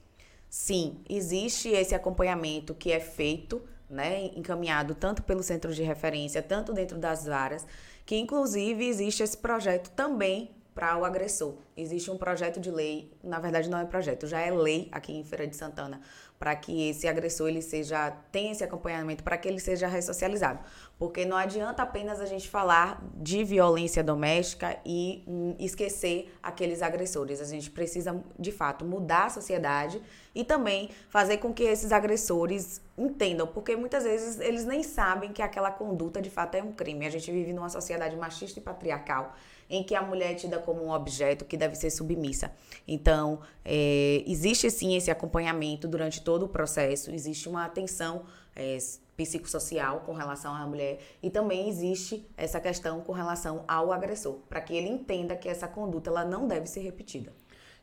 Sim, 0.57 1.03
existe 1.09 1.67
esse 1.67 1.93
acompanhamento 1.93 2.73
que 2.73 2.89
é 2.89 2.99
feito, 3.01 3.61
né, 3.89 4.27
encaminhado 4.37 4.95
tanto 4.95 5.21
pelo 5.21 5.43
centro 5.43 5.73
de 5.75 5.83
referência, 5.83 6.41
tanto 6.41 6.71
dentro 6.71 6.97
das 6.97 7.25
varas, 7.25 7.67
que 8.05 8.15
inclusive 8.15 8.87
existe 8.87 9.21
esse 9.21 9.37
projeto 9.37 9.89
também 9.89 10.55
para 10.73 10.97
o 10.97 11.03
agressor. 11.03 11.55
Existe 11.75 12.09
um 12.09 12.17
projeto 12.17 12.61
de 12.61 12.71
lei, 12.71 13.11
na 13.21 13.37
verdade 13.37 13.69
não 13.69 13.77
é 13.77 13.83
projeto, 13.83 14.27
já 14.27 14.39
é 14.39 14.49
lei 14.49 14.87
aqui 14.93 15.11
em 15.11 15.25
Feira 15.25 15.45
de 15.45 15.57
Santana, 15.57 15.99
para 16.37 16.55
que 16.55 16.89
esse 16.89 17.07
agressor 17.07 17.49
ele 17.49 17.61
seja 17.61 18.11
tenha 18.31 18.51
esse 18.51 18.63
acompanhamento 18.63 19.23
para 19.23 19.37
que 19.37 19.47
ele 19.47 19.59
seja 19.59 19.87
ressocializado, 19.87 20.59
porque 20.97 21.25
não 21.25 21.37
adianta 21.37 21.83
apenas 21.83 22.19
a 22.19 22.25
gente 22.25 22.49
falar 22.49 23.01
de 23.15 23.43
violência 23.43 24.03
doméstica 24.03 24.77
e 24.85 25.23
hum, 25.27 25.55
esquecer 25.59 26.33
aqueles 26.43 26.81
agressores. 26.81 27.41
A 27.41 27.45
gente 27.45 27.71
precisa 27.71 28.23
de 28.37 28.51
fato 28.51 28.83
mudar 28.85 29.25
a 29.25 29.29
sociedade 29.29 30.01
e 30.33 30.43
também 30.43 30.89
fazer 31.09 31.37
com 31.37 31.53
que 31.53 31.63
esses 31.63 31.91
agressores 31.91 32.81
entendam, 32.97 33.47
porque 33.47 33.75
muitas 33.75 34.03
vezes 34.03 34.39
eles 34.39 34.65
nem 34.65 34.83
sabem 34.83 35.31
que 35.31 35.41
aquela 35.41 35.71
conduta 35.71 36.21
de 36.21 36.29
fato 36.29 36.55
é 36.55 36.63
um 36.63 36.71
crime. 36.71 37.05
A 37.05 37.09
gente 37.09 37.31
vive 37.31 37.53
numa 37.53 37.69
sociedade 37.69 38.15
machista 38.15 38.59
e 38.59 38.61
patriarcal 38.61 39.35
em 39.69 39.83
que 39.83 39.95
a 39.95 40.01
mulher 40.01 40.31
é 40.31 40.35
tida 40.35 40.59
como 40.59 40.83
um 40.83 40.91
objeto 40.91 41.45
que 41.45 41.57
deve 41.57 41.75
ser 41.75 41.89
submissa. 41.89 42.51
Então, 42.87 43.39
é, 43.63 44.23
existe 44.27 44.69
sim 44.69 44.95
esse 44.95 45.09
acompanhamento 45.09 45.87
durante 45.87 46.21
todo 46.21 46.45
o 46.45 46.49
processo, 46.49 47.11
existe 47.11 47.49
uma 47.49 47.65
atenção 47.65 48.25
é, 48.55 48.77
psicossocial 49.17 50.01
com 50.01 50.13
relação 50.13 50.53
à 50.53 50.65
mulher 50.67 50.99
e 51.23 51.29
também 51.29 51.69
existe 51.69 52.25
essa 52.35 52.59
questão 52.59 53.01
com 53.01 53.13
relação 53.13 53.63
ao 53.67 53.91
agressor, 53.91 54.39
para 54.49 54.61
que 54.61 54.73
ele 54.73 54.89
entenda 54.89 55.35
que 55.35 55.47
essa 55.47 55.67
conduta 55.67 56.09
ela 56.09 56.25
não 56.25 56.47
deve 56.47 56.67
ser 56.67 56.81
repetida. 56.81 57.33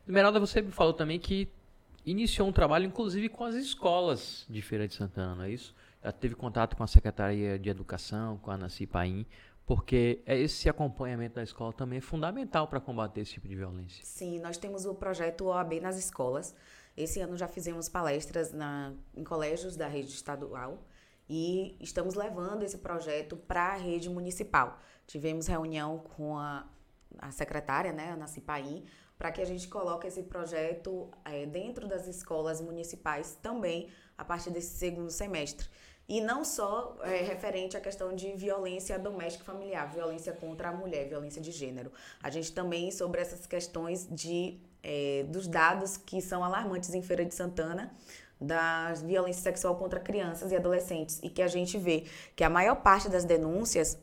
Esmeralda, 0.05 0.39
você 0.39 0.61
me 0.61 0.71
falou 0.71 0.93
também 0.93 1.19
que 1.19 1.49
iniciou 2.05 2.47
um 2.47 2.51
trabalho, 2.51 2.85
inclusive, 2.85 3.29
com 3.29 3.45
as 3.45 3.55
escolas 3.55 4.45
de 4.49 4.61
Feira 4.61 4.87
de 4.87 4.93
Santana, 4.93 5.35
não 5.35 5.43
é 5.43 5.51
isso? 5.51 5.73
Já 6.03 6.11
teve 6.11 6.35
contato 6.35 6.75
com 6.75 6.83
a 6.83 6.87
Secretaria 6.87 7.57
de 7.57 7.69
Educação, 7.69 8.37
com 8.39 8.51
a 8.51 8.57
Nancy 8.57 8.85
Paim, 8.85 9.25
porque 9.65 10.21
esse 10.25 10.67
acompanhamento 10.67 11.35
da 11.35 11.43
escola 11.43 11.71
também 11.71 11.97
é 11.97 12.01
fundamental 12.01 12.67
para 12.67 12.79
combater 12.79 13.21
esse 13.21 13.33
tipo 13.33 13.47
de 13.47 13.55
violência. 13.55 14.03
Sim, 14.03 14.39
nós 14.39 14.57
temos 14.57 14.85
o 14.85 14.93
projeto 14.93 15.45
OAB 15.45 15.79
nas 15.81 15.97
escolas. 15.97 16.53
Esse 16.95 17.19
ano 17.21 17.37
já 17.37 17.47
fizemos 17.47 17.87
palestras 17.87 18.51
na, 18.51 18.93
em 19.15 19.23
colégios 19.23 19.75
da 19.75 19.87
rede 19.87 20.09
estadual 20.09 20.83
e 21.29 21.77
estamos 21.79 22.13
levando 22.13 22.63
esse 22.63 22.77
projeto 22.77 23.37
para 23.37 23.73
a 23.73 23.75
rede 23.75 24.09
municipal. 24.09 24.79
Tivemos 25.07 25.47
reunião 25.47 25.99
com 26.15 26.37
a, 26.37 26.67
a 27.17 27.31
secretária, 27.31 27.91
né, 27.91 28.11
Ana 28.11 28.27
Cipaim, 28.27 28.85
para 29.17 29.31
que 29.31 29.41
a 29.41 29.45
gente 29.45 29.67
coloque 29.67 30.07
esse 30.07 30.23
projeto 30.23 31.09
é, 31.23 31.45
dentro 31.45 31.87
das 31.87 32.07
escolas 32.07 32.59
municipais 32.59 33.37
também 33.41 33.89
a 34.17 34.25
partir 34.25 34.51
desse 34.51 34.77
segundo 34.77 35.09
semestre. 35.09 35.67
E 36.07 36.19
não 36.19 36.43
só 36.43 36.97
é, 37.01 37.21
referente 37.21 37.77
à 37.77 37.81
questão 37.81 38.13
de 38.13 38.33
violência 38.33 38.99
doméstica 38.99 39.43
familiar, 39.45 39.91
violência 39.91 40.33
contra 40.33 40.69
a 40.69 40.71
mulher, 40.71 41.07
violência 41.07 41.41
de 41.41 41.51
gênero. 41.51 41.91
A 42.21 42.29
gente 42.29 42.51
também 42.51 42.91
sobre 42.91 43.21
essas 43.21 43.45
questões 43.45 44.07
de, 44.11 44.59
é, 44.83 45.23
dos 45.29 45.47
dados 45.47 45.95
que 45.95 46.21
são 46.21 46.43
alarmantes 46.43 46.93
em 46.93 47.01
Feira 47.01 47.23
de 47.23 47.33
Santana, 47.33 47.93
da 48.39 48.93
violência 48.93 49.41
sexual 49.41 49.77
contra 49.77 49.99
crianças 49.99 50.51
e 50.51 50.55
adolescentes. 50.55 51.19
E 51.23 51.29
que 51.29 51.41
a 51.41 51.47
gente 51.47 51.77
vê 51.77 52.03
que 52.35 52.43
a 52.43 52.49
maior 52.49 52.75
parte 52.75 53.07
das 53.07 53.23
denúncias 53.23 53.97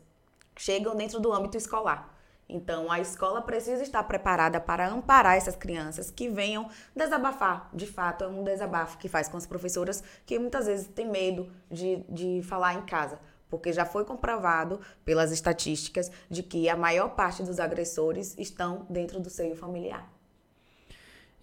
chegam 0.57 0.97
dentro 0.97 1.21
do 1.21 1.33
âmbito 1.33 1.57
escolar. 1.57 2.20
Então, 2.53 2.91
a 2.91 3.01
escola 3.01 3.41
precisa 3.41 3.83
estar 3.83 4.03
preparada 4.05 4.61
para 4.61 4.89
amparar 4.89 5.37
essas 5.37 5.55
crianças 5.55 6.11
que 6.11 6.29
venham 6.29 6.69
desabafar. 6.95 7.71
De 7.73 7.87
fato, 7.87 8.25
é 8.25 8.29
um 8.29 8.43
desabafo 8.43 8.99
que 8.99 9.09
faz 9.09 9.29
com 9.29 9.37
as 9.37 9.47
professoras 9.47 10.03
que 10.27 10.39
muitas 10.39 10.67
vezes 10.67 10.89
têm 10.89 11.09
medo 11.09 11.51
de, 11.71 12.05
de 12.09 12.43
falar 12.43 12.75
em 12.75 12.83
casa. 12.83 13.21
Porque 13.49 13.73
já 13.73 13.85
foi 13.85 14.05
comprovado 14.05 14.81
pelas 15.05 15.33
estatísticas 15.33 16.11
de 16.29 16.43
que 16.43 16.69
a 16.69 16.77
maior 16.77 17.11
parte 17.11 17.43
dos 17.43 17.59
agressores 17.59 18.37
estão 18.39 18.87
dentro 18.89 19.21
do 19.21 19.31
seio 19.31 19.57
familiar. 19.57 20.09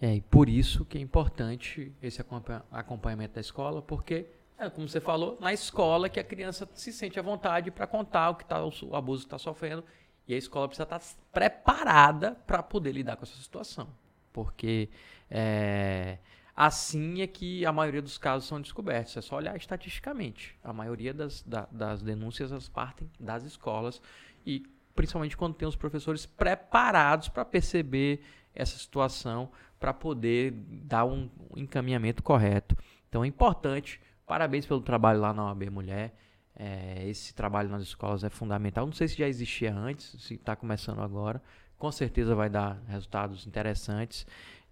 É, 0.00 0.14
e 0.14 0.20
por 0.20 0.48
isso 0.48 0.84
que 0.84 0.96
é 0.96 1.00
importante 1.00 1.92
esse 2.00 2.22
acompanhamento 2.70 3.34
da 3.34 3.40
escola, 3.40 3.82
porque, 3.82 4.26
é, 4.56 4.70
como 4.70 4.88
você 4.88 5.00
falou, 5.00 5.36
na 5.40 5.52
escola 5.52 6.08
que 6.08 6.20
a 6.20 6.24
criança 6.24 6.68
se 6.72 6.92
sente 6.92 7.18
à 7.18 7.22
vontade 7.22 7.70
para 7.70 7.86
contar 7.86 8.30
o 8.30 8.36
que 8.36 8.44
tá, 8.44 8.64
o 8.64 8.94
abuso 8.94 9.24
está 9.24 9.38
sofrendo 9.38 9.84
e 10.28 10.34
a 10.34 10.36
escola 10.36 10.68
precisa 10.68 10.84
estar 10.84 11.00
preparada 11.32 12.36
para 12.46 12.62
poder 12.62 12.92
lidar 12.92 13.16
com 13.16 13.24
essa 13.24 13.36
situação. 13.38 13.88
Porque 14.30 14.90
é, 15.30 16.18
assim 16.54 17.22
é 17.22 17.26
que 17.26 17.64
a 17.64 17.72
maioria 17.72 18.02
dos 18.02 18.18
casos 18.18 18.46
são 18.46 18.60
descobertos. 18.60 19.16
É 19.16 19.22
só 19.22 19.36
olhar 19.36 19.56
estatisticamente. 19.56 20.54
A 20.62 20.70
maioria 20.70 21.14
das, 21.14 21.42
da, 21.42 21.66
das 21.72 22.02
denúncias 22.02 22.52
as 22.52 22.68
partem 22.68 23.10
das 23.18 23.42
escolas 23.44 24.02
e 24.44 24.66
principalmente 24.94 25.36
quando 25.36 25.54
tem 25.54 25.66
os 25.66 25.76
professores 25.76 26.26
preparados 26.26 27.28
para 27.28 27.44
perceber 27.44 28.20
essa 28.54 28.76
situação, 28.76 29.50
para 29.80 29.94
poder 29.94 30.52
dar 30.52 31.06
um 31.06 31.30
encaminhamento 31.56 32.22
correto. 32.22 32.76
Então 33.08 33.24
é 33.24 33.26
importante. 33.26 33.98
Parabéns 34.26 34.66
pelo 34.66 34.82
trabalho 34.82 35.20
lá 35.20 35.32
na 35.32 35.46
OAB 35.46 35.70
Mulher. 35.70 36.14
É, 36.60 37.08
esse 37.08 37.32
trabalho 37.32 37.68
nas 37.68 37.82
escolas 37.82 38.24
é 38.24 38.28
fundamental. 38.28 38.84
Não 38.84 38.92
sei 38.92 39.06
se 39.06 39.16
já 39.16 39.28
existia 39.28 39.72
antes, 39.72 40.16
se 40.20 40.34
está 40.34 40.56
começando 40.56 41.00
agora. 41.00 41.40
Com 41.78 41.92
certeza 41.92 42.34
vai 42.34 42.50
dar 42.50 42.82
resultados 42.88 43.46
interessantes. 43.46 44.26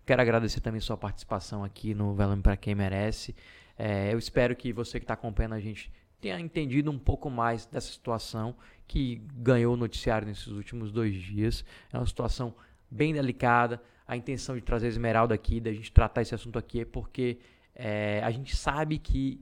Quero 0.05 0.21
agradecer 0.21 0.61
também 0.61 0.81
sua 0.81 0.97
participação 0.97 1.63
aqui 1.63 1.95
no 1.95 2.13
Velame 2.13 2.43
para 2.43 2.57
quem 2.57 2.75
merece. 2.75 3.37
É, 3.79 4.13
eu 4.13 4.19
espero 4.19 4.57
que 4.57 4.73
você 4.73 4.99
que 4.99 5.05
está 5.05 5.15
acompanhando 5.15 5.53
a 5.53 5.61
gente 5.61 5.93
tenha 6.21 6.41
entendido 6.41 6.91
um 6.91 6.99
pouco 6.99 7.31
mais 7.31 7.67
dessa 7.67 7.93
situação 7.93 8.57
que 8.89 9.23
ganhou 9.37 9.75
o 9.75 9.77
noticiário 9.77 10.27
nesses 10.27 10.49
últimos 10.49 10.91
dois 10.91 11.15
dias. 11.15 11.65
É 11.93 11.99
uma 11.99 12.07
situação 12.07 12.53
bem 12.91 13.13
delicada. 13.13 13.81
A 14.09 14.17
intenção 14.17 14.57
de 14.57 14.63
trazer 14.63 14.87
a 14.87 14.89
Esmeralda 14.89 15.35
aqui, 15.35 15.61
da 15.61 15.73
gente 15.73 15.93
tratar 15.93 16.23
esse 16.23 16.35
assunto 16.35 16.59
aqui, 16.59 16.81
é 16.81 16.85
porque 16.85 17.39
é, 17.75 18.21
a 18.25 18.31
gente 18.31 18.57
sabe 18.57 18.99
que 18.99 19.41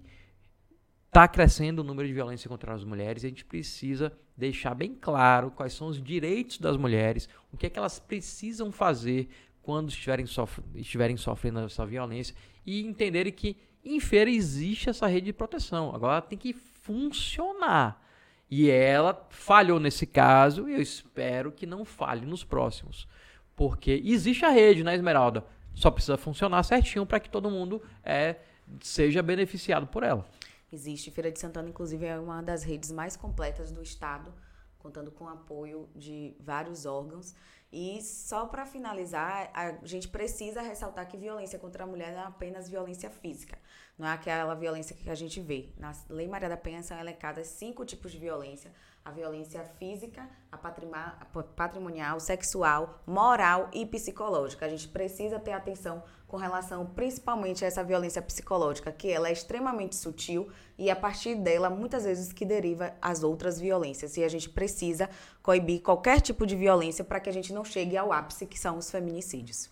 está 1.14 1.28
crescendo 1.28 1.78
o 1.78 1.84
número 1.84 2.08
de 2.08 2.12
violência 2.12 2.48
contra 2.48 2.74
as 2.74 2.82
mulheres 2.82 3.22
e 3.22 3.26
a 3.26 3.28
gente 3.28 3.44
precisa 3.44 4.12
deixar 4.36 4.74
bem 4.74 4.96
claro 5.00 5.52
quais 5.52 5.72
são 5.72 5.86
os 5.86 6.02
direitos 6.02 6.58
das 6.58 6.76
mulheres, 6.76 7.28
o 7.52 7.56
que 7.56 7.66
é 7.66 7.70
que 7.70 7.78
elas 7.78 8.00
precisam 8.00 8.72
fazer 8.72 9.28
quando 9.62 9.90
estiverem, 9.90 10.26
estiverem 10.74 11.16
sofrendo 11.16 11.60
essa 11.60 11.86
violência 11.86 12.34
e 12.66 12.84
entenderem 12.84 13.32
que 13.32 13.56
em 13.84 14.00
feira 14.00 14.28
existe 14.28 14.90
essa 14.90 15.06
rede 15.06 15.26
de 15.26 15.32
proteção. 15.32 15.94
Agora 15.94 16.14
ela 16.14 16.22
tem 16.22 16.36
que 16.36 16.52
funcionar. 16.52 18.02
E 18.50 18.68
ela 18.68 19.24
falhou 19.30 19.78
nesse 19.78 20.08
caso 20.08 20.68
e 20.68 20.74
eu 20.74 20.82
espero 20.82 21.52
que 21.52 21.64
não 21.64 21.84
falhe 21.84 22.26
nos 22.26 22.42
próximos. 22.42 23.06
Porque 23.54 24.02
existe 24.04 24.44
a 24.44 24.50
rede, 24.50 24.82
né, 24.82 24.96
Esmeralda? 24.96 25.44
Só 25.76 25.92
precisa 25.92 26.16
funcionar 26.16 26.64
certinho 26.64 27.06
para 27.06 27.20
que 27.20 27.30
todo 27.30 27.48
mundo 27.48 27.80
é, 28.02 28.34
seja 28.80 29.22
beneficiado 29.22 29.86
por 29.86 30.02
ela. 30.02 30.26
Existe. 30.74 31.10
Feira 31.10 31.30
de 31.30 31.38
Santana, 31.38 31.68
inclusive, 31.68 32.04
é 32.04 32.18
uma 32.18 32.42
das 32.42 32.64
redes 32.64 32.90
mais 32.90 33.16
completas 33.16 33.70
do 33.70 33.80
estado, 33.80 34.34
contando 34.78 35.10
com 35.10 35.24
o 35.24 35.28
apoio 35.28 35.88
de 35.94 36.36
vários 36.40 36.84
órgãos. 36.84 37.34
E 37.72 38.02
só 38.02 38.46
para 38.46 38.66
finalizar, 38.66 39.50
a 39.54 39.84
gente 39.84 40.08
precisa 40.08 40.60
ressaltar 40.60 41.08
que 41.08 41.16
violência 41.16 41.58
contra 41.58 41.84
a 41.84 41.86
mulher 41.86 42.12
não 42.12 42.22
é 42.22 42.24
apenas 42.26 42.68
violência 42.68 43.08
física, 43.08 43.56
não 43.98 44.08
é 44.08 44.12
aquela 44.12 44.54
violência 44.54 44.96
que 44.96 45.08
a 45.08 45.14
gente 45.14 45.40
vê. 45.40 45.68
Na 45.78 45.92
Lei 46.08 46.26
Maria 46.26 46.48
da 46.48 46.56
Penha 46.56 46.82
são 46.82 46.98
elencadas 46.98 47.46
cinco 47.46 47.84
tipos 47.84 48.10
de 48.10 48.18
violência: 48.18 48.72
a 49.04 49.10
violência 49.12 49.62
física, 49.78 50.28
a 50.50 50.58
patrimonial, 50.58 52.18
sexual, 52.18 53.00
moral 53.06 53.70
e 53.72 53.86
psicológica. 53.86 54.66
A 54.66 54.68
gente 54.68 54.88
precisa 54.88 55.38
ter 55.38 55.52
atenção 55.52 56.02
com 56.26 56.36
relação 56.36 56.84
principalmente 56.86 57.64
a 57.64 57.68
essa 57.68 57.84
violência 57.84 58.20
psicológica, 58.20 58.90
que 58.90 59.08
ela 59.08 59.28
é 59.28 59.32
extremamente 59.32 59.94
sutil 59.94 60.48
e 60.76 60.90
a 60.90 60.96
partir 60.96 61.36
dela 61.36 61.70
muitas 61.70 62.02
vezes 62.02 62.32
que 62.32 62.44
deriva 62.44 62.92
as 63.00 63.22
outras 63.22 63.60
violências. 63.60 64.16
E 64.16 64.24
a 64.24 64.28
gente 64.28 64.48
precisa 64.48 65.08
coibir 65.40 65.80
qualquer 65.80 66.20
tipo 66.20 66.44
de 66.44 66.56
violência 66.56 67.04
para 67.04 67.20
que 67.20 67.30
a 67.30 67.32
gente 67.32 67.52
não 67.52 67.64
chegue 67.64 67.96
ao 67.96 68.12
ápice 68.12 68.46
que 68.46 68.58
são 68.58 68.78
os 68.78 68.90
feminicídios. 68.90 69.70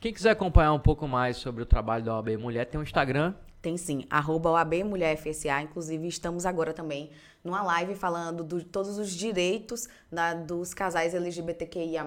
Quem 0.00 0.12
quiser 0.12 0.30
acompanhar 0.30 0.72
um 0.72 0.80
pouco 0.80 1.06
mais 1.06 1.36
sobre 1.36 1.62
o 1.62 1.66
trabalho 1.66 2.04
da 2.04 2.16
OAB 2.16 2.36
Mulher, 2.36 2.64
tem 2.64 2.80
um 2.80 2.82
Instagram 2.82 3.32
tem 3.62 3.76
sim, 3.76 4.04
arroba 4.10 4.50
OAB 4.50 4.82
Mulher 4.84 5.16
FSA. 5.16 5.62
Inclusive, 5.62 6.08
estamos 6.08 6.44
agora 6.44 6.74
também 6.74 7.10
numa 7.44 7.62
live 7.62 7.94
falando 7.94 8.42
de 8.42 8.64
todos 8.64 8.98
os 8.98 9.12
direitos 9.12 9.88
da, 10.10 10.34
dos 10.34 10.74
casais 10.74 11.14
LGBTQIA. 11.14 12.04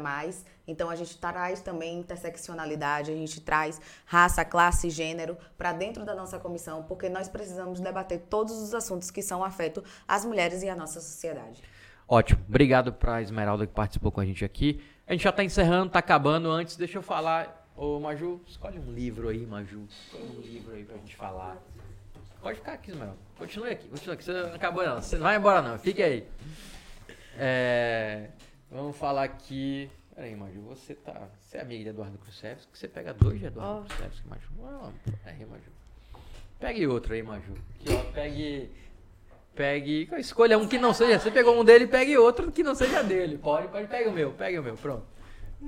Então, 0.67 0.89
a 0.89 0.95
gente 0.95 1.17
traz 1.17 1.61
também 1.61 1.99
interseccionalidade, 1.99 3.09
a 3.09 3.15
gente 3.15 3.39
traz 3.39 3.79
raça, 4.05 4.43
classe, 4.43 4.89
gênero 4.89 5.37
para 5.57 5.71
dentro 5.71 6.03
da 6.03 6.13
nossa 6.13 6.37
comissão, 6.37 6.83
porque 6.83 7.07
nós 7.07 7.29
precisamos 7.29 7.79
debater 7.79 8.19
todos 8.29 8.61
os 8.61 8.73
assuntos 8.73 9.09
que 9.09 9.21
são 9.21 9.41
afetos 9.41 9.83
às 10.05 10.25
mulheres 10.25 10.61
e 10.61 10.67
à 10.67 10.75
nossa 10.75 10.99
sociedade. 10.99 11.63
Ótimo. 12.05 12.43
Obrigado 12.49 12.91
para 12.91 13.15
a 13.15 13.21
Esmeralda 13.21 13.65
que 13.65 13.73
participou 13.73 14.11
com 14.11 14.19
a 14.19 14.25
gente 14.25 14.43
aqui. 14.43 14.83
A 15.07 15.13
gente 15.13 15.23
já 15.23 15.29
está 15.29 15.43
encerrando, 15.43 15.87
está 15.87 15.99
acabando. 15.99 16.51
Antes, 16.51 16.75
deixa 16.75 16.97
eu 16.97 17.01
falar 17.01 17.64
Ô, 17.78 17.99
Maju, 17.99 18.39
escolhe 18.47 18.80
um 18.80 18.93
livro 18.93 19.28
aí, 19.28 19.45
Maju. 19.45 19.86
Escolhe 19.89 20.38
um 20.38 20.41
livro 20.41 20.73
aí 20.73 20.86
pra 20.86 20.95
gente 20.95 21.15
falar. 21.15 21.61
Pode 22.41 22.59
ficar 22.59 22.73
aqui, 22.73 22.91
Ismael. 22.91 23.15
Continue 23.38 23.71
aqui, 23.71 23.88
continue 23.89 24.13
aqui. 24.13 24.23
Você 24.23 24.32
não 24.32 24.55
acabou 24.55 24.86
não. 24.86 25.01
Você 25.01 25.15
não 25.17 25.23
vai 25.23 25.36
embora 25.36 25.61
não, 25.61 25.78
fique 25.78 26.01
aí. 26.01 26.26
É, 27.38 28.30
vamos 28.71 28.95
falar 28.95 29.23
aqui. 29.23 29.89
Peraí, 30.15 30.34
Maju, 30.36 30.61
você 30.61 30.95
tá. 30.95 31.28
Você 31.41 31.57
é 31.57 31.61
amiga 31.61 31.84
de 31.84 31.89
Eduardo 31.89 32.17
Krusevski? 32.17 32.78
Você 32.78 32.88
pega 32.88 33.13
dois 33.13 33.39
de 33.39 33.47
Eduardo 33.47 33.82
oh. 33.82 33.93
Krusevski, 33.93 34.28
Maju. 34.30 34.93
Aí, 35.26 35.45
Maju. 35.45 35.71
Pegue 36.57 36.88
outro 36.88 37.13
aí, 37.13 37.21
Maju. 37.21 37.53
Aqui, 37.76 37.93
ó, 37.93 38.11
pegue. 38.13 38.71
Pegue. 39.53 40.09
Escolha 40.17 40.57
um 40.57 40.65
que 40.65 40.78
não 40.78 40.93
seja. 40.93 41.19
Você 41.19 41.30
pegou 41.30 41.59
um 41.59 41.65
dele, 41.65 41.88
pegue 41.88 42.17
outro 42.17 42.51
que 42.53 42.63
não 42.63 42.73
seja 42.73 43.03
dele. 43.03 43.38
Pode, 43.38 43.67
pode. 43.67 43.88
Pegue 43.88 44.07
o 44.07 44.13
meu, 44.13 44.32
pegue 44.32 44.59
o 44.59 44.63
meu. 44.63 44.76
Pronto. 44.78 45.14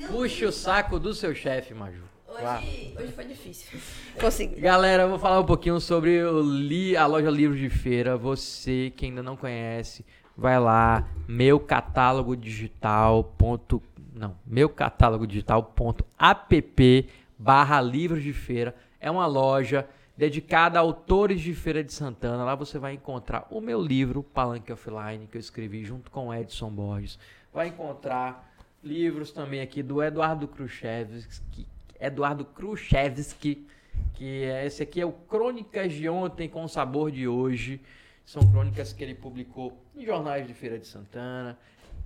Puxe 0.06 0.46
o 0.46 0.52
saco 0.52 1.00
do 1.00 1.14
seu 1.14 1.34
chefe, 1.34 1.74
Maju. 1.74 2.04
Hoje, 2.28 2.94
hoje 3.00 3.12
foi 3.14 3.26
difícil. 3.26 3.80
Consegui. 4.20 4.62
Galera, 4.62 5.04
eu 5.04 5.10
vou 5.10 5.18
falar 5.18 5.40
um 5.40 5.46
pouquinho 5.46 5.80
sobre 5.80 6.24
o 6.24 6.42
li, 6.42 6.96
a 6.96 7.08
loja 7.08 7.32
Livros 7.32 7.60
de 7.60 7.70
Feira. 7.70 8.16
Você 8.16 8.94
que 8.96 9.06
ainda 9.06 9.24
não 9.24 9.36
conhece, 9.36 10.06
vai 10.36 10.60
lá, 10.60 11.08
meu 11.28 11.60
catálogo 11.60 12.36
digital. 12.36 13.24
Ponto, 13.24 13.82
não, 14.14 14.36
meu 14.46 14.70
catálogo 14.70 15.26
digital.app 15.26 17.10
barra 17.38 17.82
livros 17.82 18.22
de 18.22 18.34
feira. 18.34 18.76
É 19.00 19.10
uma 19.10 19.26
loja 19.26 19.88
dedicada 20.16 20.80
a 20.80 20.82
autores 20.82 21.42
de 21.42 21.54
Feira 21.54 21.84
de 21.84 21.94
Santana. 21.94 22.44
Lá 22.44 22.56
você 22.56 22.80
vai 22.80 22.94
encontrar 22.94 23.48
o 23.52 23.62
meu 23.62 23.82
livro, 23.82 24.24
Palanque 24.24 24.72
Offline, 24.72 25.28
que 25.28 25.38
eu 25.38 25.40
escrevi 25.40 25.86
junto 25.86 26.10
com 26.10 26.34
Edson 26.34 26.70
Borges. 26.70 27.20
Vai 27.54 27.68
encontrar 27.68 28.47
livros 28.88 29.32
também 29.32 29.62
aqui 29.62 29.84
do 29.84 30.02
Eduardo 30.02 30.48
Khrushchevsky, 30.48 31.68
Eduardo 32.00 32.46
Khrushchevsky, 32.46 33.68
que 34.14 34.44
é, 34.44 34.66
esse 34.66 34.82
aqui 34.82 35.02
é 35.02 35.06
o 35.06 35.12
Crônicas 35.12 35.94
de 35.94 36.08
Ontem 36.08 36.48
com 36.48 36.68
Sabor 36.68 37.12
de 37.12 37.28
Hoje. 37.28 37.82
São 38.26 38.42
crônicas 38.52 38.92
que 38.92 39.04
ele 39.04 39.16
publicou 39.16 39.78
em 39.96 40.06
jornais 40.06 40.46
de 40.46 40.54
Feira 40.54 40.78
de 40.78 40.86
Santana. 40.86 41.58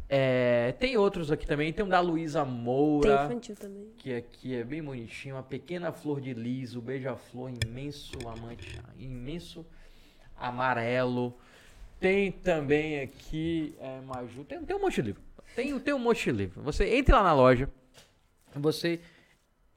É, 0.07 0.73
tem 0.73 0.97
outros 0.97 1.31
aqui 1.31 1.47
também. 1.47 1.71
Tem 1.71 1.85
um 1.85 1.89
da 1.89 1.99
Luísa 1.99 2.43
Moura. 2.43 3.17
Tem 3.17 3.25
infantil 3.27 3.55
também. 3.55 3.87
Que 3.97 4.13
aqui 4.15 4.55
é 4.55 4.63
bem 4.63 4.83
bonitinho. 4.83 5.35
Uma 5.35 5.43
pequena 5.43 5.91
flor 5.91 6.19
de 6.19 6.33
lis, 6.33 6.75
o 6.75 6.81
beija-flor 6.81 7.49
imenso 7.65 8.11
amante, 8.27 8.79
imenso 8.99 9.65
amarelo. 10.37 11.33
Tem 11.99 12.31
também 12.31 12.99
aqui, 12.99 13.73
é, 13.79 14.01
Maju. 14.01 14.43
Tem, 14.43 14.63
tem 14.63 14.75
um 14.75 14.81
monte 14.81 14.95
de 14.95 15.01
livro. 15.03 15.21
Tem, 15.55 15.77
tem 15.79 15.93
um 15.93 15.99
monte 15.99 16.25
de 16.25 16.31
livro. 16.31 16.61
Você 16.63 16.95
entre 16.95 17.13
lá 17.13 17.23
na 17.23 17.33
loja, 17.33 17.69
você 18.55 18.99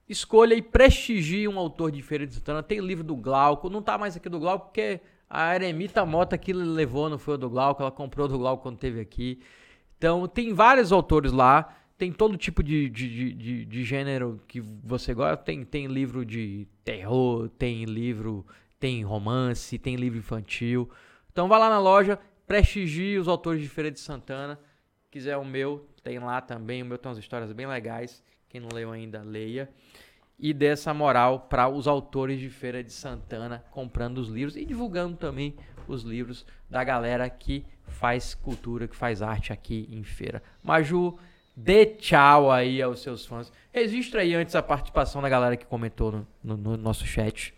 escolha 0.09 0.55
e 0.55 0.63
prestigie 0.63 1.49
um 1.49 1.59
autor 1.59 1.91
de 1.91 2.03
Feira 2.03 2.27
de 2.27 2.35
Santana. 2.35 2.63
Tem 2.63 2.81
livro 2.81 3.05
do 3.05 3.17
Glauco, 3.17 3.71
não 3.71 3.83
tá 3.83 3.99
mais 3.99 4.17
aqui 4.17 4.29
do 4.29 4.39
Glauco 4.39 4.67
porque 4.67 5.01
a 5.29 5.55
Eremita 5.55 6.05
Mota 6.05 6.39
que 6.39 6.53
levou, 6.53 7.09
não 7.09 7.19
foi 7.19 7.35
o 7.35 7.39
do 7.39 7.51
Glauco, 7.51 7.83
ela 7.83 7.91
comprou 7.91 8.29
do 8.29 8.39
Glauco 8.39 8.63
quando 8.63 8.79
teve 8.79 9.01
aqui. 9.01 9.41
Então 9.97 10.29
tem 10.29 10.53
vários 10.53 10.93
autores 10.93 11.33
lá, 11.33 11.77
tem 11.97 12.13
todo 12.13 12.37
tipo 12.37 12.63
de, 12.63 12.89
de, 12.89 13.35
de, 13.35 13.65
de, 13.65 13.85
gênero 13.85 14.41
que 14.47 14.61
você 14.61 15.15
gosta. 15.15 15.37
Tem, 15.37 15.65
tem 15.65 15.87
livro 15.87 16.25
de 16.25 16.69
terror, 16.85 17.49
tem 17.49 17.85
livro, 17.85 18.47
tem 18.79 19.03
romance, 19.03 19.79
tem 19.79 19.97
livro 19.97 20.19
infantil. 20.19 20.91
Então 21.33 21.49
vá 21.49 21.59
lá 21.59 21.71
na 21.71 21.79
loja, 21.79 22.19
prestigie 22.47 23.19
os 23.19 23.27
autores 23.27 23.63
de 23.63 23.69
Feira 23.69 23.91
de 23.91 23.99
Santana 23.99 24.59
quiser 25.15 25.37
o 25.37 25.45
meu, 25.45 25.87
tem 26.03 26.19
lá 26.19 26.41
também. 26.41 26.83
O 26.83 26.87
meu 26.87 26.99
tem 26.99 27.09
umas 27.09 27.19
histórias 27.19 27.53
bem 27.53 27.67
legais. 27.67 28.21
Quem 28.49 28.61
não 28.61 28.69
leu 28.73 28.91
ainda, 28.91 29.23
leia. 29.23 29.71
E 30.37 30.53
dê 30.53 30.67
essa 30.67 30.93
moral 30.93 31.47
para 31.49 31.69
os 31.69 31.87
autores 31.87 32.41
de 32.41 32.51
Feira 32.51 32.83
de 32.83 32.93
Santana 32.93 33.65
comprando 33.71 34.19
os 34.19 34.29
livros 34.29 34.57
e 34.57 34.65
divulgando 34.65 35.17
também 35.17 35.55
os 35.87 36.03
livros 36.03 36.45
da 36.69 36.83
galera 36.83 37.31
que 37.31 37.65
faz 37.87 38.35
cultura, 38.35 38.89
que 38.89 38.97
faz 38.97 39.23
arte 39.23 39.53
aqui 39.53 39.89
em 39.89 40.03
feira. 40.03 40.43
Maju, 40.65 41.17
dê 41.55 41.87
tchau 41.87 42.51
aí 42.51 42.83
aos 42.83 43.01
seus 43.01 43.25
fãs. 43.25 43.53
Registra 43.73 44.23
aí 44.23 44.35
antes 44.35 44.57
a 44.57 44.63
participação 44.65 45.23
da 45.23 45.29
galera 45.29 45.57
que 45.57 45.65
comentou 45.65 46.11
no, 46.11 46.27
no, 46.43 46.57
no 46.57 46.77
nosso 46.77 47.07
chat. 47.07 47.55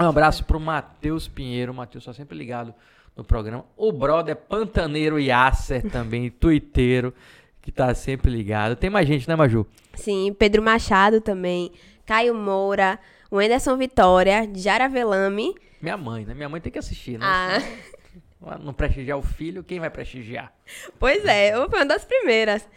Um 0.00 0.08
abraço 0.08 0.44
pro 0.44 0.58
Matheus 0.58 1.28
Pinheiro. 1.28 1.70
O 1.70 1.74
Matheus 1.74 2.02
está 2.02 2.12
sempre 2.12 2.36
ligado 2.36 2.74
no 3.16 3.24
programa. 3.24 3.64
O 3.76 3.92
brother 3.92 4.36
Pantaneiro 4.36 5.18
Yasser 5.18 5.88
também, 5.90 6.30
tuiteiro, 6.30 7.14
que 7.62 7.70
tá 7.70 7.94
sempre 7.94 8.30
ligado. 8.30 8.76
Tem 8.76 8.90
mais 8.90 9.06
gente, 9.06 9.28
né, 9.28 9.36
Maju? 9.36 9.66
Sim, 9.94 10.34
Pedro 10.38 10.62
Machado 10.62 11.20
também, 11.20 11.72
Caio 12.04 12.34
Moura, 12.34 12.98
o 13.30 13.38
Anderson 13.38 13.76
Vitória, 13.76 14.50
Jara 14.54 14.88
Velame. 14.88 15.54
Minha 15.80 15.96
mãe, 15.96 16.24
né? 16.24 16.34
Minha 16.34 16.48
mãe 16.48 16.60
tem 16.60 16.72
que 16.72 16.78
assistir, 16.78 17.18
né? 17.18 17.26
Ah. 17.26 18.58
Não 18.62 18.74
prestigiar 18.74 19.18
o 19.18 19.22
filho, 19.22 19.64
quem 19.64 19.80
vai 19.80 19.88
prestigiar? 19.88 20.52
Pois 20.98 21.24
é, 21.24 21.54
eu 21.54 21.68
fui 21.70 21.78
uma 21.78 21.86
das 21.86 22.04
primeiras. 22.04 22.68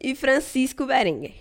E 0.00 0.14
Francisco 0.14 0.86
Berenguer. 0.86 1.34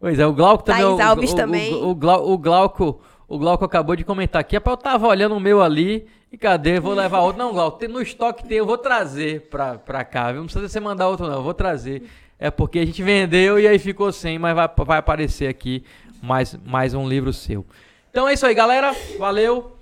Pois 0.00 0.18
é, 0.18 0.26
o 0.26 0.32
Glauco 0.32 0.64
também. 0.64 0.82
Thaís 0.82 1.00
Alves 1.00 1.32
o, 1.32 1.36
também. 1.36 1.74
O, 1.74 1.76
o, 1.76 1.88
o, 1.88 2.32
o, 2.32 2.38
Glauco, 2.38 3.00
o 3.28 3.38
Glauco 3.38 3.64
acabou 3.64 3.94
de 3.94 4.04
comentar 4.04 4.40
aqui. 4.40 4.56
É 4.56 4.62
eu 4.64 4.76
tava 4.76 5.06
olhando 5.06 5.36
o 5.36 5.40
meu 5.40 5.62
ali 5.62 6.06
e 6.34 6.36
cadê? 6.36 6.80
Vou 6.80 6.94
levar 6.94 7.20
outro. 7.20 7.38
Não, 7.38 7.52
Glauco, 7.52 7.86
no 7.86 8.02
estoque 8.02 8.44
tem, 8.44 8.58
eu 8.58 8.66
vou 8.66 8.76
trazer 8.76 9.42
pra, 9.42 9.78
pra 9.78 10.04
cá? 10.04 10.32
Não 10.32 10.46
precisa 10.46 10.68
você 10.68 10.80
mandar 10.80 11.08
outro, 11.08 11.28
não. 11.28 11.34
Eu 11.34 11.42
vou 11.44 11.54
trazer. 11.54 12.10
É 12.40 12.50
porque 12.50 12.80
a 12.80 12.84
gente 12.84 13.00
vendeu 13.04 13.56
e 13.56 13.68
aí 13.68 13.78
ficou 13.78 14.10
sem, 14.10 14.36
mas 14.36 14.52
vai, 14.52 14.68
vai 14.84 14.98
aparecer 14.98 15.46
aqui 15.46 15.84
mais, 16.20 16.58
mais 16.64 16.92
um 16.92 17.08
livro 17.08 17.32
seu. 17.32 17.64
Então 18.10 18.28
é 18.28 18.32
isso 18.32 18.44
aí, 18.44 18.52
galera. 18.52 18.92
Valeu. 19.16 19.78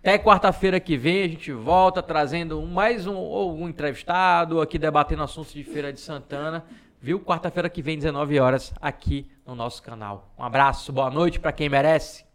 Até 0.00 0.18
quarta-feira 0.18 0.78
que 0.78 0.98
vem 0.98 1.22
a 1.22 1.28
gente 1.28 1.50
volta 1.50 2.02
trazendo 2.02 2.60
mais 2.60 3.06
um, 3.06 3.14
ou 3.14 3.56
um 3.56 3.66
entrevistado 3.66 4.60
aqui 4.60 4.78
debatendo 4.78 5.22
assuntos 5.22 5.54
de 5.54 5.64
Feira 5.64 5.90
de 5.90 5.98
Santana. 5.98 6.62
Viu? 7.00 7.18
Quarta-feira 7.20 7.70
que 7.70 7.80
vem, 7.80 7.96
19 7.96 8.38
horas, 8.38 8.70
aqui 8.82 9.26
no 9.46 9.54
nosso 9.54 9.82
canal. 9.82 10.30
Um 10.38 10.44
abraço, 10.44 10.92
boa 10.92 11.08
noite 11.08 11.40
para 11.40 11.52
quem 11.52 11.70
merece. 11.70 12.25